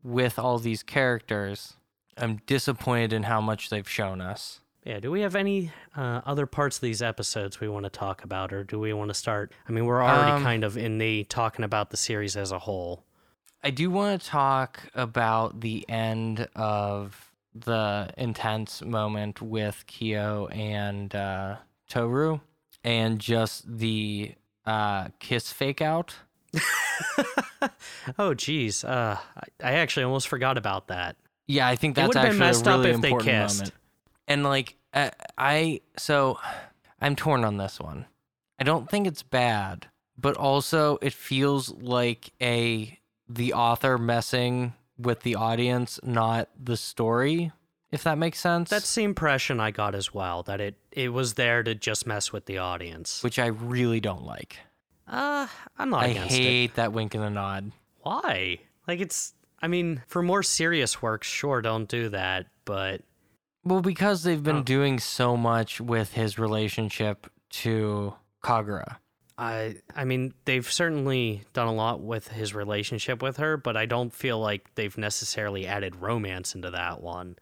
with 0.03 0.39
all 0.39 0.59
these 0.59 0.83
characters, 0.83 1.75
I'm 2.19 2.41
disappointed 2.47 3.13
in 3.13 3.25
how 3.25 3.41
much 3.41 3.71
they've 3.71 3.89
shown 3.89 4.21
us. 4.21 4.61
yeah, 4.85 5.01
do 5.01 5.11
we 5.11 5.21
have 5.23 5.35
any 5.35 5.71
uh, 5.97 6.21
other 6.27 6.47
parts 6.47 6.77
of 6.77 6.83
these 6.83 7.01
episodes 7.03 7.61
we 7.61 7.69
want 7.69 7.85
to 7.85 7.91
talk 7.91 8.23
about 8.25 8.53
or 8.53 8.63
do 8.63 8.79
we 8.79 8.93
want 8.93 9.09
to 9.09 9.15
start? 9.15 9.53
I 9.69 9.73
mean, 9.73 9.85
we're 9.87 10.03
already 10.03 10.33
Um, 10.33 10.43
kind 10.43 10.65
of 10.65 10.77
in 10.77 10.99
the 10.99 11.25
talking 11.25 11.65
about 11.65 11.91
the 11.91 11.97
series 11.97 12.37
as 12.37 12.53
a 12.53 12.59
whole. 12.59 13.03
I 13.67 13.71
do 13.71 13.91
want 13.91 14.23
to 14.23 14.29
talk 14.29 14.79
about 14.95 15.61
the 15.61 15.85
end 15.89 16.47
of 16.55 17.33
the 17.53 18.11
intense 18.17 18.81
moment 18.81 19.43
with 19.43 19.83
Kyo 19.89 20.47
and 20.53 21.13
uh, 21.13 21.57
Tohru 21.91 22.41
and 22.85 23.19
just 23.19 23.65
the 23.79 24.37
uh, 24.67 25.09
kiss 25.19 25.53
fake 25.53 25.83
out. 25.83 26.15
oh, 28.21 28.35
geez. 28.35 28.85
Uh, 28.85 29.19
I, 29.61 29.73
actually 29.73 30.05
almost 30.05 30.29
forgot 30.29 30.57
about 30.59 30.87
that. 30.87 31.17
Yeah, 31.49 31.67
I 31.67 31.75
think 31.75 31.97
that's 31.97 32.07
would've 32.07 32.23
been 32.23 32.27
actually 32.27 32.39
messed 32.39 32.67
a 32.69 32.71
up 32.71 32.79
really 32.85 32.91
if 32.93 33.01
they 33.01 33.17
kissed. 33.17 33.59
moment. 33.59 33.75
And 34.29 34.45
like 34.45 34.77
uh, 34.95 35.11
I 35.37 35.81
so 35.97 36.39
I'm 37.01 37.17
torn 37.17 37.45
on 37.45 37.57
this 37.57 37.81
one. 37.81 38.07
I 38.61 38.63
don't 38.63 38.89
think 38.89 39.09
it's 39.09 39.25
bad, 39.25 39.89
but 40.17 40.37
also 40.37 40.99
it 41.03 41.13
feels 41.13 41.75
like 41.75 42.31
a 42.41 42.97
the 43.29 43.53
author 43.55 43.99
messing 43.99 44.73
with 44.99 45.21
the 45.21 45.35
audience, 45.35 46.01
not 46.03 46.49
the 46.63 46.77
story, 46.77 47.53
if 47.91 48.03
that 48.05 48.19
makes 48.19 48.41
sense. 48.41 48.71
That's 48.71 48.95
the 48.95 49.05
impression 49.05 49.61
I 49.61 49.71
got 49.71 49.95
as 49.95 50.13
well. 50.15 50.43
That 50.45 50.61
it 50.61 50.77
it 50.93 51.11
was 51.13 51.35
there 51.35 51.63
to 51.63 51.75
just 51.75 52.07
mess 52.07 52.33
with 52.33 52.47
the 52.47 52.59
audience. 52.59 53.23
which 53.23 53.39
I 53.39 53.47
really 53.47 54.01
don't 54.01 54.25
like. 54.25 54.59
Uh, 55.09 55.47
I'm 55.79 55.91
not 55.91 56.03
I 56.03 56.07
against 56.09 56.35
it. 56.35 56.43
hate 56.43 56.75
that 56.77 56.93
wink 56.93 57.15
and 57.15 57.23
a 57.25 57.31
nod. 57.31 57.73
Why? 58.03 58.59
Like 58.89 59.01
it's. 59.01 59.35
I 59.63 59.69
mean, 59.69 60.03
for 60.07 60.23
more 60.23 60.43
serious 60.43 61.01
works, 61.01 61.27
sure, 61.27 61.63
don't 61.63 61.89
do 61.89 62.09
that. 62.11 62.47
But 62.65 63.03
Well, 63.65 63.81
because 63.81 64.23
they've 64.23 64.43
been 64.43 64.57
Oh. 64.59 64.63
doing 64.63 64.99
so 65.01 65.37
much 65.37 65.81
with 65.81 66.13
his 66.13 66.39
relationship 66.39 67.27
to 67.51 68.15
Kagura. 68.45 68.97
I 69.39 69.77
I 69.95 70.05
mean, 70.05 70.33
they've 70.47 70.71
certainly 70.71 71.43
done 71.53 71.67
a 71.69 71.73
lot 71.75 72.01
with 72.01 72.29
his 72.29 72.55
relationship 72.55 73.23
with 73.23 73.37
her, 73.37 73.57
but 73.57 73.77
I 73.77 73.87
don't 73.87 74.13
feel 74.13 74.39
like 74.41 74.75
they've 74.77 74.97
necessarily 74.97 75.67
added 75.67 75.97
romance 75.97 76.55
into 76.55 76.71
that 76.71 77.03
one. 77.03 77.37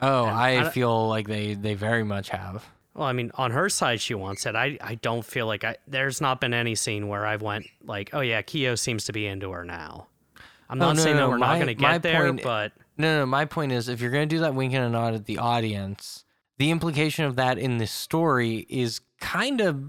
Oh, 0.00 0.24
And 0.26 0.36
I, 0.36 0.66
I 0.66 0.70
feel 0.70 1.08
like 1.08 1.26
they 1.28 1.54
they 1.54 1.74
very 1.74 2.04
much 2.04 2.28
have. 2.30 2.64
Well, 2.94 3.06
I 3.06 3.12
mean, 3.12 3.30
on 3.34 3.50
her 3.52 3.68
side, 3.68 4.00
she 4.00 4.14
wants 4.14 4.46
it. 4.46 4.56
I, 4.56 4.76
I 4.80 4.96
don't 4.96 5.24
feel 5.24 5.46
like 5.46 5.62
I. 5.64 5.76
There's 5.86 6.20
not 6.20 6.40
been 6.40 6.54
any 6.54 6.74
scene 6.74 7.08
where 7.08 7.26
I've 7.26 7.42
went 7.42 7.66
like, 7.84 8.10
oh 8.12 8.20
yeah, 8.20 8.42
Kyo 8.42 8.74
seems 8.74 9.04
to 9.04 9.12
be 9.12 9.26
into 9.26 9.50
her 9.52 9.64
now. 9.64 10.06
I'm 10.68 10.80
Oh, 10.80 10.86
not 10.86 10.96
no, 10.96 11.02
saying 11.02 11.16
no, 11.16 11.22
that 11.22 11.28
we're 11.30 11.38
my- 11.38 11.46
not 11.48 11.54
going 11.56 11.66
to 11.66 11.74
get 11.74 12.02
there, 12.02 12.26
point- 12.32 12.42
but 12.44 12.72
No, 12.96 13.18
no, 13.20 13.26
my 13.26 13.44
point 13.44 13.72
is 13.72 13.88
if 13.88 14.00
you're 14.00 14.10
going 14.12 14.28
to 14.28 14.34
do 14.36 14.40
that 14.42 14.54
wink 14.54 14.72
and 14.74 14.84
a 14.84 14.88
nod 14.88 15.14
at 15.14 15.24
the 15.26 15.38
audience, 15.38 16.24
the 16.58 16.70
implication 16.70 17.24
of 17.24 17.36
that 17.36 17.58
in 17.58 17.78
this 17.78 17.90
story 17.92 18.66
is 18.68 19.00
kind 19.20 19.60
of 19.60 19.82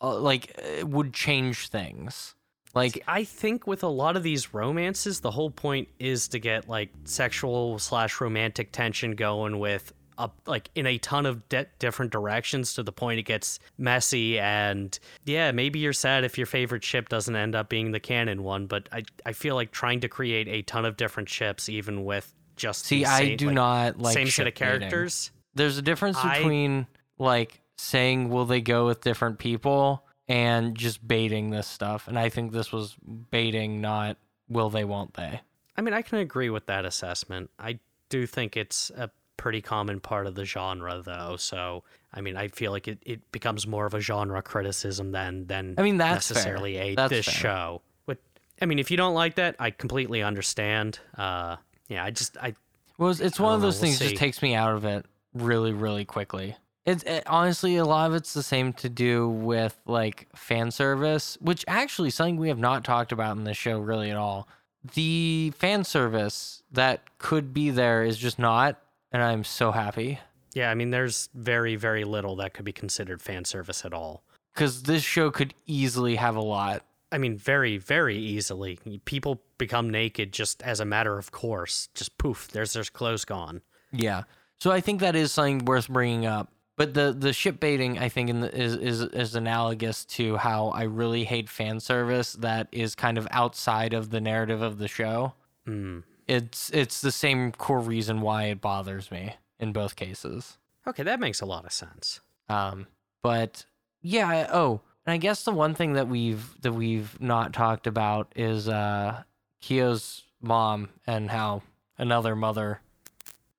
uh, 0.00 0.18
like 0.18 0.58
uh, 0.82 0.86
would 0.86 1.12
change 1.12 1.68
things. 1.68 2.34
Like 2.74 2.92
See, 2.94 3.02
I 3.08 3.24
think 3.24 3.66
with 3.66 3.82
a 3.82 3.88
lot 3.88 4.16
of 4.16 4.22
these 4.22 4.52
romances, 4.52 5.20
the 5.20 5.30
whole 5.30 5.50
point 5.50 5.88
is 5.98 6.28
to 6.28 6.38
get 6.38 6.68
like 6.68 6.90
sexual 7.04 7.78
slash 7.78 8.20
romantic 8.20 8.72
tension 8.72 9.12
going 9.14 9.58
with 9.58 9.92
up 10.18 10.34
like 10.46 10.70
in 10.74 10.86
a 10.86 10.96
ton 10.98 11.26
of 11.26 11.46
de- 11.48 11.66
different 11.78 12.10
directions 12.10 12.72
to 12.74 12.82
the 12.82 12.92
point 12.92 13.18
it 13.18 13.24
gets 13.24 13.58
messy 13.76 14.38
and 14.38 14.98
yeah 15.26 15.52
maybe 15.52 15.78
you're 15.78 15.92
sad 15.92 16.24
if 16.24 16.38
your 16.38 16.46
favorite 16.46 16.82
ship 16.82 17.10
doesn't 17.10 17.36
end 17.36 17.54
up 17.54 17.68
being 17.68 17.90
the 17.92 18.00
canon 18.00 18.42
one 18.42 18.66
but 18.66 18.88
i 18.92 19.02
i 19.26 19.32
feel 19.34 19.54
like 19.54 19.72
trying 19.72 20.00
to 20.00 20.08
create 20.08 20.48
a 20.48 20.62
ton 20.62 20.86
of 20.86 20.96
different 20.96 21.28
ships 21.28 21.68
even 21.68 22.02
with 22.02 22.34
just 22.56 22.86
See, 22.86 23.00
the 23.00 23.06
I 23.10 23.18
same, 23.18 23.36
do 23.36 23.46
like, 23.48 23.54
not 23.54 23.98
like 24.00 24.14
same 24.14 24.28
set 24.28 24.46
of 24.46 24.54
characters 24.54 25.32
there's 25.54 25.76
a 25.76 25.82
difference 25.82 26.16
I- 26.16 26.38
between 26.38 26.86
like 27.18 27.60
saying 27.76 28.28
will 28.30 28.46
they 28.46 28.60
go 28.60 28.86
with 28.86 29.02
different 29.02 29.38
people 29.38 30.04
and 30.28 30.76
just 30.76 31.06
baiting 31.06 31.50
this 31.50 31.66
stuff. 31.66 32.08
And 32.08 32.18
I 32.18 32.28
think 32.28 32.52
this 32.52 32.72
was 32.72 32.96
baiting, 33.30 33.80
not 33.80 34.16
will 34.48 34.70
they, 34.70 34.84
won't 34.84 35.14
they. 35.14 35.40
I 35.76 35.82
mean, 35.82 35.94
I 35.94 36.02
can 36.02 36.18
agree 36.18 36.50
with 36.50 36.66
that 36.66 36.84
assessment. 36.84 37.50
I 37.58 37.78
do 38.08 38.26
think 38.26 38.56
it's 38.56 38.90
a 38.96 39.10
pretty 39.36 39.60
common 39.60 40.00
part 40.00 40.26
of 40.26 40.34
the 40.34 40.44
genre, 40.44 41.02
though. 41.04 41.36
So, 41.36 41.84
I 42.12 42.22
mean, 42.22 42.36
I 42.36 42.48
feel 42.48 42.72
like 42.72 42.88
it, 42.88 42.98
it 43.04 43.30
becomes 43.30 43.66
more 43.66 43.86
of 43.86 43.94
a 43.94 44.00
genre 44.00 44.42
criticism 44.42 45.12
than 45.12 45.46
than 45.46 45.74
I 45.76 45.82
mean, 45.82 45.98
that's 45.98 46.28
fair. 46.28 46.36
necessarily 46.36 46.76
a 46.78 46.94
That's 46.94 47.10
this 47.10 47.26
fair. 47.26 47.34
show. 47.34 47.82
But 48.06 48.18
I 48.60 48.64
mean, 48.64 48.78
if 48.78 48.90
you 48.90 48.96
don't 48.96 49.14
like 49.14 49.34
that, 49.36 49.56
I 49.58 49.70
completely 49.70 50.22
understand. 50.22 50.98
Uh, 51.16 51.56
yeah, 51.88 52.04
I 52.04 52.10
just 52.10 52.36
I 52.38 52.54
Well, 52.98 53.10
it's, 53.10 53.20
it's 53.20 53.38
one 53.38 53.54
of 53.54 53.60
know, 53.60 53.66
those 53.66 53.76
we'll 53.76 53.90
things 53.90 53.98
just 53.98 54.16
takes 54.16 54.40
me 54.40 54.54
out 54.54 54.74
of 54.74 54.84
it 54.86 55.04
really, 55.34 55.72
really 55.72 56.04
quickly. 56.06 56.56
It's 56.86 57.02
it, 57.02 57.24
honestly 57.26 57.76
a 57.76 57.84
lot 57.84 58.10
of 58.10 58.16
it's 58.16 58.32
the 58.32 58.42
same 58.42 58.72
to 58.74 58.88
do 58.88 59.28
with 59.28 59.78
like 59.86 60.28
fan 60.34 60.70
service, 60.70 61.36
which 61.40 61.64
actually 61.68 62.10
something 62.10 62.36
we 62.36 62.48
have 62.48 62.58
not 62.58 62.84
talked 62.84 63.12
about 63.12 63.36
in 63.36 63.44
this 63.44 63.56
show 63.58 63.78
really 63.78 64.10
at 64.10 64.16
all. 64.16 64.48
The 64.94 65.52
fan 65.58 65.84
service 65.84 66.62
that 66.72 67.18
could 67.18 67.52
be 67.52 67.70
there 67.70 68.04
is 68.04 68.16
just 68.16 68.38
not, 68.38 68.80
and 69.12 69.22
I'm 69.22 69.44
so 69.44 69.72
happy 69.72 70.20
yeah, 70.56 70.70
I 70.70 70.74
mean, 70.74 70.88
there's 70.88 71.28
very 71.34 71.76
very 71.76 72.04
little 72.04 72.34
that 72.36 72.54
could 72.54 72.64
be 72.64 72.72
considered 72.72 73.20
fan 73.20 73.44
service 73.44 73.84
at 73.84 73.92
all. 73.92 74.24
because 74.54 74.84
this 74.84 75.02
show 75.02 75.30
could 75.30 75.52
easily 75.66 76.16
have 76.16 76.34
a 76.34 76.40
lot. 76.40 76.82
I 77.12 77.18
mean, 77.18 77.36
very, 77.36 77.76
very 77.76 78.16
easily. 78.16 78.78
People 79.04 79.42
become 79.58 79.90
naked 79.90 80.32
just 80.32 80.62
as 80.62 80.80
a 80.80 80.86
matter 80.86 81.18
of 81.18 81.30
course. 81.30 81.90
Just 81.94 82.16
poof, 82.16 82.48
there's 82.48 82.72
their 82.72 82.84
clothes 82.84 83.26
gone. 83.26 83.60
Yeah. 83.92 84.22
So 84.58 84.72
I 84.72 84.80
think 84.80 85.00
that 85.00 85.14
is 85.14 85.30
something 85.30 85.66
worth 85.66 85.88
bringing 85.88 86.24
up. 86.24 86.50
But 86.76 86.92
the 86.94 87.14
the 87.18 87.32
ship 87.32 87.58
baiting, 87.58 87.98
I 87.98 88.08
think, 88.10 88.28
in 88.28 88.40
the, 88.40 88.54
is 88.54 88.74
is 88.76 89.00
is 89.02 89.34
analogous 89.34 90.04
to 90.16 90.36
how 90.36 90.68
I 90.68 90.82
really 90.82 91.24
hate 91.24 91.48
fan 91.48 91.80
service 91.80 92.34
that 92.34 92.68
is 92.70 92.94
kind 92.94 93.16
of 93.16 93.26
outside 93.30 93.94
of 93.94 94.10
the 94.10 94.20
narrative 94.20 94.60
of 94.62 94.78
the 94.78 94.88
show. 94.88 95.32
Hmm. 95.64 96.00
It's 96.28 96.70
it's 96.70 97.00
the 97.00 97.12
same 97.12 97.52
core 97.52 97.80
reason 97.80 98.20
why 98.20 98.44
it 98.44 98.60
bothers 98.60 99.10
me 99.10 99.36
in 99.58 99.72
both 99.72 99.96
cases. 99.96 100.58
Okay, 100.86 101.02
that 101.02 101.18
makes 101.18 101.40
a 101.40 101.46
lot 101.46 101.64
of 101.64 101.72
sense. 101.72 102.20
Um, 102.48 102.86
but 103.22 103.64
yeah. 104.02 104.28
I- 104.28 104.48
Oh, 104.52 104.82
and 105.06 105.12
I 105.14 105.16
guess 105.16 105.44
the 105.44 105.52
one 105.52 105.74
thing 105.74 105.94
that 105.94 106.08
we've 106.08 106.60
that 106.60 106.72
we've 106.72 107.18
not 107.20 107.52
talked 107.54 107.86
about 107.86 108.30
is 108.36 108.68
uh, 108.68 109.22
Kyo's 109.62 110.24
mom 110.42 110.90
and 111.06 111.30
how 111.30 111.62
another 111.96 112.36
mother 112.36 112.80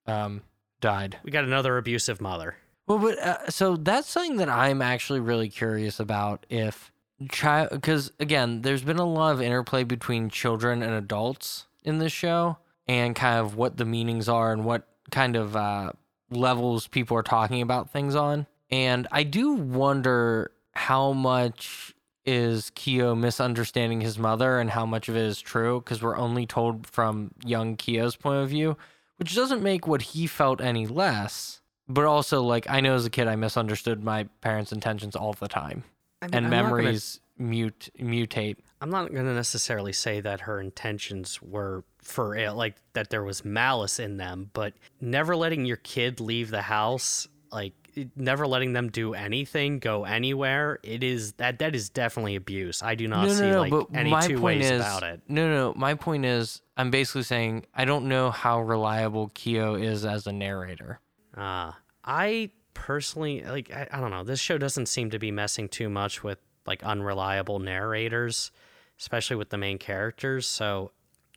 um 0.05 0.41
died. 0.81 1.17
We 1.23 1.31
got 1.31 1.43
another 1.45 1.77
abusive 1.77 2.21
mother. 2.21 2.57
Well, 2.87 2.99
but 2.99 3.19
uh, 3.19 3.49
so 3.49 3.75
that's 3.75 4.09
something 4.09 4.37
that 4.37 4.49
I'm 4.49 4.81
actually 4.81 5.19
really 5.19 5.49
curious 5.49 5.99
about. 5.99 6.45
If 6.49 6.91
child, 7.29 7.69
because 7.71 8.11
again, 8.19 8.61
there's 8.61 8.83
been 8.83 8.99
a 8.99 9.05
lot 9.05 9.33
of 9.33 9.41
interplay 9.41 9.83
between 9.83 10.29
children 10.29 10.81
and 10.81 10.93
adults 10.93 11.67
in 11.83 11.99
this 11.99 12.13
show, 12.13 12.57
and 12.87 13.15
kind 13.15 13.39
of 13.39 13.55
what 13.55 13.77
the 13.77 13.85
meanings 13.85 14.29
are 14.29 14.53
and 14.53 14.63
what 14.63 14.87
kind 15.11 15.35
of 15.35 15.55
uh, 15.55 15.91
levels 16.29 16.87
people 16.87 17.17
are 17.17 17.23
talking 17.23 17.61
about 17.61 17.91
things 17.91 18.15
on. 18.15 18.47
And 18.69 19.07
I 19.11 19.23
do 19.23 19.53
wonder 19.53 20.51
how 20.73 21.13
much 21.13 21.93
is 22.25 22.71
Kyo 22.75 23.15
misunderstanding 23.15 24.01
his 24.01 24.19
mother 24.19 24.59
and 24.59 24.69
how 24.69 24.85
much 24.85 25.07
of 25.07 25.15
it 25.15 25.23
is 25.23 25.39
true 25.39 25.79
because 25.79 26.01
we're 26.01 26.17
only 26.17 26.45
told 26.45 26.85
from 26.85 27.31
young 27.45 27.77
Kyo's 27.77 28.17
point 28.17 28.43
of 28.43 28.49
view, 28.49 28.77
which 29.15 29.33
doesn't 29.33 29.63
make 29.63 29.87
what 29.87 30.01
he 30.01 30.27
felt 30.27 30.61
any 30.61 30.85
less. 30.85 31.61
But 31.89 32.05
also, 32.05 32.41
like, 32.43 32.69
I 32.69 32.81
know 32.81 32.95
as 32.95 33.05
a 33.05 33.09
kid, 33.09 33.27
I 33.27 33.35
misunderstood 33.35 34.03
my 34.03 34.25
parents' 34.41 34.71
intentions 34.71 35.15
all 35.15 35.33
the 35.33 35.47
time, 35.47 35.83
I 36.21 36.25
mean, 36.27 36.35
and 36.35 36.45
I'm 36.45 36.51
not 36.51 36.57
gonna- 36.57 36.69
memories 36.69 37.19
mute 37.37 37.89
mutate. 37.99 38.57
I'm 38.81 38.89
not 38.89 39.11
going 39.11 39.25
to 39.25 39.33
necessarily 39.33 39.93
say 39.93 40.21
that 40.21 40.41
her 40.41 40.59
intentions 40.59 41.41
were 41.41 41.83
for 42.01 42.51
like 42.51 42.75
that 42.93 43.09
there 43.09 43.23
was 43.23 43.43
malice 43.43 43.99
in 43.99 44.17
them, 44.17 44.49
but 44.53 44.73
never 45.01 45.35
letting 45.35 45.65
your 45.65 45.77
kid 45.77 46.19
leave 46.19 46.49
the 46.49 46.61
house, 46.61 47.27
like 47.51 47.73
never 48.15 48.47
letting 48.47 48.73
them 48.73 48.89
do 48.89 49.13
anything, 49.13 49.79
go 49.79 50.05
anywhere, 50.05 50.79
it 50.83 51.03
is 51.03 51.33
that 51.33 51.59
that 51.59 51.75
is 51.75 51.89
definitely 51.89 52.35
abuse. 52.35 52.83
I 52.83 52.95
do 52.95 53.07
not 53.07 53.29
see 53.31 53.55
like 53.55 53.73
any 53.93 54.15
two 54.21 54.39
ways 54.39 54.69
is, 54.69 54.81
about 54.81 55.03
it. 55.03 55.21
No, 55.27 55.49
no, 55.49 55.73
my 55.75 55.95
point 55.95 56.25
is, 56.25 56.61
I'm 56.75 56.91
basically 56.91 57.23
saying 57.23 57.65
I 57.73 57.85
don't 57.85 58.07
know 58.07 58.31
how 58.31 58.61
reliable 58.61 59.31
Kyo 59.33 59.75
is 59.75 60.05
as 60.05 60.27
a 60.27 60.31
narrator. 60.31 60.99
Uh, 61.37 61.71
I 62.03 62.51
personally 62.73 63.43
like 63.43 63.71
I, 63.71 63.87
I 63.91 63.99
don't 63.99 64.11
know. 64.11 64.23
This 64.23 64.39
show 64.39 64.57
doesn't 64.57 64.87
seem 64.87 65.09
to 65.11 65.19
be 65.19 65.31
messing 65.31 65.69
too 65.69 65.89
much 65.89 66.23
with 66.23 66.39
like 66.65 66.83
unreliable 66.83 67.59
narrators, 67.59 68.51
especially 68.99 69.35
with 69.35 69.49
the 69.49 69.57
main 69.57 69.77
characters. 69.77 70.47
So 70.47 70.91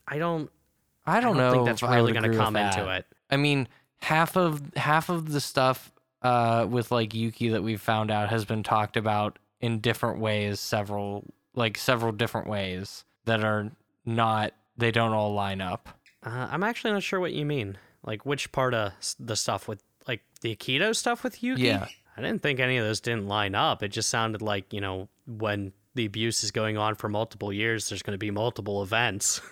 I 0.06 0.18
don't 0.18 0.50
I 1.06 1.20
don't, 1.20 1.36
don't 1.36 1.38
know 1.38 1.52
think 1.52 1.66
that's 1.66 1.82
really 1.82 2.12
gonna 2.12 2.36
come 2.36 2.56
into 2.56 2.88
it. 2.90 3.06
I 3.30 3.36
mean, 3.36 3.68
half 4.00 4.36
of 4.36 4.62
half 4.76 5.08
of 5.08 5.32
the 5.32 5.40
stuff 5.40 5.92
uh, 6.22 6.66
with 6.68 6.90
like 6.90 7.14
Yuki 7.14 7.50
that 7.50 7.62
we've 7.62 7.80
found 7.80 8.10
out 8.10 8.28
has 8.28 8.44
been 8.44 8.62
talked 8.62 8.96
about 8.96 9.38
in 9.60 9.80
different 9.80 10.20
ways, 10.20 10.60
several 10.60 11.24
like 11.54 11.78
several 11.78 12.12
different 12.12 12.48
ways 12.48 13.04
that 13.24 13.44
are 13.44 13.70
not 14.04 14.52
they 14.76 14.90
don't 14.90 15.12
all 15.12 15.32
line 15.34 15.60
up. 15.60 15.88
Uh, 16.24 16.48
I'm 16.50 16.62
actually 16.62 16.92
not 16.92 17.02
sure 17.02 17.20
what 17.20 17.32
you 17.32 17.44
mean. 17.44 17.78
Like 18.04 18.24
which 18.24 18.50
part 18.52 18.74
of 18.74 18.92
the 19.18 19.36
stuff 19.36 19.68
with 19.68 19.82
the 20.40 20.54
Akito 20.56 20.94
stuff 20.94 21.22
with 21.24 21.42
Yuki? 21.42 21.62
Yeah. 21.62 21.86
I 22.16 22.22
didn't 22.22 22.42
think 22.42 22.60
any 22.60 22.76
of 22.76 22.84
those 22.84 23.00
didn't 23.00 23.28
line 23.28 23.54
up. 23.54 23.82
It 23.82 23.88
just 23.88 24.10
sounded 24.10 24.42
like 24.42 24.72
you 24.72 24.80
know 24.80 25.08
when 25.26 25.72
the 25.94 26.06
abuse 26.06 26.44
is 26.44 26.50
going 26.50 26.76
on 26.76 26.94
for 26.94 27.08
multiple 27.08 27.52
years, 27.52 27.88
there's 27.88 28.02
going 28.02 28.14
to 28.14 28.18
be 28.18 28.30
multiple 28.30 28.82
events. 28.82 29.40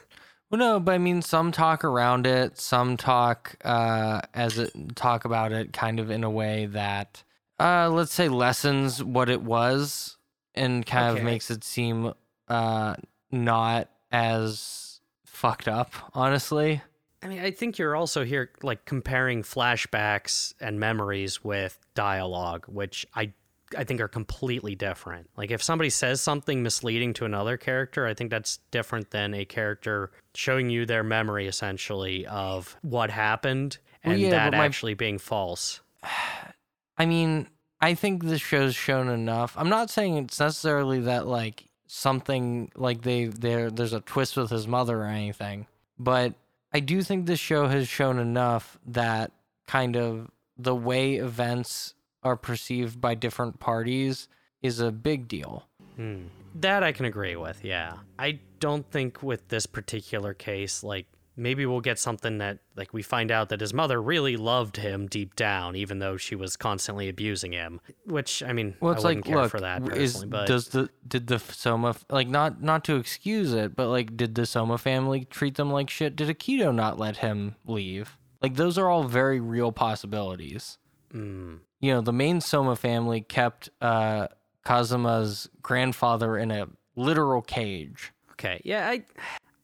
Well, 0.51 0.59
no, 0.59 0.81
but 0.81 0.93
I 0.95 0.99
mean, 0.99 1.21
some 1.21 1.53
talk 1.53 1.85
around 1.85 2.27
it, 2.27 2.59
some 2.59 2.97
talk 2.97 3.57
uh, 3.67 4.23
as 4.33 4.59
it 4.59 4.73
talk 4.97 5.27
about 5.27 5.53
it, 5.53 5.75
kind 5.75 6.01
of 6.01 6.11
in 6.11 6.25
a 6.25 6.31
way 6.31 6.65
that 6.65 7.23
uh, 7.61 7.91
let's 7.91 8.15
say 8.15 8.31
lessens 8.31 9.05
what 9.05 9.29
it 9.29 9.43
was 9.43 10.17
and 10.55 10.87
kind 10.87 11.11
Okay. 11.11 11.19
of 11.19 11.25
makes 11.27 11.51
it 11.51 11.65
seem 11.65 12.15
uh 12.49 12.95
not 13.31 13.91
as 14.11 15.01
fucked 15.27 15.69
up, 15.69 15.93
honestly. 16.15 16.81
I 17.23 17.29
mean, 17.29 17.41
I 17.41 17.51
think 17.51 17.79
you're 17.79 17.97
also 17.97 18.25
here 18.25 18.51
like 18.63 18.85
comparing 18.85 19.43
flashbacks 19.43 20.55
and 20.61 20.79
memories 20.79 21.43
with 21.43 21.79
dialogue, 21.95 22.67
which 22.67 23.07
I 23.15 23.33
I 23.77 23.85
think 23.85 24.01
are 24.01 24.09
completely 24.09 24.75
different. 24.75 25.29
Like 25.37 25.51
if 25.51 25.63
somebody 25.63 25.91
says 25.91 26.21
something 26.21 26.63
misleading 26.63 27.13
to 27.15 27.25
another 27.25 27.57
character, 27.57 28.07
I 28.07 28.15
think 28.15 28.31
that's 28.31 28.61
different 28.71 29.11
than 29.11 29.35
a 29.35 29.45
character 29.45 30.11
showing 30.35 30.71
you 30.71 30.87
their 30.87 31.03
memory 31.03 31.47
essentially 31.47 32.27
of 32.27 32.77
what 32.83 33.11
happened 33.11 33.79
Well, 34.05 34.15
and 34.15 34.23
yeah, 34.23 34.31
that 34.31 34.53
my- 34.53 34.65
actually 34.65 34.95
being 34.95 35.19
false. 35.19 35.81
I 37.01 37.07
mean, 37.07 37.47
I 37.81 37.95
think 37.95 38.25
this 38.25 38.41
show's 38.41 38.75
shown 38.75 39.09
enough. 39.09 39.55
I'm 39.57 39.69
not 39.69 39.91
saying 39.91 40.17
it's 40.17 40.41
necessarily 40.41 41.01
that 41.01 41.27
like 41.27 41.69
something 41.87 42.71
like 42.75 43.03
they 43.03 43.27
there 43.27 43.71
there's 43.71 43.93
a 43.93 44.01
twist 44.01 44.37
with 44.37 44.51
his 44.51 44.67
mother 44.67 45.03
or 45.03 45.07
anything, 45.07 45.67
but 45.99 46.35
I 46.79 46.81
do 46.81 47.03
think 47.03 47.27
this 47.27 47.41
show 47.41 47.67
has 47.67 47.89
shown 47.89 48.21
enough 48.21 48.79
that 48.87 49.33
kind 49.67 49.97
of 49.97 50.31
the 50.57 50.77
way 50.77 51.17
events 51.17 51.95
are 52.23 52.37
perceived 52.37 53.01
by 53.01 53.17
different 53.17 53.59
parties 53.59 54.29
is 54.63 54.79
a 54.79 54.93
big 54.93 55.27
deal. 55.27 55.67
Hmm. 55.97 56.27
That 56.55 56.85
I 56.85 56.93
can 56.93 57.05
agree 57.05 57.35
with, 57.35 57.65
yeah. 57.65 57.97
I 58.17 58.39
don't 58.61 58.89
think 58.93 59.25
with 59.25 59.49
this 59.49 59.67
particular 59.67 60.35
case, 60.35 60.85
like 60.85 61.07
maybe 61.39 61.65
we'll 61.65 61.81
get 61.81 61.99
something 61.99 62.39
that 62.39 62.59
like 62.77 62.93
we 62.93 63.03
find 63.03 63.31
out 63.31 63.49
that 63.49 63.61
his 63.61 63.73
mother 63.73 64.03
really 64.03 64.37
loved 64.37 64.77
him 64.77 65.07
deep 65.07 65.37
down, 65.37 65.77
even 65.77 66.01
though 66.01 66.17
she 66.17 66.35
was 66.35 66.57
constantly 66.57 67.09
abusing 67.09 67.53
him. 67.53 67.81
Which 68.05 68.43
I 68.43 68.53
mean, 68.53 68.75
Well, 68.81 68.93
I 68.93 68.97
it's 68.97 69.05
wouldn't 69.05 69.27
like, 69.27 69.33
care 69.33 69.43
look, 69.43 69.51
for 69.51 69.61
that 69.61 69.85
personally, 69.85 70.05
is 70.05 70.25
but 70.25 70.47
does 70.47 70.69
the 70.69 70.91
did 71.07 71.29
the 71.29 71.37
Sohma 71.37 71.97
like 72.11 72.29
not 72.29 72.63
not 72.63 72.85
to 72.85 72.97
excuse 72.97 73.53
it, 73.55 73.75
but 73.77 73.89
like 73.89 74.17
did 74.17 74.35
the 74.35 74.43
Sohma 74.43 74.79
family 74.79 75.25
treat 75.25 75.55
them 75.55 75.71
like 75.73 75.89
shit? 75.89 76.17
Did 76.17 76.29
Akito 76.29 76.75
not 76.75 76.99
let 76.99 77.19
him 77.19 77.55
leave? 77.67 78.17
Like 78.43 78.57
those 78.57 78.77
are 78.77 78.89
all 78.89 79.05
very 79.05 79.41
real 79.41 79.73
possibilities. 79.73 80.79
mm, 81.15 81.61
You 81.81 81.93
know, 81.93 82.01
the 82.01 82.13
main 82.13 82.41
Sohma 82.41 82.77
family 82.77 83.21
kept 83.21 83.71
uh 83.81 84.29
Kazuma's 84.67 85.49
grandfather 85.63 86.37
in 86.37 86.51
a 86.51 86.69
literal 86.97 87.43
cage. 87.43 88.13
okay, 88.33 88.61
yeah, 88.65 88.89
I 88.89 89.05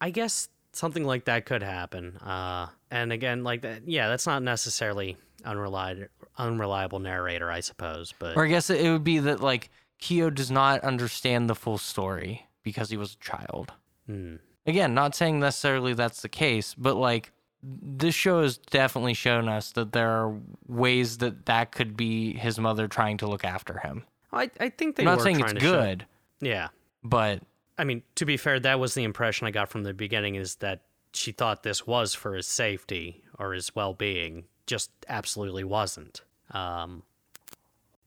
I 0.01 0.11
guess 0.11 0.49
something 0.77 1.05
like 1.05 1.25
that 1.27 1.47
could 1.47 1.63
happen. 1.63 2.17
Uh, 2.19 2.69
and 2.91 3.13
again, 3.13 3.45
like 3.45 3.63
that, 3.63 3.89
yeah, 3.89 4.09
that's 4.09 4.27
not 4.27 4.43
necessarily 4.43 5.17
unreliable 5.45 6.07
unreliable 6.37 6.99
narrator, 6.99 7.51
I 7.51 7.61
suppose, 7.61 8.13
but 8.19 8.37
Or 8.37 8.45
I 8.45 8.49
guess 8.49 8.69
it 8.71 8.91
would 8.91 9.05
be 9.05 9.19
that 9.21 9.41
like 9.41 9.71
Kyo 9.99 10.31
does 10.31 10.51
not 10.51 10.81
understand 10.81 11.49
the 11.49 11.55
full 11.55 11.79
story 11.79 12.47
because 12.63 12.91
he 12.91 12.97
was 12.97 13.15
a 13.15 13.25
child. 13.25 13.73
hmm. 14.07 14.37
again, 14.67 14.95
not 14.95 15.15
saying 15.15 15.41
necessarily 15.41 15.95
that's 15.95 16.23
the 16.23 16.29
case, 16.29 16.75
but 16.75 16.97
like 16.97 17.31
this 17.63 18.15
show 18.15 18.43
has 18.43 18.59
definitely 18.59 19.15
shown 19.15 19.49
us 19.49 19.73
that 19.73 19.93
there 19.93 20.11
are 20.11 20.37
ways 20.67 21.19
that 21.19 21.47
that 21.47 21.73
could 21.73 21.97
be 21.97 22.35
his 22.35 22.59
mother 22.59 22.89
trying 22.89 23.17
to 23.19 23.27
look 23.27 23.45
after 23.45 23.79
him. 23.79 24.05
I 24.33 24.51
I 24.61 24.69
think 24.71 24.97
they 24.97 25.03
I'm 25.03 25.07
not 25.07 25.23
saying 25.23 25.41
it's 25.41 25.53
to 25.53 25.61
show- 25.61 25.73
good, 25.73 26.07
yeah. 26.41 26.69
but 27.03 27.43
I 27.77 27.85
mean, 27.85 28.03
to 28.17 28.25
be 28.25 28.37
fair, 28.37 28.61
that 28.61 28.79
was 28.79 28.95
the 28.95 29.05
impression 29.05 29.47
I 29.47 29.51
got 29.51 29.69
from 29.69 29.83
the 29.83 29.95
beginning 29.95 30.37
is 30.37 30.57
that 30.57 30.83
she 31.13 31.33
thought 31.33 31.63
this 31.63 31.87
was 31.87 32.15
for 32.15 32.35
his 32.35 32.47
safety 32.47 33.23
or 33.39 33.53
his 33.53 33.75
well 33.75 33.95
being. 33.95 34.45
Just 34.67 34.91
absolutely 35.09 35.65
wasn't. 35.65 36.23
Um, 36.51 37.03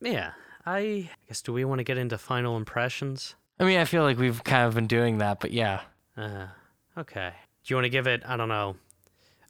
yeah, 0.02 0.32
I 0.66 1.10
guess, 1.28 1.42
do 1.42 1.54
we 1.54 1.66
want 1.66 1.80
to 1.80 1.84
get 1.84 1.98
into 1.98 2.18
final 2.18 2.58
impressions? 2.58 3.36
I 3.60 3.64
mean, 3.64 3.80
I 3.80 3.86
feel 3.86 4.04
like 4.04 4.18
we've 4.18 4.44
kind 4.44 4.68
of 4.68 4.76
been 4.76 4.88
doing 4.88 5.20
that, 5.20 5.40
but 5.40 5.52
yeah. 5.52 5.82
Uh, 6.16 6.48
okay. 6.98 7.34
Do 7.64 7.74
you 7.74 7.76
want 7.76 7.86
to 7.86 7.90
give 7.90 8.08
it, 8.08 8.24
I 8.26 8.38
don't 8.38 8.50
know, 8.50 8.76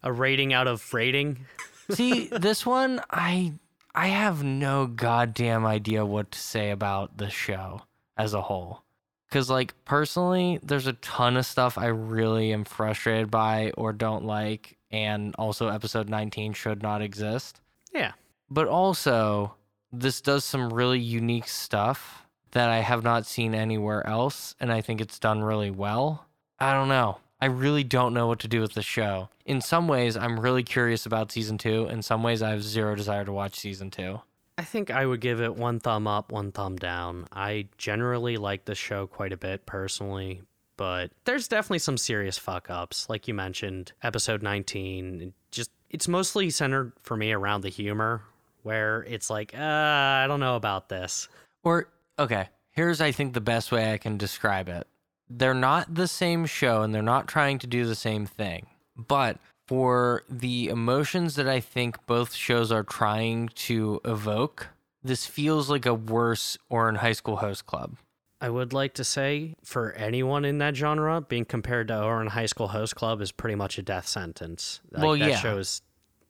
a 0.02 0.12
rating 0.12 0.52
out 0.52 0.66
of 0.66 0.92
rating? 0.94 1.46
See, 1.90 2.26
this 2.26 2.66
one, 2.66 3.00
I 3.10 3.54
I 3.94 4.08
have 4.08 4.44
no 4.44 4.86
goddamn 4.86 5.64
idea 5.66 6.04
what 6.04 6.30
to 6.32 6.38
say 6.38 6.70
about 6.70 7.16
the 7.16 7.30
show 7.30 7.82
as 8.16 8.34
a 8.34 8.42
whole. 8.42 8.82
Cause 9.30 9.50
like 9.50 9.74
personally, 9.84 10.58
there's 10.62 10.86
a 10.86 10.94
ton 10.94 11.36
of 11.36 11.44
stuff 11.44 11.76
I 11.76 11.86
really 11.86 12.52
am 12.52 12.64
frustrated 12.64 13.30
by 13.30 13.72
or 13.76 13.92
don't 13.92 14.24
like, 14.24 14.78
and 14.90 15.34
also 15.38 15.68
episode 15.68 16.08
19 16.08 16.54
should 16.54 16.82
not 16.82 17.02
exist. 17.02 17.60
Yeah. 17.92 18.12
But 18.50 18.68
also, 18.68 19.54
this 19.92 20.20
does 20.20 20.44
some 20.44 20.72
really 20.72 20.98
unique 20.98 21.48
stuff 21.48 22.26
that 22.52 22.70
I 22.70 22.78
have 22.78 23.02
not 23.02 23.26
seen 23.26 23.54
anywhere 23.54 24.06
else, 24.06 24.54
and 24.60 24.72
I 24.72 24.80
think 24.80 25.00
it's 25.00 25.18
done 25.18 25.42
really 25.42 25.70
well. 25.70 26.26
I 26.58 26.72
don't 26.72 26.88
know. 26.88 27.18
I 27.40 27.46
really 27.46 27.84
don't 27.84 28.14
know 28.14 28.26
what 28.26 28.40
to 28.40 28.48
do 28.48 28.60
with 28.60 28.72
the 28.72 28.82
show. 28.82 29.28
In 29.44 29.60
some 29.60 29.86
ways, 29.86 30.16
I'm 30.16 30.40
really 30.40 30.62
curious 30.62 31.06
about 31.06 31.30
season 31.30 31.56
two. 31.56 31.86
In 31.86 32.02
some 32.02 32.22
ways, 32.22 32.42
I 32.42 32.50
have 32.50 32.62
zero 32.62 32.96
desire 32.96 33.24
to 33.24 33.32
watch 33.32 33.58
season 33.58 33.90
two. 33.90 34.20
I 34.58 34.64
think 34.64 34.90
I 34.90 35.06
would 35.06 35.20
give 35.20 35.40
it 35.40 35.54
one 35.54 35.78
thumb 35.78 36.08
up, 36.08 36.32
one 36.32 36.50
thumb 36.50 36.74
down. 36.74 37.26
I 37.32 37.68
generally 37.78 38.36
like 38.36 38.64
the 38.64 38.74
show 38.74 39.06
quite 39.06 39.32
a 39.32 39.36
bit 39.36 39.66
personally, 39.66 40.42
but 40.76 41.12
there's 41.24 41.46
definitely 41.46 41.78
some 41.78 41.96
serious 41.96 42.36
fuck 42.38 42.68
ups. 42.68 43.08
Like 43.08 43.28
you 43.28 43.34
mentioned, 43.34 43.92
episode 44.02 44.42
19, 44.42 45.32
just 45.52 45.70
it's 45.90 46.08
mostly 46.08 46.50
centered 46.50 46.92
for 47.02 47.16
me 47.16 47.30
around 47.30 47.60
the 47.60 47.68
humor, 47.68 48.22
where 48.64 49.04
it's 49.04 49.30
like, 49.30 49.54
uh, 49.56 49.62
I 49.62 50.26
don't 50.26 50.40
know 50.40 50.56
about 50.56 50.88
this. 50.88 51.28
Or, 51.62 51.88
okay, 52.18 52.48
here's, 52.72 53.00
I 53.00 53.12
think, 53.12 53.34
the 53.34 53.40
best 53.40 53.70
way 53.70 53.92
I 53.92 53.98
can 53.98 54.18
describe 54.18 54.68
it. 54.68 54.88
They're 55.30 55.54
not 55.54 55.94
the 55.94 56.08
same 56.08 56.46
show 56.46 56.82
and 56.82 56.92
they're 56.92 57.00
not 57.00 57.28
trying 57.28 57.60
to 57.60 57.68
do 57.68 57.86
the 57.86 57.94
same 57.94 58.26
thing. 58.26 58.66
But 58.96 59.38
for 59.68 60.22
the 60.30 60.68
emotions 60.68 61.34
that 61.34 61.46
I 61.46 61.60
think 61.60 62.06
both 62.06 62.34
shows 62.34 62.72
are 62.72 62.82
trying 62.82 63.48
to 63.66 64.00
evoke, 64.02 64.68
this 65.04 65.26
feels 65.26 65.68
like 65.68 65.84
a 65.84 65.92
worse 65.92 66.56
Ouran 66.72 66.96
High 66.96 67.12
School 67.12 67.36
Host 67.36 67.66
Club. 67.66 67.98
I 68.40 68.48
would 68.48 68.72
like 68.72 68.94
to 68.94 69.04
say, 69.04 69.56
for 69.62 69.92
anyone 69.92 70.46
in 70.46 70.56
that 70.58 70.74
genre, 70.74 71.20
being 71.20 71.44
compared 71.44 71.88
to 71.88 71.94
Ouran 71.94 72.28
High 72.28 72.46
School 72.46 72.68
Host 72.68 72.96
Club 72.96 73.20
is 73.20 73.30
pretty 73.30 73.56
much 73.56 73.76
a 73.76 73.82
death 73.82 74.08
sentence. 74.08 74.80
Like, 74.90 75.02
Well, 75.02 75.18
that 75.18 75.28
yeah. 75.28 75.36
shows 75.36 75.82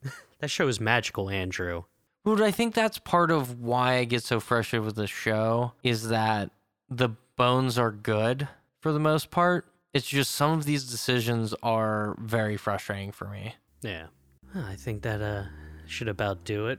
that 0.40 0.50
show 0.50 0.66
is 0.66 0.80
magical, 0.80 1.30
Andrew. 1.30 1.84
But 2.24 2.40
I 2.42 2.50
think 2.50 2.74
that's 2.74 2.98
part 2.98 3.30
of 3.30 3.60
why 3.60 3.98
I 3.98 4.04
get 4.04 4.24
so 4.24 4.40
frustrated 4.40 4.84
with 4.84 4.96
the 4.96 5.06
show 5.06 5.74
is 5.84 6.08
that 6.08 6.50
the 6.90 7.10
bones 7.36 7.78
are 7.78 7.92
good 7.92 8.48
for 8.80 8.90
the 8.92 8.98
most 8.98 9.30
part. 9.30 9.66
It's 9.98 10.06
just 10.06 10.36
some 10.36 10.52
of 10.52 10.64
these 10.64 10.84
decisions 10.84 11.56
are 11.60 12.14
very 12.20 12.56
frustrating 12.56 13.10
for 13.10 13.24
me. 13.26 13.56
Yeah, 13.82 14.06
I 14.54 14.76
think 14.76 15.02
that 15.02 15.20
uh 15.20 15.46
should 15.88 16.06
about 16.06 16.44
do 16.44 16.68
it. 16.68 16.78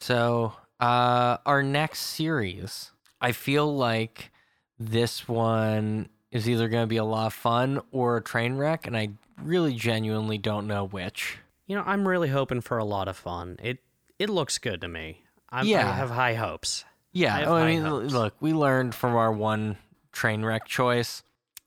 So, 0.00 0.54
uh, 0.80 1.36
our 1.44 1.62
next 1.62 1.98
series, 2.00 2.90
I 3.20 3.32
feel 3.32 3.76
like 3.76 4.32
this 4.78 5.28
one 5.28 6.08
is 6.30 6.48
either 6.48 6.68
going 6.68 6.84
to 6.84 6.86
be 6.86 6.96
a 6.96 7.04
lot 7.04 7.26
of 7.26 7.34
fun 7.34 7.82
or 7.92 8.16
a 8.16 8.22
train 8.22 8.54
wreck, 8.56 8.86
and 8.86 8.96
I 8.96 9.10
really 9.42 9.74
genuinely 9.74 10.38
don't 10.38 10.66
know 10.66 10.86
which. 10.86 11.36
You 11.66 11.76
know, 11.76 11.82
I'm 11.84 12.08
really 12.08 12.28
hoping 12.30 12.62
for 12.62 12.78
a 12.78 12.84
lot 12.84 13.08
of 13.08 13.16
fun. 13.18 13.58
It 13.62 13.80
it 14.18 14.30
looks 14.30 14.56
good 14.56 14.80
to 14.80 14.88
me. 14.88 15.22
I'm, 15.50 15.66
I 15.66 15.68
Yeah. 15.68 15.92
have 15.94 16.10
high 16.10 16.34
hopes. 16.34 16.86
Yeah, 17.12 17.36
I 17.36 17.44
oh, 17.44 17.56
I 17.56 17.66
mean, 17.66 17.82
hopes. 17.82 18.14
look, 18.14 18.34
we 18.40 18.54
learned 18.54 18.94
from 18.94 19.14
our 19.16 19.30
one 19.30 19.76
train 20.12 20.42
wreck 20.46 20.64
choice. 20.64 21.22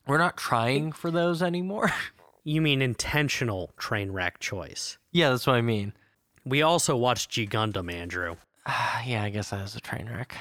We're 0.08 0.18
not 0.18 0.36
trying 0.38 0.92
for 0.92 1.10
those 1.10 1.42
anymore. 1.42 1.92
You 2.44 2.62
mean 2.62 2.80
intentional 2.80 3.72
train 3.76 4.10
wreck 4.10 4.38
choice? 4.38 4.96
yeah, 5.12 5.28
that's 5.28 5.46
what 5.46 5.56
I 5.56 5.60
mean. 5.60 5.92
We 6.46 6.62
also 6.62 6.96
watched 6.96 7.28
G 7.28 7.46
Gundam, 7.46 7.92
Andrew. 7.92 8.36
Ah, 8.64 9.02
yeah, 9.06 9.22
I 9.22 9.28
guess 9.28 9.50
that 9.50 9.62
is 9.66 9.76
a 9.76 9.80
train 9.80 10.08
wreck. 10.08 10.34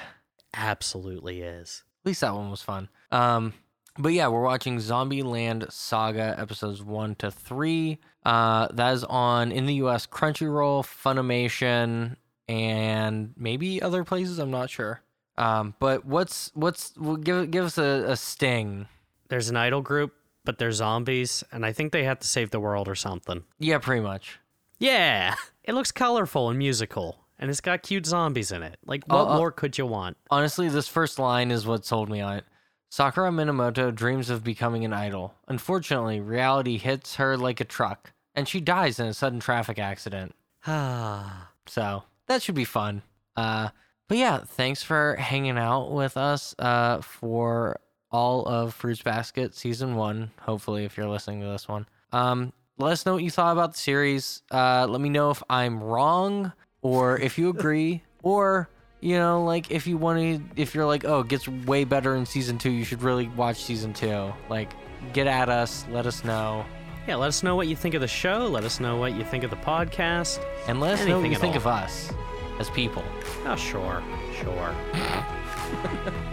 Absolutely 0.53 1.41
is. 1.41 1.83
At 2.03 2.07
least 2.07 2.21
that 2.21 2.33
one 2.33 2.49
was 2.49 2.61
fun. 2.61 2.87
Um, 3.11 3.53
but 3.97 4.13
yeah, 4.13 4.29
we're 4.29 4.43
watching 4.43 4.79
Zombie 4.79 5.21
Land 5.23 5.65
Saga 5.69 6.33
episodes 6.39 6.81
one 6.81 7.15
to 7.15 7.29
three. 7.29 7.97
Uh, 8.23 8.69
that 8.71 8.93
is 8.93 9.03
on 9.03 9.51
in 9.51 9.65
the 9.65 9.75
U.S. 9.75 10.07
Crunchyroll, 10.07 10.85
Funimation, 10.85 12.15
and 12.47 13.33
maybe 13.35 13.81
other 13.81 14.05
places. 14.05 14.39
I'm 14.39 14.51
not 14.51 14.69
sure. 14.69 15.01
Um, 15.37 15.75
but 15.79 16.05
what's 16.05 16.51
what's 16.53 16.93
well, 16.97 17.17
give 17.17 17.51
give 17.51 17.65
us 17.65 17.77
a, 17.77 18.05
a 18.07 18.15
sting. 18.15 18.87
There's 19.29 19.49
an 19.49 19.57
idol 19.57 19.81
group, 19.81 20.13
but 20.45 20.57
they're 20.57 20.71
zombies, 20.71 21.43
and 21.51 21.65
I 21.65 21.71
think 21.73 21.91
they 21.91 22.03
have 22.05 22.19
to 22.19 22.27
save 22.27 22.51
the 22.51 22.59
world 22.59 22.87
or 22.87 22.95
something. 22.95 23.43
Yeah, 23.59 23.77
pretty 23.79 24.01
much. 24.01 24.39
Yeah, 24.79 25.35
it 25.63 25.73
looks 25.73 25.91
colorful 25.91 26.49
and 26.49 26.57
musical, 26.59 27.25
and 27.39 27.49
it's 27.49 27.61
got 27.61 27.83
cute 27.83 28.05
zombies 28.05 28.51
in 28.51 28.63
it. 28.63 28.77
Like, 28.85 29.03
what 29.07 29.27
Uh, 29.27 29.33
uh, 29.33 29.37
more 29.37 29.51
could 29.51 29.77
you 29.77 29.85
want? 29.85 30.17
Honestly, 30.31 30.69
this 30.69 30.87
first 30.87 31.19
line 31.19 31.51
is 31.51 31.65
what 31.67 31.85
sold 31.85 32.09
me 32.09 32.21
on 32.21 32.37
it. 32.37 32.45
Sakura 32.89 33.31
Minamoto 33.31 33.93
dreams 33.93 34.29
of 34.29 34.43
becoming 34.45 34.85
an 34.85 34.93
idol. 34.93 35.33
Unfortunately, 35.47 36.21
reality 36.21 36.77
hits 36.77 37.15
her 37.15 37.35
like 37.35 37.59
a 37.59 37.65
truck, 37.65 38.13
and 38.33 38.47
she 38.47 38.61
dies 38.61 38.99
in 38.99 39.07
a 39.07 39.13
sudden 39.13 39.39
traffic 39.39 39.77
accident. 39.79 40.35
Ah, 40.67 41.49
So 41.65 42.03
that 42.27 42.41
should 42.41 42.55
be 42.55 42.63
fun. 42.65 43.01
Uh, 43.35 43.69
But 44.07 44.17
yeah, 44.19 44.39
thanks 44.45 44.83
for 44.83 45.15
hanging 45.17 45.57
out 45.57 45.91
with 45.91 46.15
us 46.15 46.55
uh, 46.59 47.01
for 47.01 47.79
all 48.11 48.45
of 48.45 48.73
Fruits 48.73 49.01
Basket 49.01 49.55
season 49.55 49.95
one. 49.95 50.31
Hopefully, 50.41 50.85
if 50.85 50.97
you're 50.97 51.09
listening 51.09 51.41
to 51.41 51.47
this 51.47 51.67
one, 51.67 51.87
um, 52.11 52.53
let 52.77 52.91
us 52.93 53.05
know 53.05 53.13
what 53.13 53.23
you 53.23 53.31
thought 53.31 53.51
about 53.53 53.73
the 53.73 53.79
series. 53.79 54.41
Uh, 54.51 54.85
let 54.87 55.01
me 55.01 55.09
know 55.09 55.31
if 55.31 55.41
I'm 55.49 55.83
wrong 55.83 56.51
or 56.81 57.19
if 57.19 57.37
you 57.37 57.49
agree, 57.49 58.03
or 58.23 58.69
you 59.01 59.17
know, 59.17 59.43
like 59.43 59.71
if 59.71 59.85
you 59.87 59.97
want 59.97 60.19
to, 60.19 60.61
if 60.61 60.73
you're 60.73 60.85
like, 60.85 61.05
oh, 61.05 61.19
it 61.21 61.27
gets 61.27 61.47
way 61.47 61.83
better 61.83 62.15
in 62.15 62.25
season 62.25 62.57
two, 62.57 62.71
you 62.71 62.83
should 62.83 63.01
really 63.03 63.27
watch 63.29 63.63
season 63.63 63.93
two. 63.93 64.33
Like, 64.49 64.71
get 65.13 65.27
at 65.27 65.49
us, 65.49 65.85
let 65.91 66.05
us 66.07 66.23
know, 66.23 66.65
Yeah, 67.07 67.15
let 67.15 67.27
us 67.27 67.43
know 67.43 67.55
what 67.55 67.67
you 67.67 67.75
think 67.75 67.93
of 67.93 68.01
the 68.01 68.07
show. 68.07 68.47
Let 68.47 68.63
us 68.63 68.79
know 68.79 68.97
what 68.97 69.13
you 69.13 69.23
think 69.23 69.43
of 69.43 69.49
the 69.51 69.55
podcast. 69.57 70.43
and 70.67 70.79
let 70.79 70.99
us 70.99 71.05
know 71.05 71.19
what 71.19 71.29
you 71.29 71.35
think 71.35 71.53
all. 71.55 71.61
of 71.61 71.67
us 71.67 72.11
as 72.59 72.69
people. 72.71 73.03
Oh, 73.45 73.55
sure, 73.55 74.01
sure. 74.41 74.75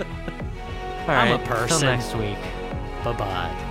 All 1.09 1.15
I'm 1.15 1.41
a 1.41 1.45
person. 1.45 1.81
Till 1.81 1.89
next 1.89 2.15
week. 2.15 2.39
Bye 3.05 3.13
bye. 3.13 3.71